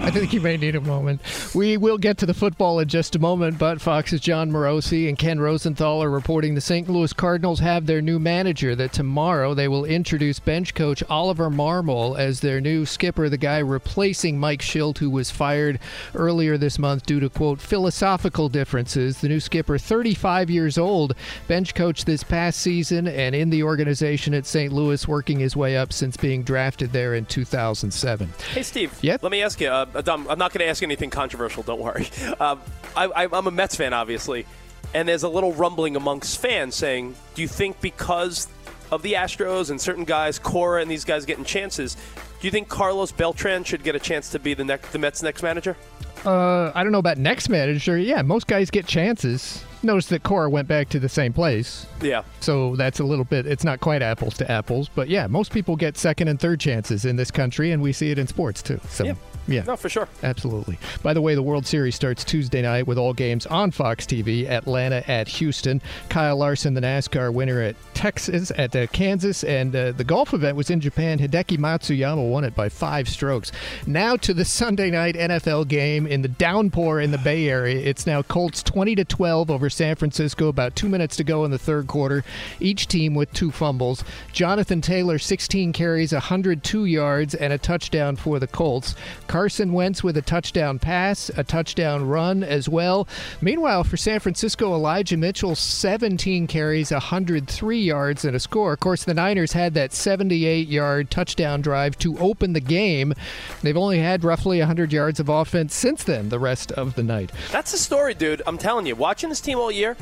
[0.01, 1.21] I think you may need a moment.
[1.53, 5.15] We will get to the football in just a moment, but Fox's Jon Morosi and
[5.17, 6.89] Ken Rosenthal are reporting the St.
[6.89, 12.17] Louis Cardinals have their new manager, that tomorrow they will introduce bench coach Oliver Marmol
[12.17, 15.79] as their new skipper, the guy replacing Mike Shildt, who was fired
[16.15, 19.21] earlier this month due to, quote, philosophical differences.
[19.21, 21.13] The new skipper, 35 years old,
[21.47, 24.73] bench coach this past season and in the organization at St.
[24.73, 28.33] Louis, working his way up since being drafted there in 2007.
[28.53, 28.97] Hey, Steve.
[29.03, 29.21] Yep.
[29.21, 29.67] Let me ask you.
[29.69, 31.63] Uh, Adam, I'm not going to ask anything controversial.
[31.63, 32.07] Don't worry.
[32.39, 32.59] Um,
[32.95, 34.45] I, I, I'm a Mets fan, obviously,
[34.93, 38.47] and there's a little rumbling amongst fans saying, "Do you think because
[38.91, 42.67] of the Astros and certain guys, Cora and these guys getting chances, do you think
[42.67, 45.77] Carlos Beltran should get a chance to be the next the Mets' next manager?"
[46.25, 47.97] Uh, I don't know about next manager.
[47.97, 49.63] Yeah, most guys get chances.
[49.83, 51.87] Notice that Cora went back to the same place.
[52.01, 52.21] Yeah.
[52.39, 54.89] So that's a little bit, it's not quite apples to apples.
[54.93, 58.11] But yeah, most people get second and third chances in this country, and we see
[58.11, 58.79] it in sports too.
[58.89, 59.13] So Yeah.
[59.47, 59.63] Yeah.
[59.63, 60.07] No, for sure.
[60.23, 60.77] Absolutely.
[61.03, 64.47] By the way, the World Series starts Tuesday night with all games on Fox TV.
[64.49, 65.81] Atlanta at Houston.
[66.09, 70.55] Kyle Larson, the NASCAR winner at Texas, at uh, Kansas, and uh, the golf event
[70.57, 71.19] was in Japan.
[71.19, 73.51] Hideki Matsuyama won it by five strokes.
[73.87, 77.77] Now to the Sunday night NFL game in the downpour in the Bay Area.
[77.77, 80.47] It's now Colts 20 to 12 over San Francisco.
[80.47, 82.23] About two minutes to go in the third quarter.
[82.59, 84.03] Each team with two fumbles.
[84.31, 88.95] Jonathan Taylor, 16 carries, 102 yards, and a touchdown for the Colts.
[89.31, 93.07] Carson Wentz with a touchdown pass, a touchdown run as well.
[93.39, 98.73] Meanwhile, for San Francisco, Elijah Mitchell, 17 carries, 103 yards, and a score.
[98.73, 103.13] Of course, the Niners had that 78 yard touchdown drive to open the game.
[103.61, 107.31] They've only had roughly 100 yards of offense since then, the rest of the night.
[107.53, 108.41] That's the story, dude.
[108.45, 109.95] I'm telling you, watching this team all year,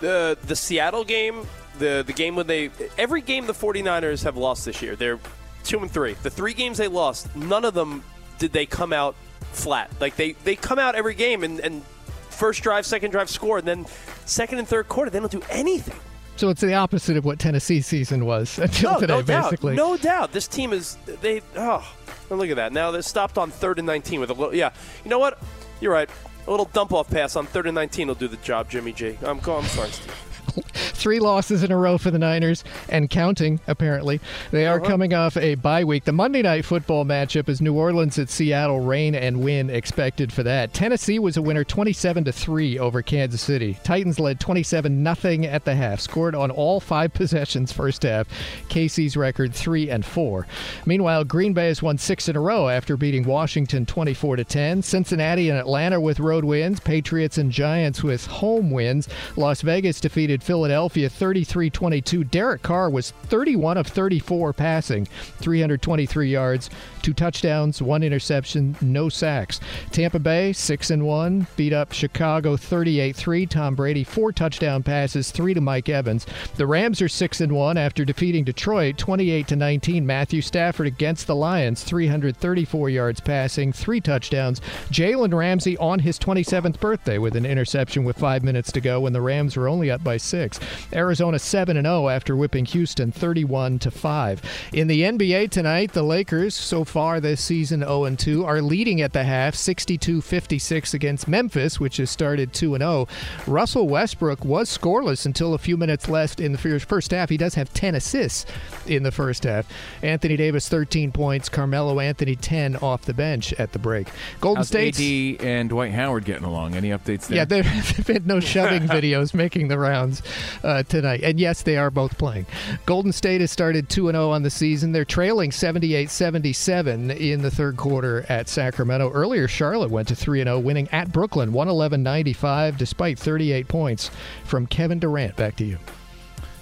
[0.00, 1.46] the the Seattle game,
[1.78, 4.96] the the game when they every game the 49ers have lost this year.
[4.96, 5.20] They're
[5.62, 6.14] 2 and 3.
[6.24, 8.02] The 3 games they lost, none of them
[8.38, 9.14] did they come out
[9.52, 9.90] flat.
[10.00, 11.84] Like they they come out every game and and
[12.30, 13.86] first drive, second drive score, and then
[14.24, 15.96] second and third quarter they don't do anything.
[16.36, 19.44] So it's the opposite of what Tennessee season was until no, today, no doubt.
[19.44, 19.74] basically.
[19.74, 20.32] No doubt.
[20.32, 21.86] This team is they oh
[22.30, 22.72] look at that.
[22.72, 24.70] Now they're stopped on third and nineteen with a little yeah.
[25.04, 25.38] You know what?
[25.80, 26.08] You're right.
[26.46, 29.18] A little dump off pass on third and nineteen will do the job, Jimmy G.
[29.22, 30.27] I'm I'm sorry, Steve.
[30.72, 34.20] Three losses in a row for the Niners and counting, apparently.
[34.50, 34.88] They are Uh-huh.
[34.90, 36.04] coming off a bye week.
[36.04, 38.80] The Monday night football matchup is New Orleans at Seattle.
[38.80, 40.72] Rain and win expected for that.
[40.72, 43.78] Tennessee was a winner 27 to 3 over Kansas City.
[43.84, 48.26] Titans led 27 nothing at the half, scored on all five possessions first half.
[48.68, 50.46] Casey's record 3 and 4.
[50.86, 54.82] Meanwhile, Green Bay has won 6 in a row after beating Washington 24 to 10.
[54.82, 59.08] Cincinnati and Atlanta with road wins, Patriots and Giants with home wins.
[59.36, 62.24] Las Vegas defeated Philadelphia 33 22.
[62.24, 66.70] Derek Carr was 31 of 34 passing, 323 yards,
[67.02, 69.60] two touchdowns, one interception, no sacks.
[69.90, 73.46] Tampa Bay 6 and 1, beat up Chicago 38 3.
[73.46, 76.26] Tom Brady, four touchdown passes, three to Mike Evans.
[76.56, 80.06] The Rams are 6 and 1 after defeating Detroit 28 to 19.
[80.06, 84.60] Matthew Stafford against the Lions, 334 yards passing, three touchdowns.
[84.90, 89.12] Jalen Ramsey on his 27th birthday with an interception with five minutes to go when
[89.12, 90.58] the Rams were only up by six.
[90.92, 94.42] Arizona 7 and 0 after whipping Houston 31 to 5.
[94.72, 99.00] In the NBA tonight, the Lakers so far this season 0 and 2 are leading
[99.00, 103.06] at the half 62-56 against Memphis, which has started 2 and 0.
[103.46, 107.28] Russell Westbrook was scoreless until a few minutes left in the first half.
[107.28, 108.46] He does have 10 assists
[108.86, 109.66] in the first half.
[110.02, 114.08] Anthony Davis 13 points, Carmelo Anthony 10 off the bench at the break.
[114.40, 116.74] Golden State AD and Dwight Howard getting along?
[116.74, 117.38] Any updates there?
[117.38, 120.22] yeah, there have been no shoving videos making the rounds
[120.64, 121.20] uh, tonight.
[121.22, 122.46] And yes, they are both playing.
[122.86, 124.92] Golden State has started 2 0 on the season.
[124.92, 126.38] They're trailing 78 77
[126.86, 129.10] in the third quarter at Sacramento.
[129.10, 134.10] Earlier, Charlotte went to 3 and 0, winning at Brooklyn 111 95, despite 38 points
[134.44, 135.36] from Kevin Durant.
[135.36, 135.78] Back to you.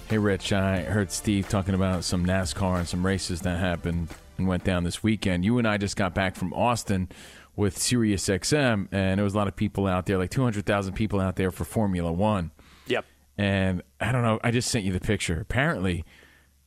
[0.09, 4.07] Hey, Rich, I heard Steve talking about some NASCAR and some races that happened
[4.37, 5.43] and went down this weekend.
[5.43, 7.09] You and I just got back from Austin
[7.57, 11.19] with Sirius XM, and there was a lot of people out there, like 200,000 people
[11.19, 12.51] out there for Formula One.
[12.85, 13.05] Yep.
[13.37, 15.41] And I don't know, I just sent you the picture.
[15.41, 16.05] Apparently,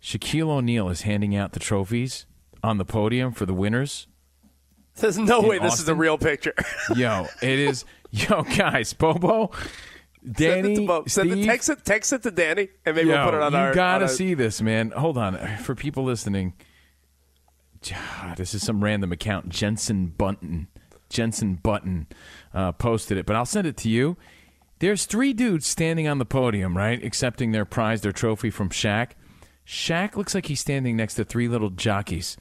[0.03, 2.27] Shaquille O'Neal is handing out the trophies
[2.63, 4.07] on the podium for the winners.
[4.97, 6.55] There's no way this is a real picture.
[6.97, 7.85] Yo, it is.
[8.11, 9.51] Yo, guys, Bobo,
[10.31, 11.05] Danny, send it to Bo.
[11.07, 13.43] Send it, Steve, text it, text it to Danny, and maybe Yo, we'll put it
[13.43, 13.69] on our.
[13.69, 14.91] you gotta our- see this, man.
[14.91, 16.55] Hold on, for people listening.
[18.37, 19.49] This is some random account.
[19.49, 20.67] Jenson Button,
[21.09, 22.09] Jenson Button,
[22.53, 24.17] uh, posted it, but I'll send it to you.
[24.81, 29.11] There's three dudes standing on the podium, right, accepting their prize, their trophy from Shaq.
[29.67, 32.37] Shaq looks like he's standing next to three little jockeys.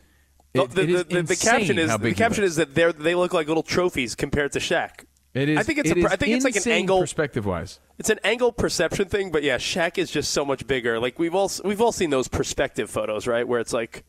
[0.54, 3.34] It- the, it the, the, the caption is the caption is that they they look
[3.34, 5.06] like little trophies compared to Shaq.
[5.34, 5.60] It is.
[5.60, 7.80] I think it's it a, I think it's like an angle perspective wise.
[8.00, 11.00] It's an angle perception thing, but yeah, Shaq is just so much bigger.
[11.00, 13.48] Like we've all we've all seen those perspective photos, right?
[13.48, 14.06] Where it's like,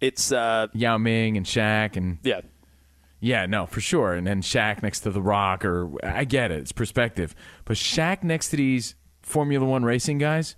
[0.00, 2.40] it's uh, Yao Ming and Shaq and yeah,
[3.20, 4.14] yeah, no, for sure.
[4.14, 7.36] And then Shaq next to The Rock, or I get it, it's perspective.
[7.64, 10.56] But Shaq next to these Formula One racing guys,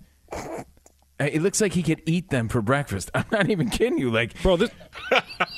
[1.21, 3.11] Uh, it looks like he could eat them for breakfast.
[3.15, 4.09] I'm not even kidding you.
[4.09, 4.71] Like, bro, this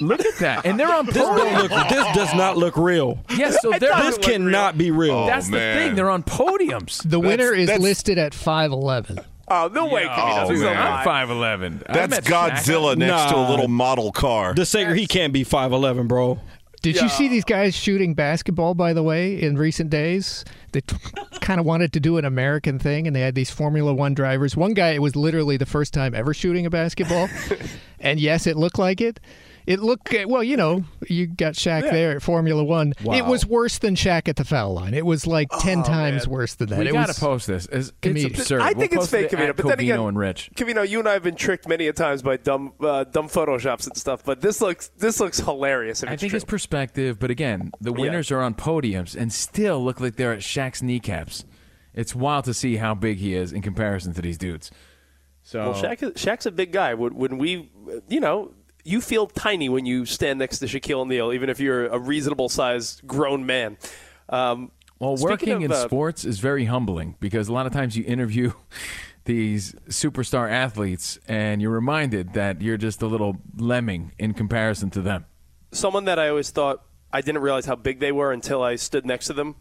[0.01, 1.53] look at that, and they're on This podium.
[1.61, 1.71] look.
[1.89, 3.19] This does not look real.
[3.37, 5.13] Yes, so they're this cannot be real.
[5.15, 5.95] Oh, that's the thing.
[5.95, 7.07] They're on podiums.
[7.09, 9.23] The winner is listed at 5'11.
[9.49, 10.07] Oh no way!
[10.09, 10.77] Oh, He's man.
[10.77, 11.83] I'm five eleven.
[11.87, 14.53] That's Godzilla next to a little model car.
[14.53, 16.39] The Sager, he can't be five eleven, bro.
[16.81, 20.43] Did you see these guys shooting basketball, by the way, in recent days?
[20.73, 20.95] They t-
[21.43, 24.55] kind of wanted to do an American thing, and they had these Formula One drivers.
[24.55, 27.29] One guy, it was literally the first time ever shooting a basketball.
[27.99, 29.19] and yes, it looked like it.
[29.65, 31.91] It looked well, you know, you got Shaq Yeah.
[31.91, 32.93] there at Formula One.
[33.03, 33.13] Wow.
[33.15, 34.93] It was worse than Shaq at the foul line.
[34.93, 36.33] It was like ten Oh, times man.
[36.33, 36.79] worse than that.
[36.79, 37.65] We it got to was post this.
[37.71, 38.61] It's, it's absurd.
[38.61, 39.55] I We'll think it's post it fake, at Covino.
[39.55, 40.51] But then again, Covino and Rich.
[40.55, 43.87] Covino, you and I have been tricked many a times by dumb, uh, dumb photoshops
[43.87, 44.23] and stuff.
[44.25, 46.03] But this looks, this looks hilarious.
[46.03, 46.37] If I it's think true.
[46.37, 50.39] it's perspective, but again, the winners are on podiums and still look like they're at
[50.39, 51.45] Shaq's kneecaps.
[51.93, 54.71] It's wild to see how big he is in comparison to these dudes.
[55.43, 56.93] So Well, Shaq is, Shaq's a big guy.
[56.95, 57.69] When, when we,
[58.09, 58.53] you know,
[58.83, 62.49] you feel tiny when you stand next to Shaquille O'Neal, even if you're a reasonable
[62.49, 63.77] sized grown man.
[64.29, 67.97] Um, Well, working of, in uh, sports is very humbling because a lot of times
[67.97, 68.53] you interview
[69.25, 75.01] these superstar athletes and you're reminded that you're just a little lemming in comparison to
[75.01, 75.25] them.
[75.71, 79.05] someone that I always thought I didn't realize how big they were until I stood
[79.05, 79.55] next to them.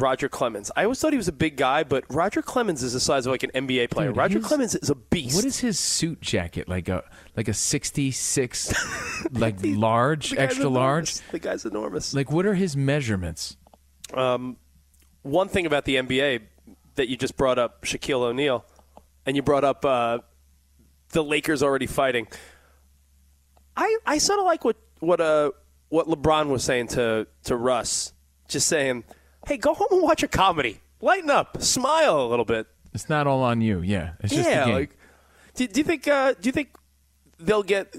[0.00, 0.70] Roger Clemens.
[0.76, 3.30] I always thought he was a big guy, but Roger Clemens is the size of
[3.32, 4.08] like an NBA player.
[4.08, 5.36] Dude, Roger his- Clemens is a beast.
[5.36, 7.02] What is his suit jacket like a
[7.36, 8.74] like a 66
[9.32, 11.14] like large, The extra large?
[11.30, 12.14] The guy's enormous.
[12.14, 13.56] Like what are his measurements?
[14.14, 14.56] Um,
[15.22, 16.42] one thing about the NBA
[16.94, 18.64] that you just brought up, Shaquille O'Neal,
[19.26, 20.18] and you brought up uh,
[21.10, 22.26] the Lakers already fighting.
[23.76, 25.50] I I sort of like what what uh
[25.88, 28.12] what LeBron was saying to to Russ,
[28.48, 29.04] just saying,
[29.46, 33.26] "Hey, go home and watch a comedy, lighten up, smile a little bit." It's not
[33.26, 33.80] all on you.
[33.80, 34.96] Yeah, it's just yeah, like,
[35.54, 36.70] do, do you think uh, do you think
[37.38, 37.94] they'll get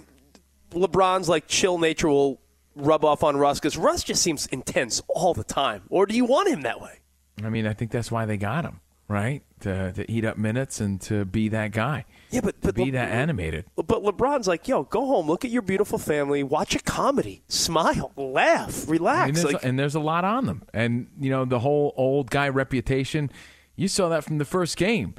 [0.71, 2.41] LeBron's like chill nature will
[2.75, 6.25] rub off on Russ because Russ just seems intense all the time, or do you
[6.25, 6.99] want him that way?
[7.43, 9.43] I mean, I think that's why they got him, right?
[9.61, 12.05] To to eat up minutes and to be that guy.
[12.29, 13.65] Yeah, but, but be Le- that animated.
[13.75, 18.11] But LeBron's like, yo, go home, look at your beautiful family, watch a comedy, smile,
[18.17, 19.25] laugh, I relax.
[19.27, 20.63] mean, there's- like, and there's a lot on them.
[20.73, 23.31] And, you know, the whole old guy reputation,
[23.75, 25.15] you saw that from the first game.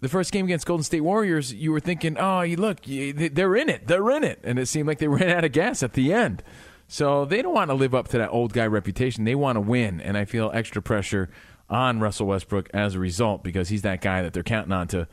[0.00, 3.54] The first game against Golden State Warriors, you were thinking, oh, you look, you- they're
[3.54, 3.86] in it.
[3.86, 4.40] They're in it.
[4.42, 6.42] And it seemed like they ran out of gas at the end.
[6.88, 9.22] So they don't want to live up to that old guy reputation.
[9.24, 10.00] They want to win.
[10.00, 11.30] And I feel extra pressure
[11.70, 15.06] on Russell Westbrook as a result because he's that guy that they're counting on to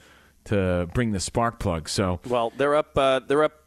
[0.46, 1.90] to bring the spark plug.
[1.90, 2.98] So well, they're up.
[2.98, 3.64] Uh, they're up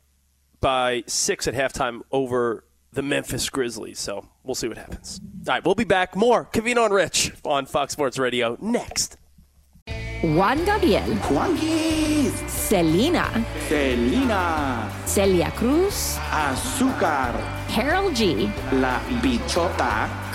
[0.60, 3.98] by six at halftime over the Memphis Grizzlies.
[3.98, 5.20] So we'll see what happens.
[5.46, 6.16] All right, we'll be back.
[6.16, 9.16] More Covino and Rich on Fox Sports Radio next.
[10.22, 11.04] Juan Gabriel.
[12.46, 13.44] Selena.
[13.66, 14.92] Selena.
[15.04, 16.16] Celia Cruz.
[16.30, 17.34] Azúcar.
[17.68, 18.48] Karol G.
[18.72, 20.21] La Bichota.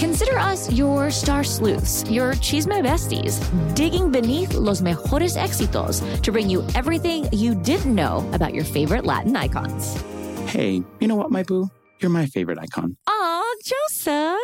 [0.00, 3.38] Consider us your star sleuths, your chisme besties,
[3.74, 9.04] digging beneath los mejores éxitos to bring you everything you didn't know about your favorite
[9.04, 10.00] Latin icons.
[10.46, 11.68] Hey, you know what, my boo?
[12.00, 12.96] You're my favorite icon.
[13.08, 14.38] Aw, Joseph!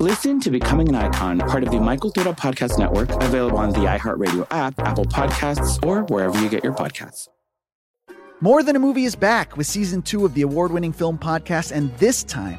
[0.00, 3.80] Listen to Becoming an Icon, part of the My Cultura Podcast Network, available on the
[3.80, 7.28] iHeartRadio app, Apple Podcasts, or wherever you get your podcasts.
[8.40, 11.70] More Than a Movie is back with season two of the award winning film podcast,
[11.70, 12.58] and this time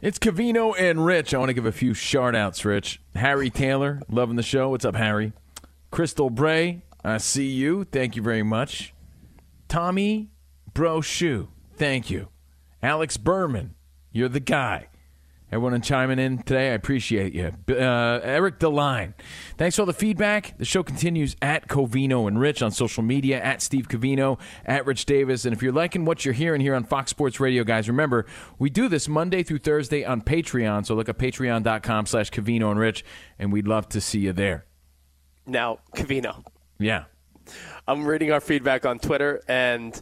[0.00, 1.34] It's Covino and Rich.
[1.34, 3.00] I want to give a few shout outs, Rich.
[3.16, 4.68] Harry Taylor, loving the show.
[4.68, 5.32] What's up, Harry?
[5.90, 7.82] Crystal Bray, I see you.
[7.82, 8.94] Thank you very much.
[9.66, 10.30] Tommy
[10.72, 12.28] Bro Shoe, thank you.
[12.80, 13.74] Alex Berman,
[14.12, 14.86] you're the guy.
[15.50, 17.52] Everyone chiming in today, I appreciate you.
[17.74, 19.14] Uh, Eric Deline,
[19.56, 20.58] thanks for all the feedback.
[20.58, 25.06] The show continues at Covino and Rich on social media, at Steve Covino, at Rich
[25.06, 25.46] Davis.
[25.46, 28.26] And if you're liking what you're hearing here on Fox Sports Radio, guys, remember,
[28.58, 30.84] we do this Monday through Thursday on Patreon.
[30.84, 33.02] So look at patreon.com slash Covino and Rich,
[33.38, 34.66] and we'd love to see you there.
[35.46, 36.44] Now, Covino.
[36.78, 37.04] Yeah.
[37.86, 39.98] I'm reading our feedback on Twitter, and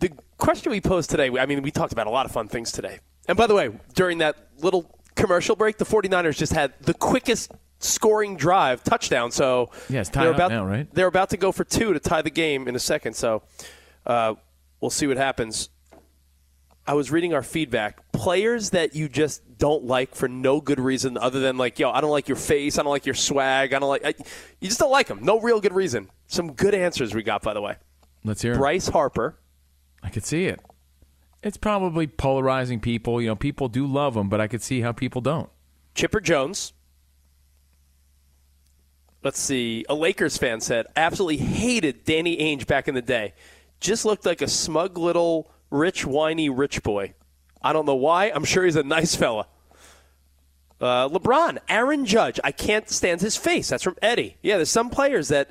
[0.00, 2.70] the question we posed today, I mean, we talked about a lot of fun things
[2.72, 2.98] today.
[3.28, 7.52] And by the way, during that little commercial break, the 49ers just had the quickest
[7.78, 9.30] scoring drive touchdown.
[9.30, 10.92] So yeah, they're about, now, right?
[10.92, 13.14] They're about to go for two to tie the game in a second.
[13.14, 13.42] So
[14.06, 14.34] uh,
[14.80, 15.68] we'll see what happens.
[16.86, 18.10] I was reading our feedback.
[18.12, 22.00] Players that you just don't like for no good reason other than like, yo, I
[22.00, 24.04] don't like your face, I don't like your swag, I don't like.
[24.04, 24.14] I,
[24.60, 25.20] you just don't like them.
[25.22, 26.10] No real good reason.
[26.26, 27.76] Some good answers we got, by the way.
[28.24, 28.56] Let's hear.
[28.56, 29.38] Bryce Harper.
[30.02, 30.60] I could see it.
[31.42, 33.20] It's probably polarizing people.
[33.20, 35.50] You know, people do love him, but I could see how people don't.
[35.94, 36.72] Chipper Jones.
[39.22, 39.84] Let's see.
[39.88, 43.34] A Lakers fan said, absolutely hated Danny Ainge back in the day.
[43.80, 47.14] Just looked like a smug little rich, whiny rich boy.
[47.60, 48.30] I don't know why.
[48.30, 49.46] I'm sure he's a nice fella.
[50.80, 52.40] Uh, LeBron, Aaron Judge.
[52.42, 53.68] I can't stand his face.
[53.68, 54.36] That's from Eddie.
[54.42, 55.50] Yeah, there's some players that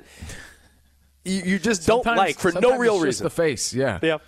[1.24, 3.24] you, you just don't like for no real it's just reason.
[3.24, 3.98] the face, yeah.
[4.02, 4.18] Yeah.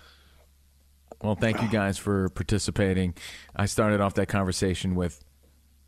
[1.21, 3.15] Well, thank you guys for participating.
[3.55, 5.23] I started off that conversation with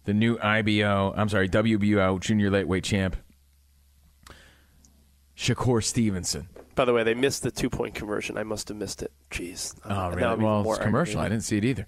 [0.06, 3.18] the new IBO, I'm sorry, WBO junior lightweight champ,
[5.36, 6.48] Shakur Stevenson.
[6.76, 8.38] By the way, they missed the two point conversion.
[8.38, 9.12] I must have missed it.
[9.32, 9.76] Jeez.
[9.86, 10.36] Oh, really?
[10.44, 11.20] Well, it's commercial.
[11.20, 11.88] I didn't see it either.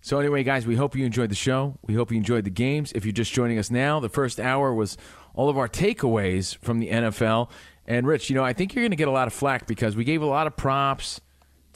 [0.00, 1.78] So, anyway, guys, we hope you enjoyed the show.
[1.82, 2.92] We hope you enjoyed the games.
[2.92, 4.96] If you're just joining us now, the first hour was
[5.34, 7.50] all of our takeaways from the NFL.
[7.86, 9.96] And, Rich, you know, I think you're going to get a lot of flack because
[9.96, 11.20] we gave a lot of props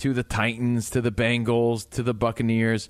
[0.01, 2.89] to the Titans, to the Bengals, to the Buccaneers.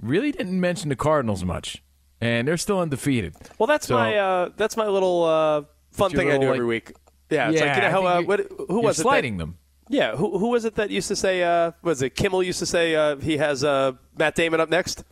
[0.00, 1.82] Really didn't mention the Cardinals much.
[2.20, 3.34] And they're still undefeated.
[3.58, 5.62] Well, that's So- my uh, that's my little uh,
[5.92, 6.96] fun It's your thing I do little, every like- week.
[7.30, 9.36] Yeah, it's Yeah, like you know how uh, what, who you're was it that- sliding
[9.38, 9.58] them.
[9.88, 11.42] Yeah, who who was it that used to say?
[11.44, 15.04] Uh, was it Kimmel used to say uh, he has uh, Matt Damon up next?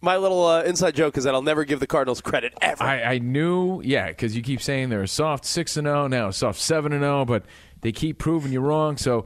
[0.00, 2.84] My little uh, inside joke is that I'll never give the Cardinals credit ever.
[2.84, 6.28] I, I knew, yeah, because you keep saying they're a soft six and zero now,
[6.28, 7.44] a soft seven and zero, but
[7.80, 8.96] they keep proving you wrong.
[8.96, 9.24] So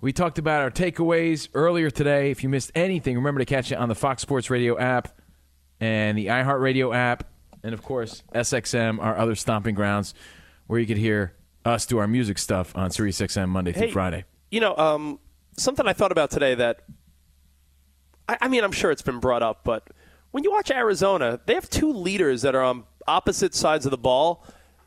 [0.00, 2.30] we talked about our takeaways earlier today.
[2.30, 5.08] If you missed anything, remember to catch it on the Fox Sports Radio app
[5.80, 7.24] and the iHeartRadio app,
[7.62, 10.14] and of course SXM, our other stomping grounds,
[10.66, 13.92] where you could hear us do our music stuff on Sirius XM Monday through Hey,
[13.92, 14.24] Friday.
[14.50, 15.18] You know, um,
[15.56, 16.82] something I thought about today that
[18.28, 19.88] I, I mean, I'm sure it's been brought up, but
[20.30, 23.98] when you watch Arizona, they have two leaders that are on opposite sides of the
[23.98, 24.46] ball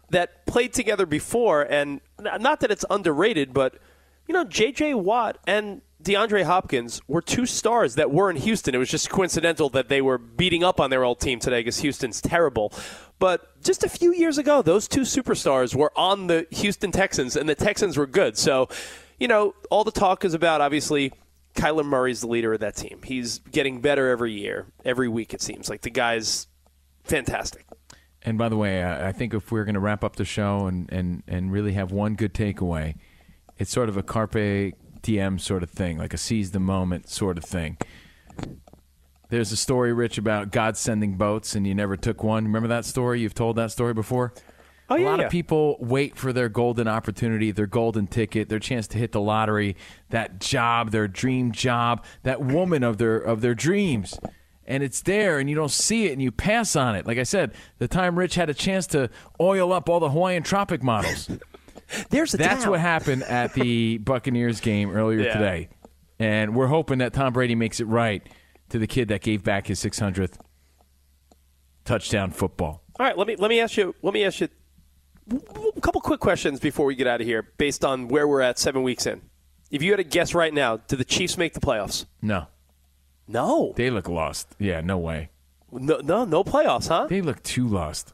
[0.10, 3.76] that played together before, and not that it's underrated, but
[4.28, 4.94] you know, J.J.
[4.96, 8.76] Watt and DeAndre Hopkins were two stars that were in Houston.
[8.76, 11.80] It was just coincidental that they were beating up on their old team today because
[11.80, 12.74] Houston's terrible.
[13.20, 17.48] But just a few years ago, those two superstars were on the Houston Texans, and
[17.48, 18.38] the Texans were good.
[18.38, 18.68] So,
[19.18, 21.14] you know, all the talk is about obviously
[21.56, 23.00] Kyler Murray's the leader of that team.
[23.04, 25.70] He's getting better every year, every week, it seems.
[25.70, 26.48] Like the guy's
[27.04, 27.66] fantastic.
[28.24, 30.92] And by the way, I think if we're going to wrap up the show and,
[30.92, 32.96] and, and really have one good takeaway,
[33.58, 37.38] it's sort of a carpe diem sort of thing, like a seize the moment sort
[37.38, 37.78] of thing.
[39.30, 42.46] There's a story, Rich, about God sending boats, and you never took one.
[42.46, 43.22] Remember that story?
[43.22, 44.34] You've told that story before.
[44.90, 45.26] Oh, a yeah, lot yeah.
[45.26, 49.22] of people wait for their golden opportunity, their golden ticket, their chance to hit the
[49.22, 49.76] lottery,
[50.10, 54.20] that job, their dream job, that woman of their of their dreams.
[54.66, 57.06] And it's there and you don't see it and you pass on it.
[57.06, 59.10] Like I said, the time Rich had a chance to
[59.40, 61.30] oil up all the Hawaiian tropic models.
[62.10, 62.72] There's a That's town.
[62.72, 65.34] what happened at the Buccaneers game earlier Yeah.
[65.34, 65.70] today.
[66.20, 68.22] And we're hoping that Tom Brady makes it right
[68.70, 70.38] to the kid that gave back his 600th
[71.86, 72.84] touchdown football.
[73.00, 74.48] All right, let me let me ask you let me ask you
[75.76, 78.60] a couple quick questions before we get out of here, based on where we're at
[78.60, 79.22] seven weeks in.
[79.72, 82.06] If you had to guess right now, do the Chiefs make the playoffs?
[82.22, 82.48] No.
[83.28, 83.74] No.
[83.76, 84.56] They look lost.
[84.60, 85.30] Yeah, no way.
[85.72, 87.08] No, no, no playoffs, huh?
[87.10, 88.14] They look too lost.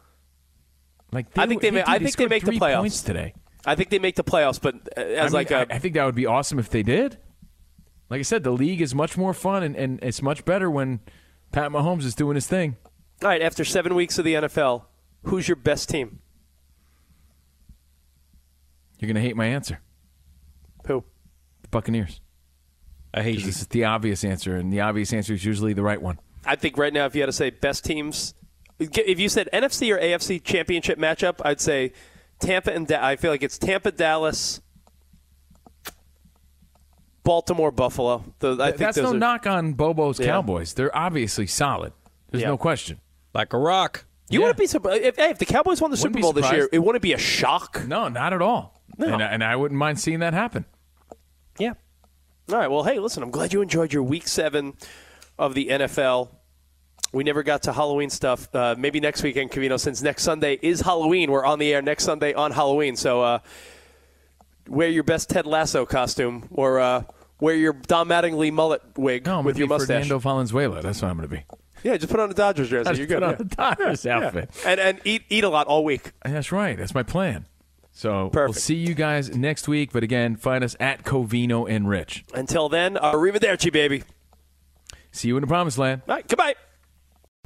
[1.11, 1.71] Like I think they.
[1.71, 3.33] hey, ma- I think they scored make the playoffs points today.
[3.65, 5.79] I think they make the playoffs, but uh, I as mean, like a I I
[5.79, 7.17] think that would be awesome if they did.
[8.09, 10.99] Like I said, the league is much more fun and, and it's much better when
[11.51, 12.75] Pat Mahomes is doing his thing.
[13.21, 13.41] all right.
[13.41, 14.85] After seven weeks of the NFL,
[15.23, 16.19] who's your best team?
[18.99, 19.79] You're gonna hate my answer.
[20.87, 21.03] Who?
[21.61, 22.21] The Buccaneers.
[23.13, 23.45] I hate you.
[23.45, 26.19] This is the obvious answer, and the obvious answer is usually the right one.
[26.45, 28.33] I think right now, if you had to say best teams,
[28.79, 31.93] if you said NFC or AFC championship matchup, I'd say
[32.39, 34.61] Tampa and da- I feel like it's Tampa, Dallas,
[37.23, 38.23] Baltimore, Buffalo.
[38.39, 40.27] The, I think That's those no are- knock on Bobo's Yeah.
[40.27, 40.73] Cowboys.
[40.73, 41.93] They're obviously solid.
[42.31, 42.49] There's Yeah.
[42.49, 42.99] no question.
[43.33, 44.05] Like a rock.
[44.29, 46.51] You wouldn't be surprised if, hey, if the Cowboys won the Wouldn't Super Bowl this
[46.51, 46.69] year.
[46.71, 47.83] It wouldn't be a shock.
[47.87, 48.79] No, not at all.
[48.97, 50.65] And, and I wouldn't mind seeing that happen.
[51.57, 51.73] Yeah.
[52.51, 52.69] All right.
[52.69, 53.23] Well, hey, listen.
[53.23, 54.73] I'm glad you enjoyed your Week Seven
[55.37, 56.29] of the NFL.
[57.11, 58.53] We never got to Halloween stuff.
[58.53, 61.31] Uh, maybe next weekend, Covino, since next Sunday is Halloween.
[61.31, 62.95] We're on the air next Sunday on Halloween.
[62.95, 63.39] So uh,
[64.67, 67.03] wear your best Ted Lasso costume or uh,
[67.39, 69.87] wear your Don Mattingly mullet wig No, I'm with your mustache.
[69.87, 70.81] Fernando Valenzuela.
[70.81, 71.43] That's what I'm going to be.
[71.83, 72.97] Yeah, just put on a Dodgers jersey.
[72.97, 73.21] You're good.
[73.21, 73.35] put on yeah.
[73.37, 74.17] the Dodgers Yeah.
[74.19, 74.49] outfit.
[74.65, 76.11] And and eat eat a lot all week.
[76.23, 76.77] That's right.
[76.77, 77.45] That's my plan.
[77.91, 79.91] So we'll see you guys next week.
[79.91, 82.23] But again, find us at Covino and Rich.
[82.33, 84.03] Until then, arrivederci, baby.
[85.11, 86.03] See you in the promised land.
[86.07, 86.55] All right, goodbye.